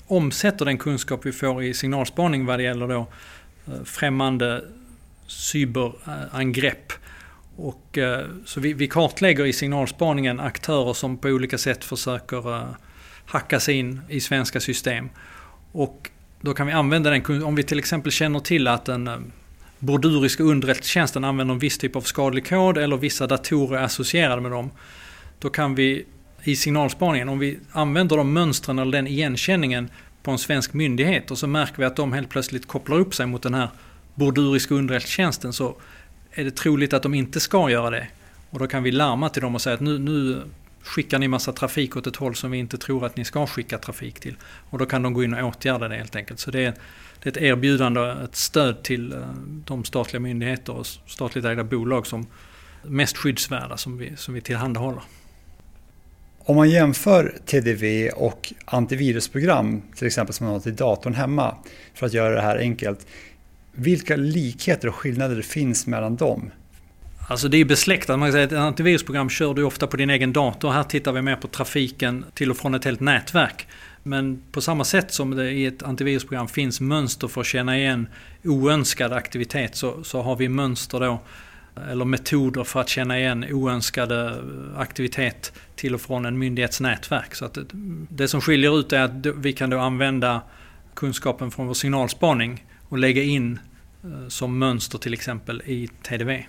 omsätter 0.06 0.64
den 0.64 0.78
kunskap 0.78 1.26
vi 1.26 1.32
får 1.32 1.62
i 1.62 1.74
signalspaning 1.74 2.46
vad 2.46 2.58
det 2.58 2.62
gäller 2.62 2.88
då 2.88 3.06
eh, 3.66 3.84
främmande 3.84 4.64
cyberangrepp. 5.26 6.92
Och, 7.56 7.98
eh, 7.98 8.26
så 8.44 8.60
vi, 8.60 8.72
vi 8.72 8.88
kartlägger 8.88 9.46
i 9.46 9.52
signalspaningen 9.52 10.40
aktörer 10.40 10.92
som 10.92 11.18
på 11.18 11.28
olika 11.28 11.58
sätt 11.58 11.84
försöker 11.84 12.56
eh, 12.56 12.68
hacka 13.26 13.60
sig 13.60 13.74
in 13.74 14.00
i 14.08 14.20
svenska 14.20 14.60
system. 14.60 15.08
Och 15.72 16.10
då 16.40 16.54
kan 16.54 16.66
vi 16.66 16.72
använda 16.72 17.10
den, 17.10 17.42
om 17.42 17.54
vi 17.54 17.62
till 17.62 17.78
exempel 17.78 18.12
känner 18.12 18.40
till 18.40 18.68
att 18.68 18.88
en 18.88 19.32
borduriska 19.78 20.42
underrättelsetjänsten 20.42 21.24
använder 21.24 21.54
en 21.54 21.58
viss 21.58 21.78
typ 21.78 21.96
av 21.96 22.00
skadlig 22.00 22.48
kod 22.48 22.78
eller 22.78 22.96
vissa 22.96 23.26
datorer 23.26 23.78
är 23.78 23.82
associerade 23.82 24.42
med 24.42 24.50
dem. 24.50 24.70
Då 25.38 25.50
kan 25.50 25.74
vi 25.74 26.04
i 26.42 26.56
signalspaningen, 26.56 27.28
om 27.28 27.38
vi 27.38 27.58
använder 27.72 28.16
de 28.16 28.32
mönstren 28.32 28.78
eller 28.78 28.92
den 28.92 29.06
igenkänningen 29.06 29.90
på 30.22 30.30
en 30.30 30.38
svensk 30.38 30.72
myndighet 30.72 31.30
och 31.30 31.38
så 31.38 31.46
märker 31.46 31.76
vi 31.78 31.84
att 31.84 31.96
de 31.96 32.12
helt 32.12 32.28
plötsligt 32.28 32.68
kopplar 32.68 32.98
upp 32.98 33.14
sig 33.14 33.26
mot 33.26 33.42
den 33.42 33.54
här 33.54 33.68
borduriska 34.14 34.74
underrättelsetjänsten 34.74 35.52
så 35.52 35.76
är 36.32 36.44
det 36.44 36.50
troligt 36.50 36.92
att 36.92 37.02
de 37.02 37.14
inte 37.14 37.40
ska 37.40 37.70
göra 37.70 37.90
det. 37.90 38.06
Och 38.50 38.58
då 38.58 38.66
kan 38.66 38.82
vi 38.82 38.90
larma 38.90 39.28
till 39.28 39.42
dem 39.42 39.54
och 39.54 39.60
säga 39.60 39.74
att 39.74 39.80
nu, 39.80 39.98
nu 39.98 40.42
skickar 40.88 41.18
ni 41.18 41.28
massa 41.28 41.52
trafik 41.52 41.96
åt 41.96 42.06
ett 42.06 42.16
håll 42.16 42.34
som 42.34 42.50
vi 42.50 42.58
inte 42.58 42.78
tror 42.78 43.06
att 43.06 43.16
ni 43.16 43.24
ska 43.24 43.46
skicka 43.46 43.78
trafik 43.78 44.20
till. 44.20 44.36
Och 44.70 44.78
då 44.78 44.86
kan 44.86 45.02
de 45.02 45.12
gå 45.12 45.24
in 45.24 45.34
och 45.34 45.48
åtgärda 45.48 45.88
det 45.88 45.96
helt 45.96 46.16
enkelt. 46.16 46.40
Så 46.40 46.50
det 46.50 46.64
är, 46.64 46.74
det 47.22 47.28
är 47.28 47.30
ett 47.30 47.36
erbjudande, 47.36 48.00
ett 48.24 48.36
stöd 48.36 48.82
till 48.82 49.12
eh, 49.12 49.18
de 49.64 49.84
statliga 49.84 50.20
myndigheter 50.20 50.72
och 50.72 50.86
statligt 50.86 51.44
ägda 51.44 51.64
bolag 51.64 52.06
som 52.06 52.26
mest 52.82 53.16
skyddsvärda 53.16 53.76
som 53.76 53.98
vi, 53.98 54.16
som 54.16 54.34
vi 54.34 54.40
tillhandahåller. 54.40 55.02
Om 56.38 56.56
man 56.56 56.70
jämför 56.70 57.38
TDV 57.46 58.10
och 58.10 58.52
antivirusprogram, 58.64 59.82
till 59.96 60.06
exempel 60.06 60.34
som 60.34 60.46
man 60.46 60.54
har 60.54 60.60
till 60.60 60.76
datorn 60.76 61.14
hemma, 61.14 61.56
för 61.94 62.06
att 62.06 62.12
göra 62.12 62.34
det 62.34 62.40
här 62.40 62.58
enkelt. 62.58 63.06
Vilka 63.72 64.16
likheter 64.16 64.88
och 64.88 64.94
skillnader 64.94 65.42
finns 65.42 65.86
mellan 65.86 66.16
dem? 66.16 66.50
Alltså 67.30 67.48
det 67.48 67.56
är 67.56 67.64
besläktat. 67.64 68.18
Man 68.18 68.28
kan 68.28 68.32
säga 68.32 68.44
att 68.44 68.52
ett 68.52 68.58
antivirusprogram 68.58 69.30
kör 69.30 69.54
du 69.54 69.62
ofta 69.62 69.86
på 69.86 69.96
din 69.96 70.10
egen 70.10 70.32
dator. 70.32 70.70
Här 70.70 70.82
tittar 70.82 71.12
vi 71.12 71.22
mer 71.22 71.36
på 71.36 71.48
trafiken 71.48 72.24
till 72.34 72.50
och 72.50 72.56
från 72.56 72.74
ett 72.74 72.84
helt 72.84 73.00
nätverk. 73.00 73.66
Men 74.02 74.42
på 74.52 74.60
samma 74.60 74.84
sätt 74.84 75.12
som 75.12 75.30
det 75.30 75.50
i 75.50 75.66
ett 75.66 75.82
antivirusprogram 75.82 76.48
finns 76.48 76.80
mönster 76.80 77.28
för 77.28 77.40
att 77.40 77.46
känna 77.46 77.78
igen 77.78 78.08
oönskad 78.44 79.12
aktivitet 79.12 79.76
så, 79.76 80.04
så 80.04 80.22
har 80.22 80.36
vi 80.36 80.48
mönster 80.48 81.00
då 81.00 81.20
eller 81.90 82.04
metoder 82.04 82.64
för 82.64 82.80
att 82.80 82.88
känna 82.88 83.18
igen 83.18 83.44
oönskade 83.50 84.26
eh, 84.28 84.80
aktivitet 84.80 85.52
till 85.76 85.94
och 85.94 86.00
från 86.00 86.26
en 86.26 86.38
myndighets 86.38 86.80
nätverk. 86.80 87.34
Så 87.34 87.44
att 87.44 87.54
det, 87.54 87.64
det 88.08 88.28
som 88.28 88.40
skiljer 88.40 88.80
ut 88.80 88.92
är 88.92 89.00
att 89.00 89.26
vi 89.26 89.52
kan 89.52 89.70
då 89.70 89.78
använda 89.78 90.42
kunskapen 90.94 91.50
från 91.50 91.66
vår 91.66 91.74
signalspaning 91.74 92.64
och 92.88 92.98
lägga 92.98 93.22
in 93.22 93.60
eh, 94.04 94.28
som 94.28 94.58
mönster 94.58 94.98
till 94.98 95.12
exempel 95.12 95.62
i 95.66 95.88
TDV. 96.02 96.44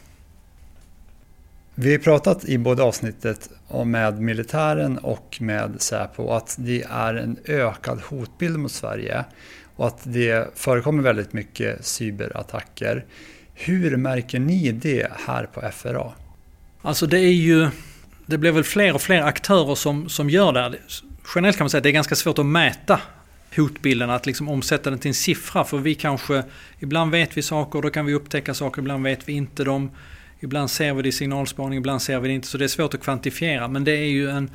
Vi 1.81 1.91
har 1.91 1.99
pratat 1.99 2.45
i 2.45 2.57
både 2.57 2.83
avsnittet 2.83 3.49
med 3.85 4.21
militären 4.21 4.97
och 4.97 5.37
med 5.39 5.75
Säpo 5.77 6.31
att 6.31 6.55
det 6.59 6.83
är 6.89 7.13
en 7.13 7.37
ökad 7.45 8.01
hotbild 8.01 8.59
mot 8.59 8.71
Sverige 8.71 9.25
och 9.75 9.87
att 9.87 9.99
det 10.03 10.51
förekommer 10.55 11.03
väldigt 11.03 11.33
mycket 11.33 11.85
cyberattacker. 11.85 13.05
Hur 13.53 13.97
märker 13.97 14.39
ni 14.39 14.71
det 14.71 15.07
här 15.27 15.45
på 15.45 15.61
FRA? 15.71 16.11
Alltså 16.81 17.05
det 17.05 17.19
är 17.19 17.33
ju, 17.33 17.69
det 18.25 18.37
blir 18.37 18.51
väl 18.51 18.63
fler 18.63 18.93
och 18.93 19.01
fler 19.01 19.21
aktörer 19.21 19.75
som, 19.75 20.09
som 20.09 20.29
gör 20.29 20.51
det. 20.51 20.73
Generellt 21.35 21.57
kan 21.57 21.63
man 21.63 21.69
säga 21.69 21.79
att 21.79 21.83
det 21.83 21.89
är 21.89 21.91
ganska 21.91 22.15
svårt 22.15 22.39
att 22.39 22.45
mäta 22.45 23.01
hotbilden, 23.55 24.09
att 24.09 24.25
liksom 24.25 24.49
omsätta 24.49 24.89
den 24.89 24.99
till 24.99 25.09
en 25.09 25.15
siffra. 25.15 25.63
För 25.63 25.77
vi 25.77 25.95
kanske, 25.95 26.43
ibland 26.79 27.11
vet 27.11 27.37
vi 27.37 27.41
saker, 27.41 27.81
då 27.81 27.89
kan 27.89 28.05
vi 28.05 28.13
upptäcka 28.13 28.53
saker, 28.53 28.81
ibland 28.81 29.03
vet 29.03 29.29
vi 29.29 29.33
inte 29.33 29.63
dem. 29.63 29.91
Ibland 30.39 30.71
ser 30.71 30.93
vi 30.93 31.01
det 31.01 31.09
i 31.09 31.11
signalspaning, 31.11 31.77
ibland 31.77 32.01
ser 32.01 32.19
vi 32.19 32.27
det 32.27 32.33
inte. 32.33 32.47
Så 32.47 32.57
det 32.57 32.63
är 32.63 32.67
svårt 32.67 32.93
att 32.93 33.01
kvantifiera. 33.01 33.67
Men 33.67 33.83
det 33.83 33.91
är 33.91 34.09
ju 34.09 34.29
en... 34.29 34.49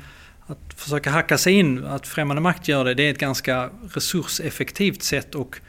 Att 0.47 0.73
försöka 0.75 1.09
hacka 1.09 1.37
sig 1.37 1.53
in, 1.53 1.85
att 1.85 2.07
främmande 2.07 2.41
makt 2.41 2.67
gör 2.67 2.85
det, 2.85 2.93
det 2.93 3.03
är 3.03 3.11
ett 3.11 3.19
ganska 3.19 3.69
resurseffektivt 3.93 5.03
sätt 5.03 5.35
och 5.35 5.59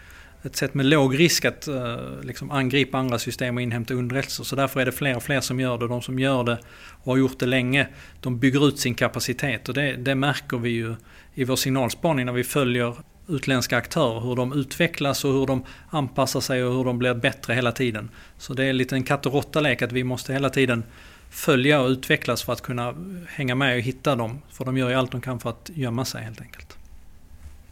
ett 0.42 0.56
sätt 0.56 0.74
med 0.74 0.86
låg 0.86 1.18
risk 1.18 1.44
att 1.44 1.68
eh, 1.68 1.96
liksom 2.22 2.50
angripa 2.50 2.98
andra 2.98 3.18
system 3.18 3.56
och 3.56 3.62
inhämta 3.62 3.94
underrättelser. 3.94 4.44
Så 4.44 4.56
därför 4.56 4.80
är 4.80 4.84
det 4.84 4.92
fler 4.92 5.16
och 5.16 5.22
fler 5.22 5.40
som 5.40 5.60
gör 5.60 5.78
det. 5.78 5.88
De 5.88 6.02
som 6.02 6.18
gör 6.18 6.44
det 6.44 6.58
och 7.02 7.12
har 7.12 7.16
gjort 7.16 7.38
det 7.38 7.46
länge, 7.46 7.88
de 8.20 8.38
bygger 8.38 8.68
ut 8.68 8.78
sin 8.78 8.94
kapacitet. 8.94 9.68
Och 9.68 9.74
det, 9.74 9.96
det 9.96 10.14
märker 10.14 10.58
vi 10.58 10.70
ju 10.70 10.94
i 11.34 11.44
vår 11.44 11.56
signalspaning 11.56 12.26
när 12.26 12.32
vi 12.32 12.44
följer 12.44 12.94
utländska 13.28 13.76
aktörer, 13.76 14.20
hur 14.20 14.36
de 14.36 14.52
utvecklas 14.52 15.24
och 15.24 15.32
hur 15.32 15.46
de 15.46 15.64
anpassar 15.90 16.40
sig 16.40 16.64
och 16.64 16.74
hur 16.74 16.84
de 16.84 16.98
blir 16.98 17.14
bättre 17.14 17.54
hela 17.54 17.72
tiden. 17.72 18.10
Så 18.38 18.54
det 18.54 18.64
är 18.64 18.72
lite 18.72 18.94
en 18.94 19.02
katt 19.02 19.26
och 19.26 19.32
råtta-lek 19.32 19.82
att 19.82 19.92
vi 19.92 20.04
måste 20.04 20.32
hela 20.32 20.50
tiden 20.50 20.84
följa 21.30 21.80
och 21.80 21.88
utvecklas 21.88 22.42
för 22.42 22.52
att 22.52 22.62
kunna 22.62 22.94
hänga 23.28 23.54
med 23.54 23.76
och 23.76 23.82
hitta 23.82 24.16
dem. 24.16 24.42
För 24.50 24.64
de 24.64 24.76
gör 24.76 24.88
ju 24.88 24.94
allt 24.94 25.12
de 25.12 25.20
kan 25.20 25.40
för 25.40 25.50
att 25.50 25.70
gömma 25.74 26.04
sig 26.04 26.22
helt 26.22 26.40
enkelt. 26.40 26.76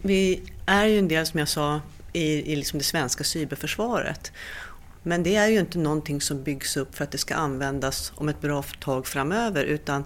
Vi 0.03 0.43
är 0.67 0.87
ju 0.87 0.99
en 0.99 1.09
del, 1.09 1.27
som 1.27 1.39
jag 1.39 1.49
sa, 1.49 1.81
i, 2.13 2.53
i 2.53 2.57
liksom 2.57 2.79
det 2.79 2.85
svenska 2.85 3.25
cyberförsvaret. 3.25 4.33
Men 5.03 5.23
det 5.23 5.37
är 5.37 5.49
ju 5.49 5.61
inte 5.61 5.79
någonting 5.79 6.21
som 6.21 6.43
byggs 6.43 6.77
upp 6.77 6.95
för 6.95 7.05
att 7.05 7.11
det 7.11 7.19
ska 7.19 7.35
användas 7.35 8.13
om 8.15 8.29
ett 8.29 8.41
bra 8.41 8.65
tag 8.81 9.07
framöver 9.07 9.65
utan 9.65 10.05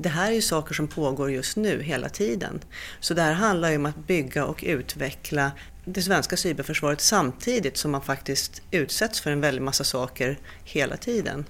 det 0.00 0.08
här 0.08 0.30
är 0.30 0.34
ju 0.34 0.42
saker 0.42 0.74
som 0.74 0.88
pågår 0.88 1.30
just 1.30 1.56
nu 1.56 1.82
hela 1.82 2.08
tiden. 2.08 2.60
Så 3.00 3.14
det 3.14 3.22
här 3.22 3.32
handlar 3.32 3.70
ju 3.70 3.76
om 3.76 3.86
att 3.86 4.06
bygga 4.06 4.44
och 4.44 4.64
utveckla 4.66 5.52
det 5.84 6.02
svenska 6.02 6.36
cyberförsvaret 6.36 7.00
samtidigt 7.00 7.76
som 7.76 7.90
man 7.90 8.02
faktiskt 8.02 8.62
utsätts 8.70 9.20
för 9.20 9.30
en 9.30 9.40
väldig 9.40 9.62
massa 9.62 9.84
saker 9.84 10.38
hela 10.64 10.96
tiden. 10.96 11.44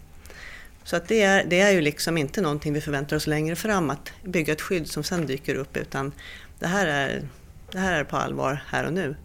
Så 0.84 0.96
att 0.96 1.08
det, 1.08 1.22
är, 1.22 1.44
det 1.44 1.60
är 1.60 1.70
ju 1.70 1.80
liksom 1.80 2.18
inte 2.18 2.40
någonting 2.40 2.72
vi 2.72 2.80
förväntar 2.80 3.16
oss 3.16 3.26
längre 3.26 3.56
fram, 3.56 3.90
att 3.90 4.12
bygga 4.24 4.52
ett 4.52 4.60
skydd 4.60 4.88
som 4.88 5.04
sen 5.04 5.26
dyker 5.26 5.54
upp, 5.54 5.76
utan 5.76 6.12
det 6.58 6.66
här 6.66 6.86
är 6.86 7.22
det 7.72 7.78
här 7.78 8.00
är 8.00 8.04
på 8.04 8.16
allvar 8.16 8.62
här 8.66 8.86
och 8.86 8.92
nu. 8.92 9.16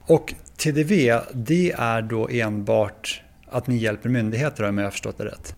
Och 0.00 0.34
TDV, 0.56 1.20
det 1.34 1.72
är 1.72 2.02
då 2.02 2.28
enbart 2.28 3.22
att 3.46 3.66
ni 3.66 3.76
hjälper 3.76 4.08
myndigheter 4.08 4.64
om 4.64 4.78
jag 4.78 4.86
har 4.86 4.90
förstått 4.90 5.18
det 5.18 5.24
rätt? 5.24 5.57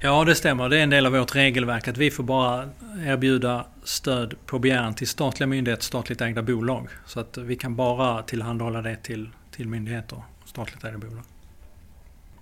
Ja, 0.00 0.24
det 0.24 0.34
stämmer. 0.34 0.68
Det 0.68 0.78
är 0.78 0.82
en 0.82 0.90
del 0.90 1.06
av 1.06 1.12
vårt 1.12 1.36
regelverk 1.36 1.88
att 1.88 1.96
vi 1.96 2.10
får 2.10 2.24
bara 2.24 2.68
erbjuda 3.06 3.66
stöd 3.84 4.34
på 4.46 4.58
begäran 4.58 4.94
till 4.94 5.08
statliga 5.08 5.46
myndigheter, 5.46 5.84
statligt 5.84 6.20
ägda 6.20 6.42
bolag. 6.42 6.88
Så 7.06 7.20
att 7.20 7.38
vi 7.38 7.56
kan 7.56 7.76
bara 7.76 8.22
tillhandahålla 8.22 8.82
det 8.82 8.96
till, 8.96 9.28
till 9.50 9.68
myndigheter 9.68 10.22
och 10.42 10.48
statligt 10.48 10.84
ägda 10.84 10.98
bolag. 10.98 11.22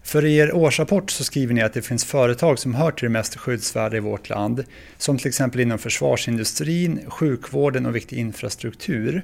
För 0.03 0.25
i 0.25 0.37
er 0.37 0.55
årsrapport 0.55 1.11
så 1.11 1.25
skriver 1.25 1.55
ni 1.55 1.63
att 1.63 1.73
det 1.73 1.83
finns 1.83 2.05
företag 2.05 2.59
som 2.59 2.75
hör 2.75 2.91
till 2.91 3.05
det 3.05 3.13
mest 3.13 3.37
skyddsvärda 3.37 3.97
i 3.97 4.01
vårt 4.01 4.29
land, 4.29 4.65
som 4.99 5.19
till 5.19 5.29
exempel 5.29 5.61
inom 5.61 5.79
försvarsindustrin, 5.79 7.01
sjukvården 7.09 7.87
och 7.87 7.97
viktig 7.97 8.19
infrastruktur. 8.19 9.23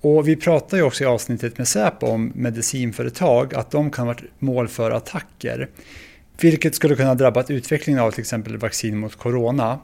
Och 0.00 0.28
vi 0.28 0.36
pratar 0.36 0.76
ju 0.76 0.82
också 0.82 1.04
i 1.04 1.06
avsnittet 1.06 1.58
med 1.58 1.68
Säpo 1.68 2.06
om 2.06 2.32
medicinföretag, 2.34 3.54
att 3.54 3.70
de 3.70 3.90
kan 3.90 4.06
vara 4.06 4.18
mål 4.38 4.68
för 4.68 4.90
attacker. 4.90 5.68
Vilket 6.40 6.74
skulle 6.74 6.96
kunna 6.96 7.14
drabba 7.14 7.44
utvecklingen 7.48 8.02
av 8.02 8.10
till 8.10 8.20
exempel 8.20 8.56
vaccin 8.56 8.98
mot 8.98 9.16
corona. 9.16 9.78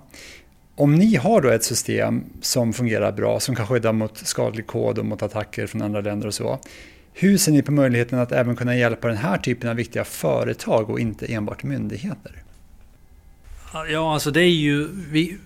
Om 0.74 0.94
ni 0.94 1.16
har 1.16 1.40
då 1.40 1.48
ett 1.48 1.64
system 1.64 2.24
som 2.40 2.72
fungerar 2.72 3.12
bra, 3.12 3.40
som 3.40 3.56
kan 3.56 3.66
skydda 3.66 3.92
mot 3.92 4.16
skadlig 4.16 4.66
kod 4.66 4.98
och 4.98 5.04
mot 5.04 5.22
attacker 5.22 5.66
från 5.66 5.82
andra 5.82 6.00
länder 6.00 6.26
och 6.26 6.34
så. 6.34 6.60
Hur 7.12 7.38
ser 7.38 7.52
ni 7.52 7.62
på 7.62 7.72
möjligheten 7.72 8.18
att 8.18 8.32
även 8.32 8.56
kunna 8.56 8.76
hjälpa 8.76 9.08
den 9.08 9.16
här 9.16 9.38
typen 9.38 9.70
av 9.70 9.76
viktiga 9.76 10.04
företag 10.04 10.90
och 10.90 11.00
inte 11.00 11.26
enbart 11.26 11.62
myndigheter? 11.62 12.42
Ja, 13.88 14.14
alltså 14.14 14.30
det 14.30 14.40
är 14.40 14.50
ju... 14.50 14.88
Vi, 15.10 15.38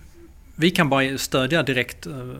vi 0.55 0.71
kan 0.71 0.89
bara 0.89 1.17
stödja 1.17 1.63
direkt 1.63 2.07
uh, 2.07 2.33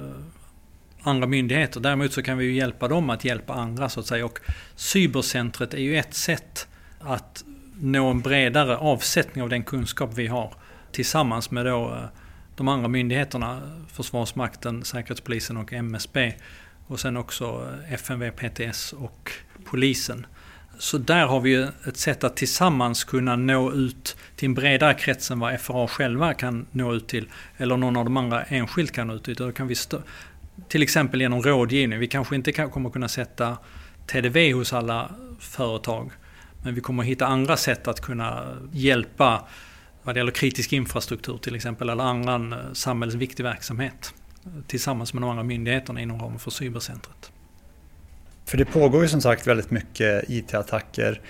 andra 1.01 1.27
myndigheter. 1.27 1.79
Däremot 1.79 2.13
så 2.13 2.23
kan 2.23 2.37
vi 2.37 2.45
ju 2.45 2.53
hjälpa 2.53 2.87
dem 2.87 3.09
att 3.09 3.25
hjälpa 3.25 3.53
andra 3.53 3.89
så 3.89 3.99
att 3.99 4.05
säga. 4.05 4.25
Och 4.25 4.39
cybercentret 4.75 5.73
är 5.73 5.77
ju 5.77 5.97
ett 5.97 6.13
sätt 6.13 6.67
att 6.99 7.43
nå 7.81 8.09
en 8.09 8.21
bredare 8.21 8.77
avsättning 8.77 9.43
av 9.43 9.49
den 9.49 9.63
kunskap 9.63 10.11
vi 10.15 10.27
har 10.27 10.53
tillsammans 10.91 11.51
med 11.51 11.65
då 11.65 11.89
eh, 11.89 12.03
de 12.55 12.67
andra 12.67 12.87
myndigheterna, 12.87 13.61
Försvarsmakten, 13.87 14.83
Säkerhetspolisen 14.83 15.57
och 15.57 15.73
MSB 15.73 16.33
och 16.87 16.99
sen 16.99 17.17
också 17.17 17.67
eh, 17.87 17.93
FMV, 17.93 18.31
PTS 18.31 18.93
och 18.93 19.31
polisen. 19.65 20.25
Så 20.77 20.97
där 20.97 21.25
har 21.25 21.41
vi 21.41 21.67
ett 21.87 21.97
sätt 21.97 22.23
att 22.23 22.37
tillsammans 22.37 23.03
kunna 23.03 23.35
nå 23.35 23.71
ut 23.71 24.17
till 24.35 24.45
en 24.45 24.53
bredare 24.53 24.93
krets 24.93 25.31
än 25.31 25.39
vad 25.39 25.61
FRA 25.61 25.87
själva 25.87 26.33
kan 26.33 26.65
nå 26.71 26.93
ut 26.93 27.07
till. 27.07 27.29
Eller 27.57 27.77
någon 27.77 27.97
av 27.97 28.03
de 28.03 28.17
andra 28.17 28.43
enskilt 28.43 28.91
kan 28.91 29.07
nå 29.07 29.13
ut 29.13 29.23
till. 29.23 29.35
Då 29.35 29.51
kan 29.51 29.67
vi 29.67 29.75
till 30.67 30.83
exempel 30.83 31.21
genom 31.21 31.41
rådgivning. 31.41 31.99
Vi 31.99 32.07
kanske 32.07 32.35
inte 32.35 32.51
kommer 32.51 32.89
kunna 32.89 33.07
sätta 33.07 33.57
TDV 34.07 34.53
hos 34.53 34.73
alla 34.73 35.11
företag. 35.39 36.11
Men 36.63 36.75
vi 36.75 36.81
kommer 36.81 37.03
hitta 37.03 37.25
andra 37.25 37.57
sätt 37.57 37.87
att 37.87 38.01
kunna 38.01 38.57
hjälpa 38.71 39.47
vad 40.03 40.15
det 40.15 40.19
gäller 40.19 40.31
kritisk 40.31 40.73
infrastruktur 40.73 41.37
till 41.37 41.55
exempel 41.55 41.89
eller 41.89 42.03
annan 42.03 42.53
eh, 42.53 42.59
samhällsviktig 42.73 43.43
verksamhet 43.43 44.13
eh, 44.45 44.51
tillsammans 44.67 45.13
med 45.13 45.23
de 45.23 45.29
andra 45.29 45.43
myndigheterna 45.43 46.01
inom 46.01 46.19
ramen 46.19 46.39
för 46.39 46.51
cybercentret. 46.51 47.31
För 48.45 48.57
det 48.57 48.65
pågår 48.65 49.01
ju 49.01 49.07
som 49.07 49.21
sagt 49.21 49.47
väldigt 49.47 49.71
mycket 49.71 50.29
IT-attacker. 50.29 51.21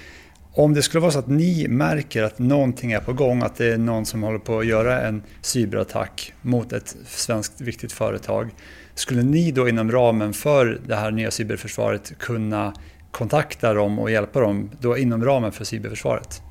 Om 0.54 0.74
det 0.74 0.82
skulle 0.82 1.02
vara 1.02 1.12
så 1.12 1.20
att 1.20 1.28
ni 1.28 1.68
märker 1.68 2.24
att 2.24 2.40
någonting 2.40 2.92
är 2.92 3.00
på 3.00 3.14
gång, 3.14 3.42
att 3.42 3.56
det 3.56 3.74
är 3.74 3.78
någon 3.78 4.06
som 4.06 4.24
håller 4.24 4.40
på 4.40 4.60
att 4.60 4.66
göra 4.66 5.02
en 5.02 5.24
cyberattack 5.42 6.34
mot 6.42 6.74
ett 6.74 6.96
svenskt 7.08 7.62
viktigt 7.62 7.92
företag. 7.92 8.50
Skulle 8.96 9.24
ni 9.24 9.52
då 9.52 9.70
inom 9.70 9.92
ramen 9.92 10.34
för 10.34 10.80
det 10.88 10.96
här 10.96 11.12
nya 11.12 11.32
cyberförsvaret 11.32 12.18
kunna 12.18 12.74
kontakta 13.12 13.74
dem 13.74 14.00
och 14.00 14.12
hjälpa 14.12 14.40
dem 14.40 14.70
då 14.80 14.98
inom 14.98 15.26
ramen 15.26 15.52
för 15.52 15.66
cyberförsvaret? 15.66 16.42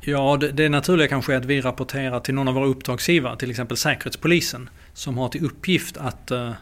Ja, 0.00 0.36
det, 0.40 0.52
det 0.52 0.68
naturliga 0.68 1.08
kanske 1.08 1.32
är 1.32 1.36
att 1.36 1.44
vi 1.44 1.60
rapporterar 1.60 2.20
till 2.20 2.34
någon 2.34 2.48
av 2.48 2.54
våra 2.54 2.66
uppdragsgivare, 2.66 3.36
till 3.36 3.50
exempel 3.50 3.76
Säkerhetspolisen, 3.76 4.70
som 4.92 5.18
har 5.18 5.28
till 5.28 5.44
uppgift 5.44 5.96
att 5.96 6.30
uh, 6.30 6.52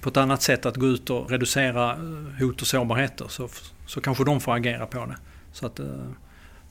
på 0.00 0.08
ett 0.08 0.16
annat 0.16 0.42
sätt 0.42 0.66
att 0.66 0.76
gå 0.76 0.86
ut 0.86 1.10
och 1.10 1.30
reducera 1.30 1.92
eh, 1.92 2.44
hot 2.46 2.60
och 2.60 2.66
sårbarheter. 2.66 3.26
Så, 3.28 3.48
så 3.86 4.00
kanske 4.00 4.24
de 4.24 4.40
får 4.40 4.54
agera 4.54 4.86
på 4.86 5.06
det. 5.06 5.16
Så 5.52 5.66
att, 5.66 5.80
uh, 5.80 5.86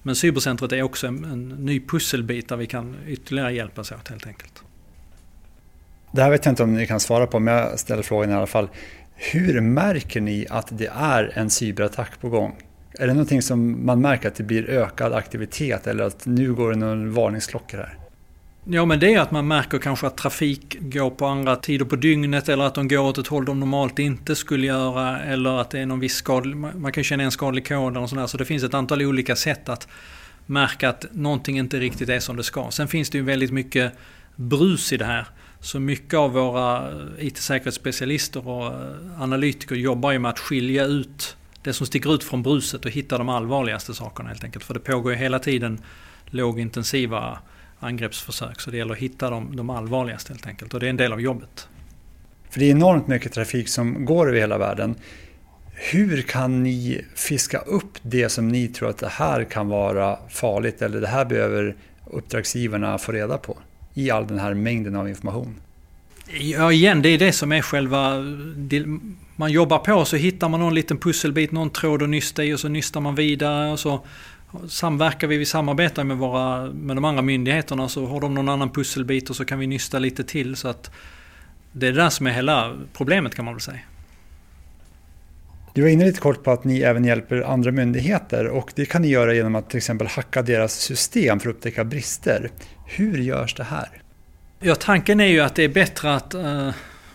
men 0.01 0.15
cybercentret 0.15 0.72
är 0.72 0.82
också 0.82 1.07
en, 1.07 1.24
en 1.24 1.49
ny 1.49 1.80
pusselbit 1.88 2.49
där 2.49 2.57
vi 2.57 2.65
kan 2.65 2.95
ytterligare 3.07 3.53
hjälpas 3.53 3.91
åt 3.91 4.07
helt 4.07 4.28
enkelt. 4.28 4.63
Det 6.11 6.22
här 6.22 6.30
vet 6.30 6.45
jag 6.45 6.51
inte 6.51 6.63
om 6.63 6.74
ni 6.74 6.88
kan 6.88 6.99
svara 6.99 7.28
på, 7.28 7.39
men 7.39 7.53
jag 7.53 7.80
ställer 7.80 8.03
frågan 8.03 8.30
i 8.30 8.34
alla 8.34 8.47
fall. 8.47 8.70
Hur 9.22 9.61
märker 9.61 10.22
ni 10.22 10.47
att 10.49 10.67
det 10.72 10.91
är 10.95 11.32
en 11.36 11.49
cyberattack 11.49 12.22
på 12.22 12.30
gång? 12.30 12.55
Är 12.99 13.07
det 13.07 13.13
någonting 13.13 13.41
som 13.41 13.86
man 13.86 14.01
märker 14.01 14.28
att 14.28 14.36
det 14.36 14.43
blir 14.43 14.70
ökad 14.70 15.13
aktivitet 15.13 15.88
eller 15.88 16.03
att 16.03 16.26
nu 16.26 16.53
går 16.53 16.72
det 16.72 16.78
någon 16.78 17.13
varningsklocka 17.13 17.78
här? 17.78 17.97
Ja 18.63 18.86
men 18.86 18.99
det 18.99 19.13
är 19.13 19.20
att 19.20 19.32
man 19.32 19.47
märker 19.47 19.78
kanske 19.78 20.07
att 20.07 20.17
trafik 20.17 20.78
går 20.80 21.09
på 21.09 21.26
andra 21.26 21.55
tider 21.55 21.86
på 21.86 21.95
dygnet 21.95 22.49
eller 22.49 22.63
att 22.63 22.76
de 22.76 22.88
går 22.88 22.99
åt 22.99 23.17
ett 23.17 23.28
håll 23.28 23.45
de 23.45 23.59
normalt 23.59 23.99
inte 23.99 24.36
skulle 24.36 24.67
göra 24.67 25.20
eller 25.20 25.61
att 25.61 25.70
det 25.70 25.80
är 25.80 25.86
någon 25.86 25.99
viss 25.99 26.15
skadlig, 26.15 26.55
man 26.55 26.91
kan 26.91 27.03
känna 27.03 27.24
en 27.24 27.32
skadlig 27.32 27.67
kod 27.67 27.97
eller 27.97 28.07
sådär. 28.07 28.28
Så 28.28 28.38
det 28.38 28.45
finns 28.45 28.63
ett 28.63 28.74
antal 28.74 29.01
olika 29.01 29.36
sätt 29.36 29.70
att 29.70 29.88
märka 30.45 30.89
att 30.89 31.05
någonting 31.11 31.59
inte 31.59 31.80
riktigt 31.80 32.09
är 32.09 32.20
som 32.20 32.36
det 32.36 32.43
ska. 32.43 32.72
Sen 32.72 32.88
finns 32.88 33.09
det 33.09 33.17
ju 33.17 33.24
väldigt 33.24 33.51
mycket 33.51 33.93
brus 34.36 34.93
i 34.93 34.97
det 34.97 35.05
här. 35.05 35.28
Så 35.62 35.80
mycket 35.80 36.14
av 36.14 36.32
våra 36.32 36.91
eh, 36.91 37.28
IT-säkerhetsspecialister 37.28 38.47
och 38.47 38.66
eh, 38.66 39.22
analytiker 39.22 39.76
jobbar 39.76 40.12
ju 40.12 40.20
med 40.20 40.30
att 40.30 40.39
skilja 40.39 40.86
ut 40.86 41.38
det 41.64 41.74
som 41.74 41.88
sticker 41.88 42.14
ut 42.14 42.24
från 42.24 42.43
bruset 42.43 42.86
och 42.86 42.91
hitta 42.91 43.18
de 43.18 43.30
allvarligaste 43.30 43.93
sakerna 43.93 44.30
helt 44.30 44.43
enkelt. 44.43 44.66
För 44.66 44.74
det 44.74 44.80
pågår 44.80 45.12
ju 45.12 45.18
hela 45.18 45.39
tiden 45.39 45.82
lågintensiva 46.26 47.39
angreppsförsök. 47.80 48.62
Så 48.62 48.72
det 48.72 48.78
gäller 48.78 48.93
att 48.93 48.99
hitta 48.99 49.30
de, 49.30 49.55
de 49.55 49.70
allvarligaste 49.70 50.34
helt 50.34 50.47
enkelt. 50.47 50.74
Och 50.74 50.80
det 50.80 50.86
är 50.86 50.89
en 50.89 50.97
del 50.97 51.14
av 51.14 51.22
jobbet. 51.22 51.68
För 52.49 52.60
det 52.60 52.66
är 52.66 52.72
enormt 52.72 53.07
mycket 53.07 53.34
trafik 53.34 53.70
som 53.70 54.05
går 54.05 54.28
över 54.30 54.39
hela 54.39 54.57
världen. 54.57 54.95
Hur 55.74 56.22
kan 56.22 56.64
ni 56.64 57.05
fiska 57.16 57.57
upp 57.57 57.97
det 58.01 58.30
som 58.30 58.47
ni 58.47 58.68
tror 58.68 58.89
att 58.89 58.97
det 58.97 59.07
här 59.07 59.43
kan 59.43 59.68
vara 59.68 60.20
farligt 60.30 60.82
eller 60.82 61.01
det 61.01 61.07
här 61.07 61.26
behöver 61.26 61.76
uppdragsgivarna 62.05 62.97
få 62.97 63.12
reda 63.12 63.38
på 63.38 63.57
i 63.94 64.12
all 64.12 64.28
den 64.28 64.40
här 64.40 64.54
mängden 64.54 64.96
av 64.96 65.10
information? 65.10 65.56
Ja, 66.40 66.72
igen, 66.72 67.02
det 67.02 67.10
är 67.10 67.18
det 67.18 67.32
som 67.32 67.52
är 67.52 67.62
själva... 67.62 68.14
Man 69.36 69.52
jobbar 69.52 69.78
på 69.78 70.06
så 70.06 70.16
hittar 70.16 70.50
man 70.50 70.60
någon 70.60 70.76
liten 70.76 70.98
pusselbit, 70.98 71.52
någon 71.52 71.70
tråd 71.70 72.04
att 72.04 72.10
nysta 72.10 72.44
i 72.44 72.54
och 72.54 72.60
så 72.60 72.68
nystar 72.68 73.02
man 73.02 73.16
vidare 73.16 73.72
och 73.72 73.80
så 73.80 74.06
samverkar 74.68 75.28
vi, 75.28 75.38
vi 75.38 75.46
samarbetar 75.46 76.04
med, 76.04 76.18
våra, 76.18 76.72
med 76.72 76.98
de 76.98 77.06
andra 77.06 77.22
myndigheterna 77.22 77.90
så 77.90 78.06
har 78.06 78.22
de 78.22 78.34
någon 78.34 78.50
annan 78.50 78.70
pusselbit 78.70 79.30
och 79.30 79.36
så 79.36 79.46
kan 79.46 79.60
vi 79.60 79.68
nysta 79.68 80.00
lite 80.00 80.24
till 80.24 80.56
så 80.56 80.68
att 80.68 80.92
det 81.72 81.88
är 81.88 81.92
det 81.92 82.02
där 82.02 82.10
som 82.10 82.28
är 82.28 82.32
hela 82.32 82.76
problemet 82.94 83.36
kan 83.36 83.46
man 83.46 83.54
väl 83.54 83.62
säga. 83.62 83.80
Du 85.74 85.82
var 85.82 85.89
inne 85.89 86.05
lite 86.05 86.20
kort 86.20 86.43
på 86.43 86.51
att 86.51 86.63
ni 86.63 86.80
även 86.80 87.05
hjälper 87.05 87.41
andra 87.41 87.72
myndigheter 87.72 88.47
och 88.47 88.72
det 88.76 88.86
kan 88.86 89.01
ni 89.01 89.07
göra 89.07 89.34
genom 89.34 89.55
att 89.55 89.70
till 89.70 89.78
exempel 89.78 90.07
hacka 90.07 90.41
deras 90.41 90.74
system 90.74 91.39
för 91.39 91.49
att 91.49 91.55
upptäcka 91.55 91.84
brister. 91.84 92.49
Hur 92.86 93.17
görs 93.17 93.55
det 93.55 93.63
här? 93.63 93.89
Ja, 94.59 94.76
tanken 94.76 95.20
är 95.20 95.26
ju 95.26 95.39
att 95.39 95.55
det 95.55 95.63
är 95.63 95.70
bättre 95.70 96.15
att 96.15 96.34
eh, 96.34 96.70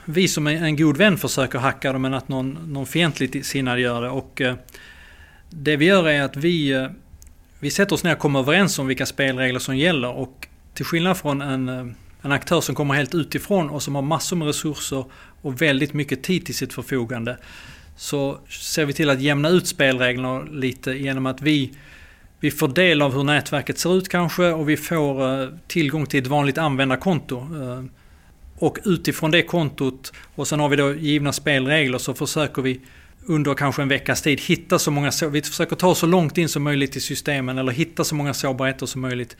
vi 0.05 0.29
som 0.29 0.47
är 0.47 0.53
en 0.53 0.77
god 0.77 0.97
vän 0.97 1.19
försöker 1.19 1.59
hacka 1.59 1.93
dem 1.93 2.05
än 2.05 2.15
att 2.15 2.29
någon, 2.29 2.59
någon 2.73 2.87
fientligt 2.87 3.47
sinnad 3.47 3.79
gör 3.79 4.03
det. 4.03 4.09
Och, 4.09 4.41
eh, 4.41 4.55
det 5.51 5.77
vi 5.77 5.85
gör 5.85 6.09
är 6.09 6.23
att 6.23 6.37
vi 6.37 6.73
eh, 6.73 6.89
vi 7.65 7.71
sätter 7.71 7.95
oss 7.95 8.05
ner 8.05 8.13
och 8.13 8.19
kommer 8.19 8.39
överens 8.39 8.79
om 8.79 8.87
vilka 8.87 9.07
spelregler 9.07 9.59
som 9.59 9.77
gäller 9.77 10.09
och 10.09 10.49
till 10.75 10.85
skillnad 10.85 11.17
från 11.17 11.43
en, 11.43 11.69
eh, 11.69 11.87
en 12.23 12.33
aktör 12.33 12.61
som 12.61 12.75
kommer 12.75 12.95
helt 12.95 13.15
utifrån 13.15 13.71
och 13.71 13.83
som 13.83 13.95
har 13.95 14.03
massor 14.03 14.37
med 14.37 14.47
resurser 14.47 15.05
och 15.43 15.63
väldigt 15.63 15.93
mycket 15.93 16.23
tid 16.23 16.47
till 16.47 16.55
sitt 16.55 16.73
förfogande 16.73 17.39
så 17.97 18.39
ser 18.49 18.85
vi 18.85 18.93
till 18.93 19.11
att 19.11 19.21
jämna 19.21 19.49
ut 19.49 19.67
spelreglerna 19.67 20.43
lite 20.43 20.93
genom 20.93 21.27
att 21.27 21.43
vi, 21.43 21.73
vi 22.41 22.51
får 22.51 22.69
del 22.69 23.03
av 23.03 23.15
hur 23.15 23.25
nätverket 23.25 23.79
ser 23.79 23.97
ut 23.97 24.09
kanske 24.09 24.47
och 24.47 24.69
vi 24.69 24.77
får 24.77 25.43
eh, 25.43 25.49
tillgång 25.67 26.07
till 26.07 26.21
ett 26.21 26.27
vanligt 26.27 26.59
användarkonto. 26.59 27.39
Eh, 27.39 27.85
och 28.59 28.79
utifrån 28.85 29.31
det 29.31 29.43
kontot 29.43 30.13
och 30.35 30.49
sen 30.49 30.61
har 30.61 30.69
vi 30.69 30.77
då 30.77 30.95
givna 30.95 31.33
spelregler 31.33 31.99
så 31.99 32.15
försöker 32.15 32.63
vi 32.63 32.81
under 33.27 33.55
kanske 33.55 33.83
en 33.83 33.89
veckas 33.89 34.23
tid 34.23 34.41
hitta 34.41 34.79
så 34.79 34.91
många, 34.91 35.11
vi 35.31 35.43
försöker 35.43 35.77
ta 35.77 35.95
så 35.95 36.07
långt 36.07 36.39
in 36.39 36.49
som 36.49 36.63
möjligt 36.63 36.97
i 36.97 37.01
systemen 37.01 37.59
eller 37.59 37.73
hitta 37.73 38.05
så 38.05 38.15
många 38.15 38.35
sårbarheter 38.35 38.87
som 38.87 39.01
möjligt 39.01 39.37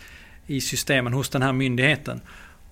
i 0.47 0.61
systemen 0.61 1.13
hos 1.13 1.29
den 1.29 1.43
här 1.43 1.53
myndigheten. 1.53 2.21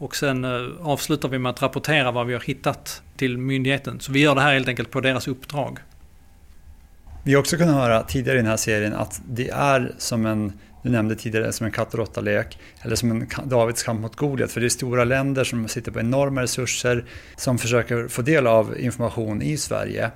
Och 0.02 0.16
sen 0.16 0.44
eh, 0.44 0.50
avslutar 0.80 1.28
vi 1.28 1.38
med 1.38 1.50
att 1.50 1.62
rapportera 1.62 2.10
vad 2.10 2.26
vi 2.26 2.32
har 2.32 2.40
hittat 2.40 3.02
till 3.16 3.38
myndigheten. 3.38 4.00
Så 4.00 4.12
vi 4.12 4.20
gör 4.20 4.34
det 4.34 4.40
här 4.40 4.52
helt 4.52 4.68
enkelt 4.68 4.90
på 4.90 5.00
deras 5.00 5.28
uppdrag. 5.28 5.78
Vi 7.24 7.34
har 7.34 7.40
också 7.40 7.56
kunnat 7.56 7.74
höra 7.74 8.02
tidigare 8.02 8.38
i 8.38 8.40
den 8.40 8.50
här 8.50 8.56
serien 8.56 8.94
att 8.94 9.22
det 9.28 9.50
är 9.50 9.94
som 9.98 10.26
en 10.26 10.52
du 10.82 10.90
nämnde 10.90 11.16
tidigare 11.16 11.52
som 11.52 11.66
en 11.66 11.72
katt 11.72 11.92
och 11.92 11.98
råttalek 11.98 12.58
eller 12.80 12.96
som 12.96 13.10
en 13.10 13.28
Davids 13.44 13.82
kamp 13.82 14.00
mot 14.00 14.16
Goliat. 14.16 14.52
För 14.52 14.60
det 14.60 14.66
är 14.66 14.68
stora 14.68 15.04
länder 15.04 15.44
som 15.44 15.68
sitter 15.68 15.92
på 15.92 16.00
enorma 16.00 16.42
resurser 16.42 17.04
som 17.36 17.58
försöker 17.58 18.08
få 18.08 18.22
del 18.22 18.46
av 18.46 18.80
information 18.80 19.42
i 19.42 19.56
Sverige. 19.56 20.10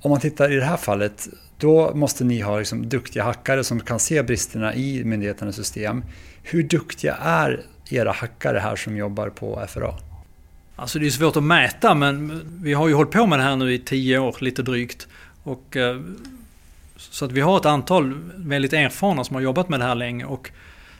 Om 0.00 0.10
man 0.10 0.20
tittar 0.20 0.52
i 0.52 0.56
det 0.56 0.64
här 0.64 0.76
fallet, 0.76 1.28
då 1.58 1.94
måste 1.94 2.24
ni 2.24 2.40
ha 2.40 2.58
liksom 2.58 2.88
duktiga 2.88 3.24
hackare 3.24 3.64
som 3.64 3.80
kan 3.80 3.98
se 3.98 4.22
bristerna 4.22 4.74
i 4.74 5.04
myndigheternas 5.04 5.56
system. 5.56 6.04
Hur 6.42 6.62
duktiga 6.62 7.14
är 7.14 7.64
era 7.90 8.12
hackare 8.12 8.58
här 8.58 8.76
som 8.76 8.96
jobbar 8.96 9.28
på 9.28 9.66
FRA? 9.68 9.94
Alltså 10.76 10.98
det 10.98 11.06
är 11.06 11.10
svårt 11.10 11.36
att 11.36 11.42
mäta 11.42 11.94
men 11.94 12.42
vi 12.62 12.72
har 12.72 12.88
ju 12.88 12.94
hållit 12.94 13.10
på 13.10 13.26
med 13.26 13.38
det 13.38 13.42
här 13.42 13.56
nu 13.56 13.74
i 13.74 13.78
tio 13.78 14.18
år 14.18 14.36
lite 14.40 14.62
drygt. 14.62 15.08
Och, 15.42 15.76
eh, 15.76 16.00
så 16.96 17.24
att 17.24 17.32
vi 17.32 17.40
har 17.40 17.56
ett 17.56 17.66
antal 17.66 18.14
väldigt 18.34 18.72
erfarna 18.72 19.24
som 19.24 19.34
har 19.34 19.42
jobbat 19.42 19.68
med 19.68 19.80
det 19.80 19.84
här 19.84 19.94
länge. 19.94 20.24
Och 20.24 20.50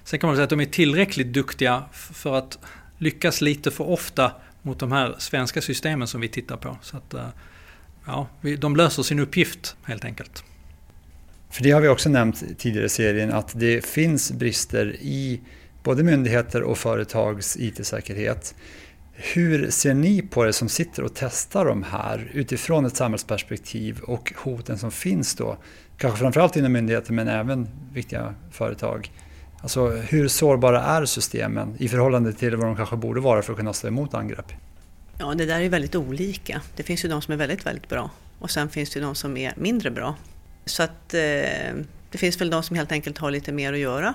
sen 0.04 0.18
kan 0.18 0.28
man 0.28 0.36
säga 0.36 0.44
att 0.44 0.50
de 0.50 0.60
är 0.60 0.66
tillräckligt 0.66 1.32
duktiga 1.32 1.82
för 1.92 2.34
att 2.34 2.58
lyckas 2.98 3.40
lite 3.40 3.70
för 3.70 3.88
ofta 3.88 4.32
mot 4.62 4.78
de 4.78 4.92
här 4.92 5.14
svenska 5.18 5.60
systemen 5.60 6.08
som 6.08 6.20
vi 6.20 6.28
tittar 6.28 6.56
på. 6.56 6.76
Så 6.82 6.96
att, 6.96 7.14
eh, 7.14 7.28
ja, 8.06 8.28
de 8.58 8.76
löser 8.76 9.02
sin 9.02 9.18
uppgift 9.18 9.76
helt 9.84 10.04
enkelt. 10.04 10.44
För 11.50 11.62
det 11.62 11.70
har 11.70 11.80
vi 11.80 11.88
också 11.88 12.08
nämnt 12.08 12.58
tidigare 12.58 12.86
i 12.86 12.88
serien 12.88 13.32
att 13.32 13.52
det 13.54 13.86
finns 13.86 14.32
brister 14.32 14.96
i 15.00 15.40
både 15.84 16.02
myndigheter 16.02 16.62
och 16.62 16.78
företags 16.78 17.56
IT-säkerhet. 17.56 18.54
Hur 19.12 19.70
ser 19.70 19.94
ni 19.94 20.22
på 20.22 20.44
det 20.44 20.52
som 20.52 20.68
sitter 20.68 21.02
och 21.02 21.14
testar 21.14 21.64
de 21.64 21.82
här 21.82 22.30
utifrån 22.32 22.84
ett 22.84 22.96
samhällsperspektiv 22.96 24.00
och 24.00 24.32
hoten 24.36 24.78
som 24.78 24.90
finns 24.90 25.34
då? 25.34 25.56
Kanske 25.98 26.18
framförallt 26.18 26.56
inom 26.56 26.72
myndigheter 26.72 27.12
men 27.12 27.28
även 27.28 27.68
viktiga 27.92 28.34
företag. 28.50 29.12
Alltså 29.60 29.88
hur 29.88 30.28
sårbara 30.28 30.82
är 30.82 31.04
systemen 31.04 31.76
i 31.78 31.88
förhållande 31.88 32.32
till 32.32 32.56
vad 32.56 32.66
de 32.66 32.76
kanske 32.76 32.96
borde 32.96 33.20
vara 33.20 33.42
för 33.42 33.52
att 33.52 33.58
kunna 33.58 33.72
stå 33.72 33.88
emot 33.88 34.14
angrepp? 34.14 34.52
Ja, 35.18 35.34
det 35.34 35.46
där 35.46 35.60
är 35.60 35.68
väldigt 35.68 35.94
olika. 35.94 36.60
Det 36.76 36.82
finns 36.82 37.04
ju 37.04 37.08
de 37.08 37.22
som 37.22 37.32
är 37.32 37.36
väldigt, 37.36 37.66
väldigt 37.66 37.88
bra 37.88 38.10
och 38.38 38.50
sen 38.50 38.68
finns 38.68 38.90
det 38.90 38.98
ju 39.00 39.04
de 39.04 39.14
som 39.14 39.36
är 39.36 39.54
mindre 39.56 39.90
bra. 39.90 40.14
Så 40.64 40.82
att 40.82 41.14
eh, 41.14 41.20
det 42.10 42.18
finns 42.18 42.40
väl 42.40 42.50
de 42.50 42.62
som 42.62 42.76
helt 42.76 42.92
enkelt 42.92 43.18
har 43.18 43.30
lite 43.30 43.52
mer 43.52 43.72
att 43.72 43.78
göra 43.78 44.14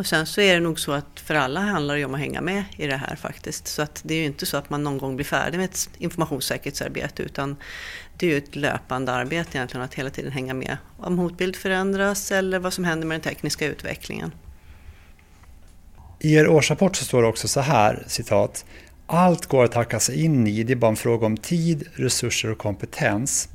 och 0.00 0.06
sen 0.06 0.26
så 0.26 0.40
är 0.40 0.54
det 0.54 0.60
nog 0.60 0.80
så 0.80 0.92
att 0.92 1.20
för 1.20 1.34
alla 1.34 1.60
handlar 1.60 1.96
det 1.96 2.04
om 2.04 2.14
att 2.14 2.20
hänga 2.20 2.40
med 2.40 2.64
i 2.76 2.86
det 2.86 2.96
här 2.96 3.16
faktiskt. 3.16 3.66
Så 3.66 3.82
att 3.82 4.00
det 4.04 4.14
är 4.14 4.18
ju 4.18 4.24
inte 4.24 4.46
så 4.46 4.56
att 4.56 4.70
man 4.70 4.84
någon 4.84 4.98
gång 4.98 5.16
blir 5.16 5.26
färdig 5.26 5.58
med 5.58 5.64
ett 5.64 5.90
informationssäkerhetsarbete 5.98 7.22
utan 7.22 7.56
det 8.16 8.26
är 8.26 8.30
ju 8.30 8.38
ett 8.38 8.56
löpande 8.56 9.12
arbete 9.12 9.58
egentligen 9.58 9.84
att 9.84 9.94
hela 9.94 10.10
tiden 10.10 10.32
hänga 10.32 10.54
med 10.54 10.76
om 10.98 11.18
hotbild 11.18 11.56
förändras 11.56 12.32
eller 12.32 12.58
vad 12.58 12.72
som 12.72 12.84
händer 12.84 13.06
med 13.06 13.14
den 13.14 13.32
tekniska 13.32 13.66
utvecklingen. 13.66 14.32
I 16.20 16.34
er 16.34 16.48
årsrapport 16.48 16.96
så 16.96 17.04
står 17.04 17.22
det 17.22 17.28
också 17.28 17.48
så 17.48 17.60
här, 17.60 18.04
citat. 18.06 18.64
Allt 19.06 19.46
går 19.46 19.64
att 19.64 19.74
hacka 19.74 20.00
sig 20.00 20.24
in 20.24 20.46
i, 20.46 20.62
det 20.62 20.72
är 20.72 20.76
bara 20.76 20.90
en 20.90 20.96
fråga 20.96 21.26
om 21.26 21.36
tid, 21.36 21.88
resurser 21.94 22.50
och 22.50 22.58
kompetens. 22.58 23.48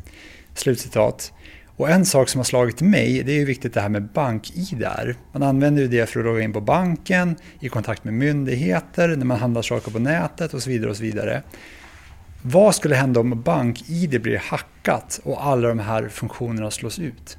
Slutcitat. 0.56 1.34
Och 1.78 1.90
en 1.90 2.06
sak 2.06 2.30
som 2.30 2.40
har 2.40 2.44
slagit 2.44 2.82
mig, 2.82 3.24
det 3.24 3.32
är 3.32 3.36
ju 3.36 3.46
viktigt 3.46 3.74
det 3.74 3.82
här 3.82 3.90
med 3.90 4.04
bank-id. 4.04 4.88
Man 5.32 5.44
använder 5.44 5.82
ju 5.82 5.88
det 5.88 6.10
för 6.10 6.20
att 6.20 6.26
logga 6.26 6.42
in 6.42 6.54
på 6.54 6.62
banken, 6.62 7.36
i 7.60 7.70
kontakt 7.70 8.04
med 8.04 8.14
myndigheter, 8.14 9.08
när 9.08 9.26
man 9.26 9.40
handlar 9.40 9.62
saker 9.62 9.92
på 9.92 10.00
nätet 10.00 10.54
och 10.54 10.64
så 10.64 10.70
vidare. 10.70 10.90
och 10.90 10.98
så 10.98 11.04
vidare. 11.04 11.44
Vad 12.42 12.76
skulle 12.76 12.96
hända 12.96 13.20
om 13.20 13.42
bank-id 13.42 14.22
blir 14.22 14.38
hackat 14.38 15.20
och 15.24 15.46
alla 15.46 15.68
de 15.68 15.80
här 15.80 16.10
funktionerna 16.10 16.72
slås 16.72 17.00
ut? 17.00 17.38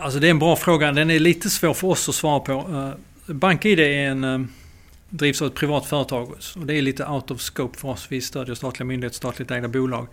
Alltså 0.00 0.18
det 0.20 0.26
är 0.26 0.30
en 0.30 0.38
bra 0.38 0.56
fråga. 0.56 0.92
Den 0.92 1.10
är 1.10 1.18
lite 1.18 1.50
svår 1.50 1.74
för 1.74 1.88
oss 1.88 2.08
att 2.08 2.14
svara 2.14 2.40
på. 2.40 2.52
Eh, 2.52 3.34
BankID 3.34 3.80
är 3.80 4.10
en, 4.10 4.24
eh, 4.24 4.40
drivs 5.08 5.42
av 5.42 5.48
ett 5.48 5.54
privat 5.54 5.86
företag 5.86 6.30
och 6.56 6.66
det 6.66 6.74
är 6.74 6.82
lite 6.82 7.06
out 7.06 7.30
of 7.30 7.40
scope 7.40 7.78
för 7.78 7.88
oss. 7.88 8.06
Vi 8.08 8.20
stödjer 8.20 8.54
statliga 8.54 8.86
myndigheter, 8.86 9.16
statligt 9.16 9.50
ägda 9.50 9.68
bolag. 9.68 10.06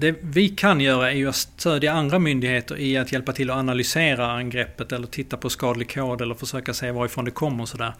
Det 0.00 0.16
vi 0.20 0.48
kan 0.48 0.80
göra 0.80 1.10
är 1.10 1.16
ju 1.16 1.28
att 1.28 1.36
stödja 1.36 1.92
andra 1.92 2.18
myndigheter 2.18 2.76
i 2.76 2.96
att 2.96 3.12
hjälpa 3.12 3.32
till 3.32 3.50
att 3.50 3.56
analysera 3.56 4.32
angreppet 4.32 4.92
eller 4.92 5.06
titta 5.06 5.36
på 5.36 5.50
skadlig 5.50 5.94
kod 5.94 6.20
eller 6.20 6.34
försöka 6.34 6.74
se 6.74 6.90
varifrån 6.90 7.24
det 7.24 7.30
kommer 7.30 7.62
och 7.62 7.68
sådär. 7.68 7.94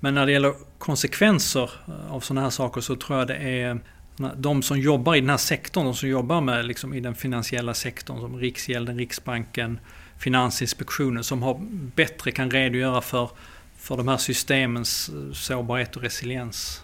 Men 0.00 0.14
när 0.14 0.26
det 0.26 0.32
gäller 0.32 0.54
konsekvenser 0.78 1.70
eh, 1.88 2.14
av 2.14 2.20
sådana 2.20 2.40
här 2.40 2.50
saker 2.50 2.80
så 2.80 2.96
tror 2.96 3.18
jag 3.18 3.28
det 3.28 3.36
är 3.36 3.70
eh, 3.70 4.28
de 4.36 4.62
som 4.62 4.80
jobbar 4.80 5.14
i 5.14 5.20
den 5.20 5.30
här 5.30 5.36
sektorn, 5.36 5.84
de 5.84 5.94
som 5.94 6.08
jobbar 6.08 6.40
med 6.40 6.66
liksom 6.66 6.94
i 6.94 7.00
den 7.00 7.14
finansiella 7.14 7.74
sektorn 7.74 8.20
som 8.20 8.36
Riksgälden, 8.36 8.98
Riksbanken, 8.98 9.78
Finansinspektionen 10.18 11.24
som 11.24 11.42
har 11.42 11.60
bättre 11.94 12.30
kan 12.30 12.50
redogöra 12.50 13.00
för, 13.00 13.30
för 13.78 13.96
de 13.96 14.08
här 14.08 14.16
systemens 14.16 15.08
eh, 15.08 15.32
sårbarhet 15.32 15.96
och 15.96 16.02
resiliens. 16.02 16.82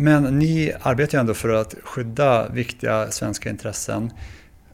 Men 0.00 0.38
ni 0.38 0.72
arbetar 0.82 1.18
ju 1.18 1.20
ändå 1.20 1.34
för 1.34 1.48
att 1.48 1.74
skydda 1.82 2.48
viktiga 2.48 3.10
svenska 3.10 3.50
intressen. 3.50 4.10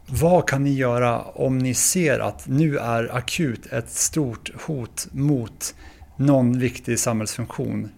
Vad 0.07 0.49
kan 0.49 0.64
ni 0.64 0.72
göra 0.72 1.20
om 1.20 1.59
ni 1.59 1.75
ser 1.75 2.18
att 2.18 2.47
nu 2.49 2.79
är 2.79 3.16
akut 3.16 3.66
ett 3.72 3.91
stort 3.91 4.51
hot 4.62 5.09
mot 5.12 5.75
någon 6.16 6.59
viktig 6.59 6.99
samhällsfunktion? 6.99 7.89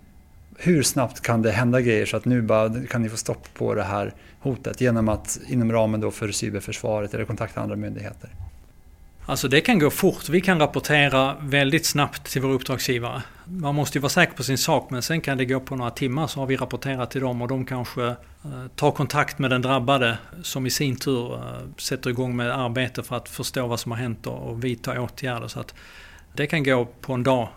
Hur 0.59 0.83
snabbt 0.83 1.21
kan 1.21 1.43
det 1.43 1.51
hända 1.51 1.81
grejer 1.81 2.07
så 2.07 2.17
att 2.17 2.25
nu 2.25 2.43
bara 2.43 2.87
kan 2.91 3.03
ni 3.03 3.09
få 3.09 3.17
stopp 3.17 3.55
på 3.55 3.75
det 3.75 3.83
här 3.83 4.15
hotet 4.41 4.81
genom 4.81 5.09
att 5.09 5.41
inom 5.49 5.73
ramen 5.73 6.01
då 6.01 6.11
för 6.11 6.33
cyberförsvaret 6.33 7.15
eller 7.15 7.25
kontakta 7.25 7.61
andra 7.61 7.77
myndigheter? 7.77 8.31
Alltså 9.27 9.49
det 9.49 9.61
kan 9.61 9.79
gå 9.79 9.91
fort. 9.91 10.29
Vi 10.29 10.41
kan 10.41 10.59
rapportera 10.59 11.37
väldigt 11.41 11.87
snabbt 11.87 12.31
till 12.31 12.43
vår 12.43 12.51
uppdragsgivare. 12.51 13.23
Man 13.49 13.75
måste 13.75 13.99
ju 13.99 14.03
vara 14.03 14.11
säker 14.11 14.33
på 14.33 14.43
sin 14.43 14.59
sak 14.59 14.91
men 14.91 15.03
sen 15.03 15.21
kan 15.21 15.39
det 15.39 15.45
gå 15.45 15.61
på 15.61 15.77
några 15.77 15.91
timmar 15.91 16.27
så 16.27 16.41
har 16.41 16.47
vi 16.47 16.57
rapporterat 16.57 17.11
till 17.11 17.21
dem 17.21 17.43
och 17.43 17.49
de 17.49 17.65
kanske 17.65 18.07
eh, 18.07 18.67
tar 18.77 18.91
kontakt 18.91 19.39
med 19.39 19.51
den 19.51 19.63
drabbade 19.63 20.19
som 20.43 20.67
i 20.67 20.71
sin 20.71 20.97
tur 20.97 21.35
eh, 21.35 21.41
sätter 21.77 22.11
igång 22.11 22.37
med 22.37 22.51
arbete 22.51 23.03
för 23.03 23.17
att 23.17 23.29
förstå 23.29 23.67
vad 23.67 23.81
som 23.81 23.93
har 23.93 23.99
hänt 23.99 24.27
och 24.27 24.65
vidta 24.65 25.01
åtgärder. 25.01 25.49
Så 25.49 25.61
att 25.61 25.75
det 26.33 26.47
kan 26.47 26.65
gå 26.65 26.89
på 27.01 27.13
en 27.13 27.23
dag 27.23 27.49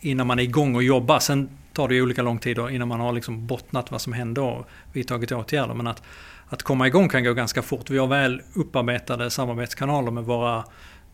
innan 0.00 0.26
man 0.26 0.38
är 0.38 0.42
igång 0.42 0.74
och 0.74 0.82
jobbar. 0.82 1.18
Sen 1.18 1.48
tar 1.72 1.88
det 1.88 1.94
ju 1.94 2.02
olika 2.02 2.22
lång 2.22 2.38
tid 2.38 2.58
innan 2.58 2.88
man 2.88 3.00
har 3.00 3.12
liksom 3.12 3.46
bottnat 3.46 3.90
vad 3.90 4.00
som 4.00 4.12
hände 4.12 4.40
och 4.40 4.66
vidtagit 4.92 5.32
åtgärder. 5.32 5.74
Men 5.74 5.86
att, 5.86 6.02
att 6.48 6.62
komma 6.62 6.86
igång 6.86 7.08
kan 7.08 7.24
gå 7.24 7.32
ganska 7.32 7.62
fort. 7.62 7.90
Vi 7.90 7.98
har 7.98 8.06
väl 8.06 8.42
upparbetade 8.54 9.30
samarbetskanaler 9.30 10.10
med 10.10 10.24
våra 10.24 10.64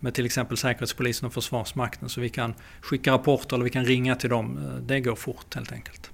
med 0.01 0.15
till 0.15 0.27
exempel 0.27 0.57
Säkerhetspolisen 0.57 1.27
och 1.27 1.35
Försvarsmakten 1.35 2.09
så 2.09 2.21
vi 2.21 2.29
kan 2.29 2.55
skicka 2.81 3.13
rapporter 3.13 3.57
eller 3.57 3.65
vi 3.65 3.71
kan 3.71 3.85
ringa 3.85 4.17
till 4.17 4.31
dem. 4.31 4.81
Det 4.87 5.01
går 5.01 5.17
fort 5.17 5.55
helt 5.55 5.73
enkelt. 5.73 6.11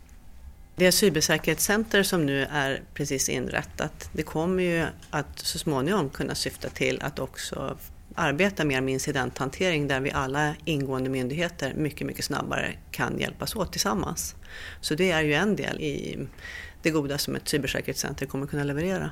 Det 0.76 0.92
cybersäkerhetscenter 0.92 2.02
som 2.02 2.26
nu 2.26 2.44
är 2.44 2.82
precis 2.94 3.28
inrättat, 3.28 4.10
det 4.12 4.22
kommer 4.22 4.62
ju 4.62 4.86
att 5.10 5.38
så 5.38 5.58
småningom 5.58 6.10
kunna 6.10 6.34
syfta 6.34 6.68
till 6.68 7.02
att 7.02 7.18
också 7.18 7.78
arbeta 8.14 8.64
mer 8.64 8.80
med 8.80 8.92
incidenthantering 8.92 9.88
där 9.88 10.00
vi 10.00 10.10
alla 10.10 10.54
ingående 10.64 11.10
myndigheter 11.10 11.74
mycket, 11.74 12.06
mycket 12.06 12.24
snabbare 12.24 12.74
kan 12.90 13.18
hjälpas 13.18 13.56
åt 13.56 13.72
tillsammans. 13.72 14.34
Så 14.80 14.94
det 14.94 15.10
är 15.10 15.22
ju 15.22 15.34
en 15.34 15.56
del 15.56 15.80
i 15.80 16.18
det 16.82 16.90
goda 16.90 17.18
som 17.18 17.36
ett 17.36 17.48
cybersäkerhetscenter 17.48 18.26
kommer 18.26 18.46
kunna 18.46 18.64
leverera. 18.64 19.10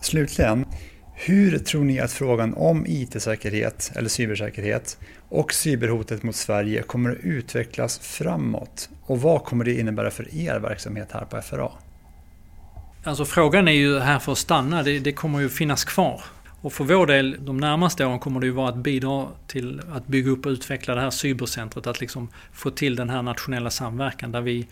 Slutligen, 0.00 0.66
hur 1.14 1.58
tror 1.58 1.84
ni 1.84 2.00
att 2.00 2.12
frågan 2.12 2.54
om 2.54 2.86
IT-säkerhet 2.86 3.92
eller 3.96 4.08
cybersäkerhet 4.08 4.98
och 5.28 5.52
cyberhotet 5.52 6.22
mot 6.22 6.36
Sverige 6.36 6.82
kommer 6.82 7.10
att 7.10 7.18
utvecklas 7.22 7.98
framåt? 7.98 8.88
Och 9.02 9.20
vad 9.20 9.44
kommer 9.44 9.64
det 9.64 9.80
innebära 9.80 10.10
för 10.10 10.34
er 10.34 10.58
verksamhet 10.58 11.08
här 11.12 11.24
på 11.24 11.42
FRA? 11.42 11.70
Alltså 13.04 13.24
frågan 13.24 13.68
är 13.68 13.72
ju 13.72 13.98
här 13.98 14.18
för 14.18 14.32
att 14.32 14.38
stanna. 14.38 14.82
Det, 14.82 14.98
det 14.98 15.12
kommer 15.12 15.40
ju 15.40 15.48
finnas 15.48 15.84
kvar. 15.84 16.22
Och 16.60 16.72
för 16.72 16.84
vår 16.84 17.06
del, 17.06 17.36
de 17.40 17.56
närmaste 17.56 18.06
åren 18.06 18.18
kommer 18.18 18.40
det 18.40 18.46
ju 18.46 18.52
vara 18.52 18.68
att 18.68 18.76
bidra 18.76 19.28
till 19.46 19.80
att 19.92 20.06
bygga 20.06 20.30
upp 20.30 20.46
och 20.46 20.50
utveckla 20.50 20.94
det 20.94 21.00
här 21.00 21.10
cybercentret. 21.10 21.86
Att 21.86 22.00
liksom 22.00 22.28
få 22.52 22.70
till 22.70 22.96
den 22.96 23.10
här 23.10 23.22
nationella 23.22 23.70
samverkan 23.70 24.32
där 24.32 24.40
vi 24.40 24.66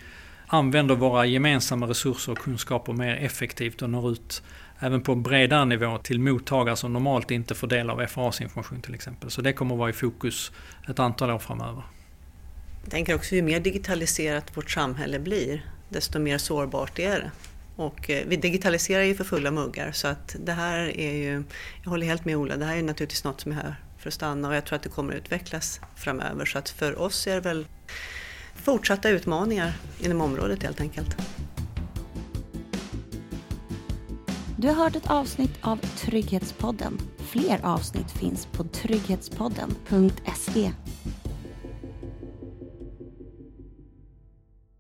använder 0.47 0.95
våra 0.95 1.27
gemensamma 1.27 1.87
resurser 1.87 2.33
och 2.33 2.39
kunskaper 2.39 2.93
mer 2.93 3.17
effektivt 3.17 3.83
och 3.83 3.91
når 3.91 4.13
ut 4.13 4.43
även 4.83 5.03
på 5.03 5.15
bredare 5.15 5.65
nivå 5.65 5.99
till 5.99 6.21
mottagare 6.21 6.77
som 6.77 6.93
normalt 6.93 7.31
inte 7.31 7.55
får 7.55 7.67
del 7.67 7.91
av 7.91 8.07
FRAs 8.07 8.41
information 8.41 8.81
till 8.81 8.95
exempel. 8.95 9.31
Så 9.31 9.43
det 9.43 9.53
kommer 9.53 9.75
att 9.75 9.79
vara 9.79 9.91
i 9.91 9.93
fokus 9.93 10.53
ett 10.89 10.99
antal 10.99 11.31
år 11.31 11.39
framöver. 11.39 11.83
Jag 12.83 12.91
tänker 12.91 13.15
också 13.15 13.35
ju 13.35 13.43
mer 13.43 13.61
digitaliserat 13.61 14.57
vårt 14.57 14.71
samhälle 14.71 15.19
blir, 15.19 15.67
desto 15.89 16.19
mer 16.19 16.39
sårbart 16.39 16.99
är 16.99 17.21
det. 17.21 17.31
Och 17.77 18.11
eh, 18.11 18.25
vi 18.27 18.37
digitaliserar 18.37 19.03
ju 19.03 19.15
för 19.15 19.25
fulla 19.25 19.51
muggar 19.51 19.93
så 19.93 20.09
att 20.09 20.37
det 20.41 20.53
här 20.53 20.99
är 20.99 21.13
ju, 21.13 21.43
jag 21.83 21.91
håller 21.91 22.07
helt 22.07 22.25
med 22.25 22.37
Ola, 22.37 22.57
det 22.57 22.65
här 22.65 22.77
är 22.77 22.83
naturligtvis 22.83 23.25
något 23.25 23.41
som 23.41 23.53
är 23.53 23.57
här 23.57 23.75
för 23.99 24.09
att 24.09 24.15
stanna 24.15 24.49
och 24.49 24.55
jag 24.55 24.65
tror 24.65 24.77
att 24.77 24.83
det 24.83 24.89
kommer 24.89 25.13
att 25.13 25.19
utvecklas 25.19 25.81
framöver. 25.97 26.45
Så 26.45 26.59
att 26.59 26.69
för 26.69 26.99
oss 26.99 27.27
är 27.27 27.35
det 27.35 27.41
väl 27.41 27.67
fortsatta 28.55 29.09
utmaningar 29.09 29.73
inom 30.01 30.21
området 30.21 30.63
helt 30.63 30.81
enkelt. 30.81 31.17
Du 34.63 34.69
har 34.69 34.75
hört 34.75 34.97
ett 34.97 35.11
avsnitt 35.11 35.59
av 35.63 35.77
Trygghetspodden. 35.77 36.99
Fler 37.19 37.61
avsnitt 37.65 38.11
finns 38.11 38.47
på 38.47 38.65
trygghetspodden.se. 38.65 40.73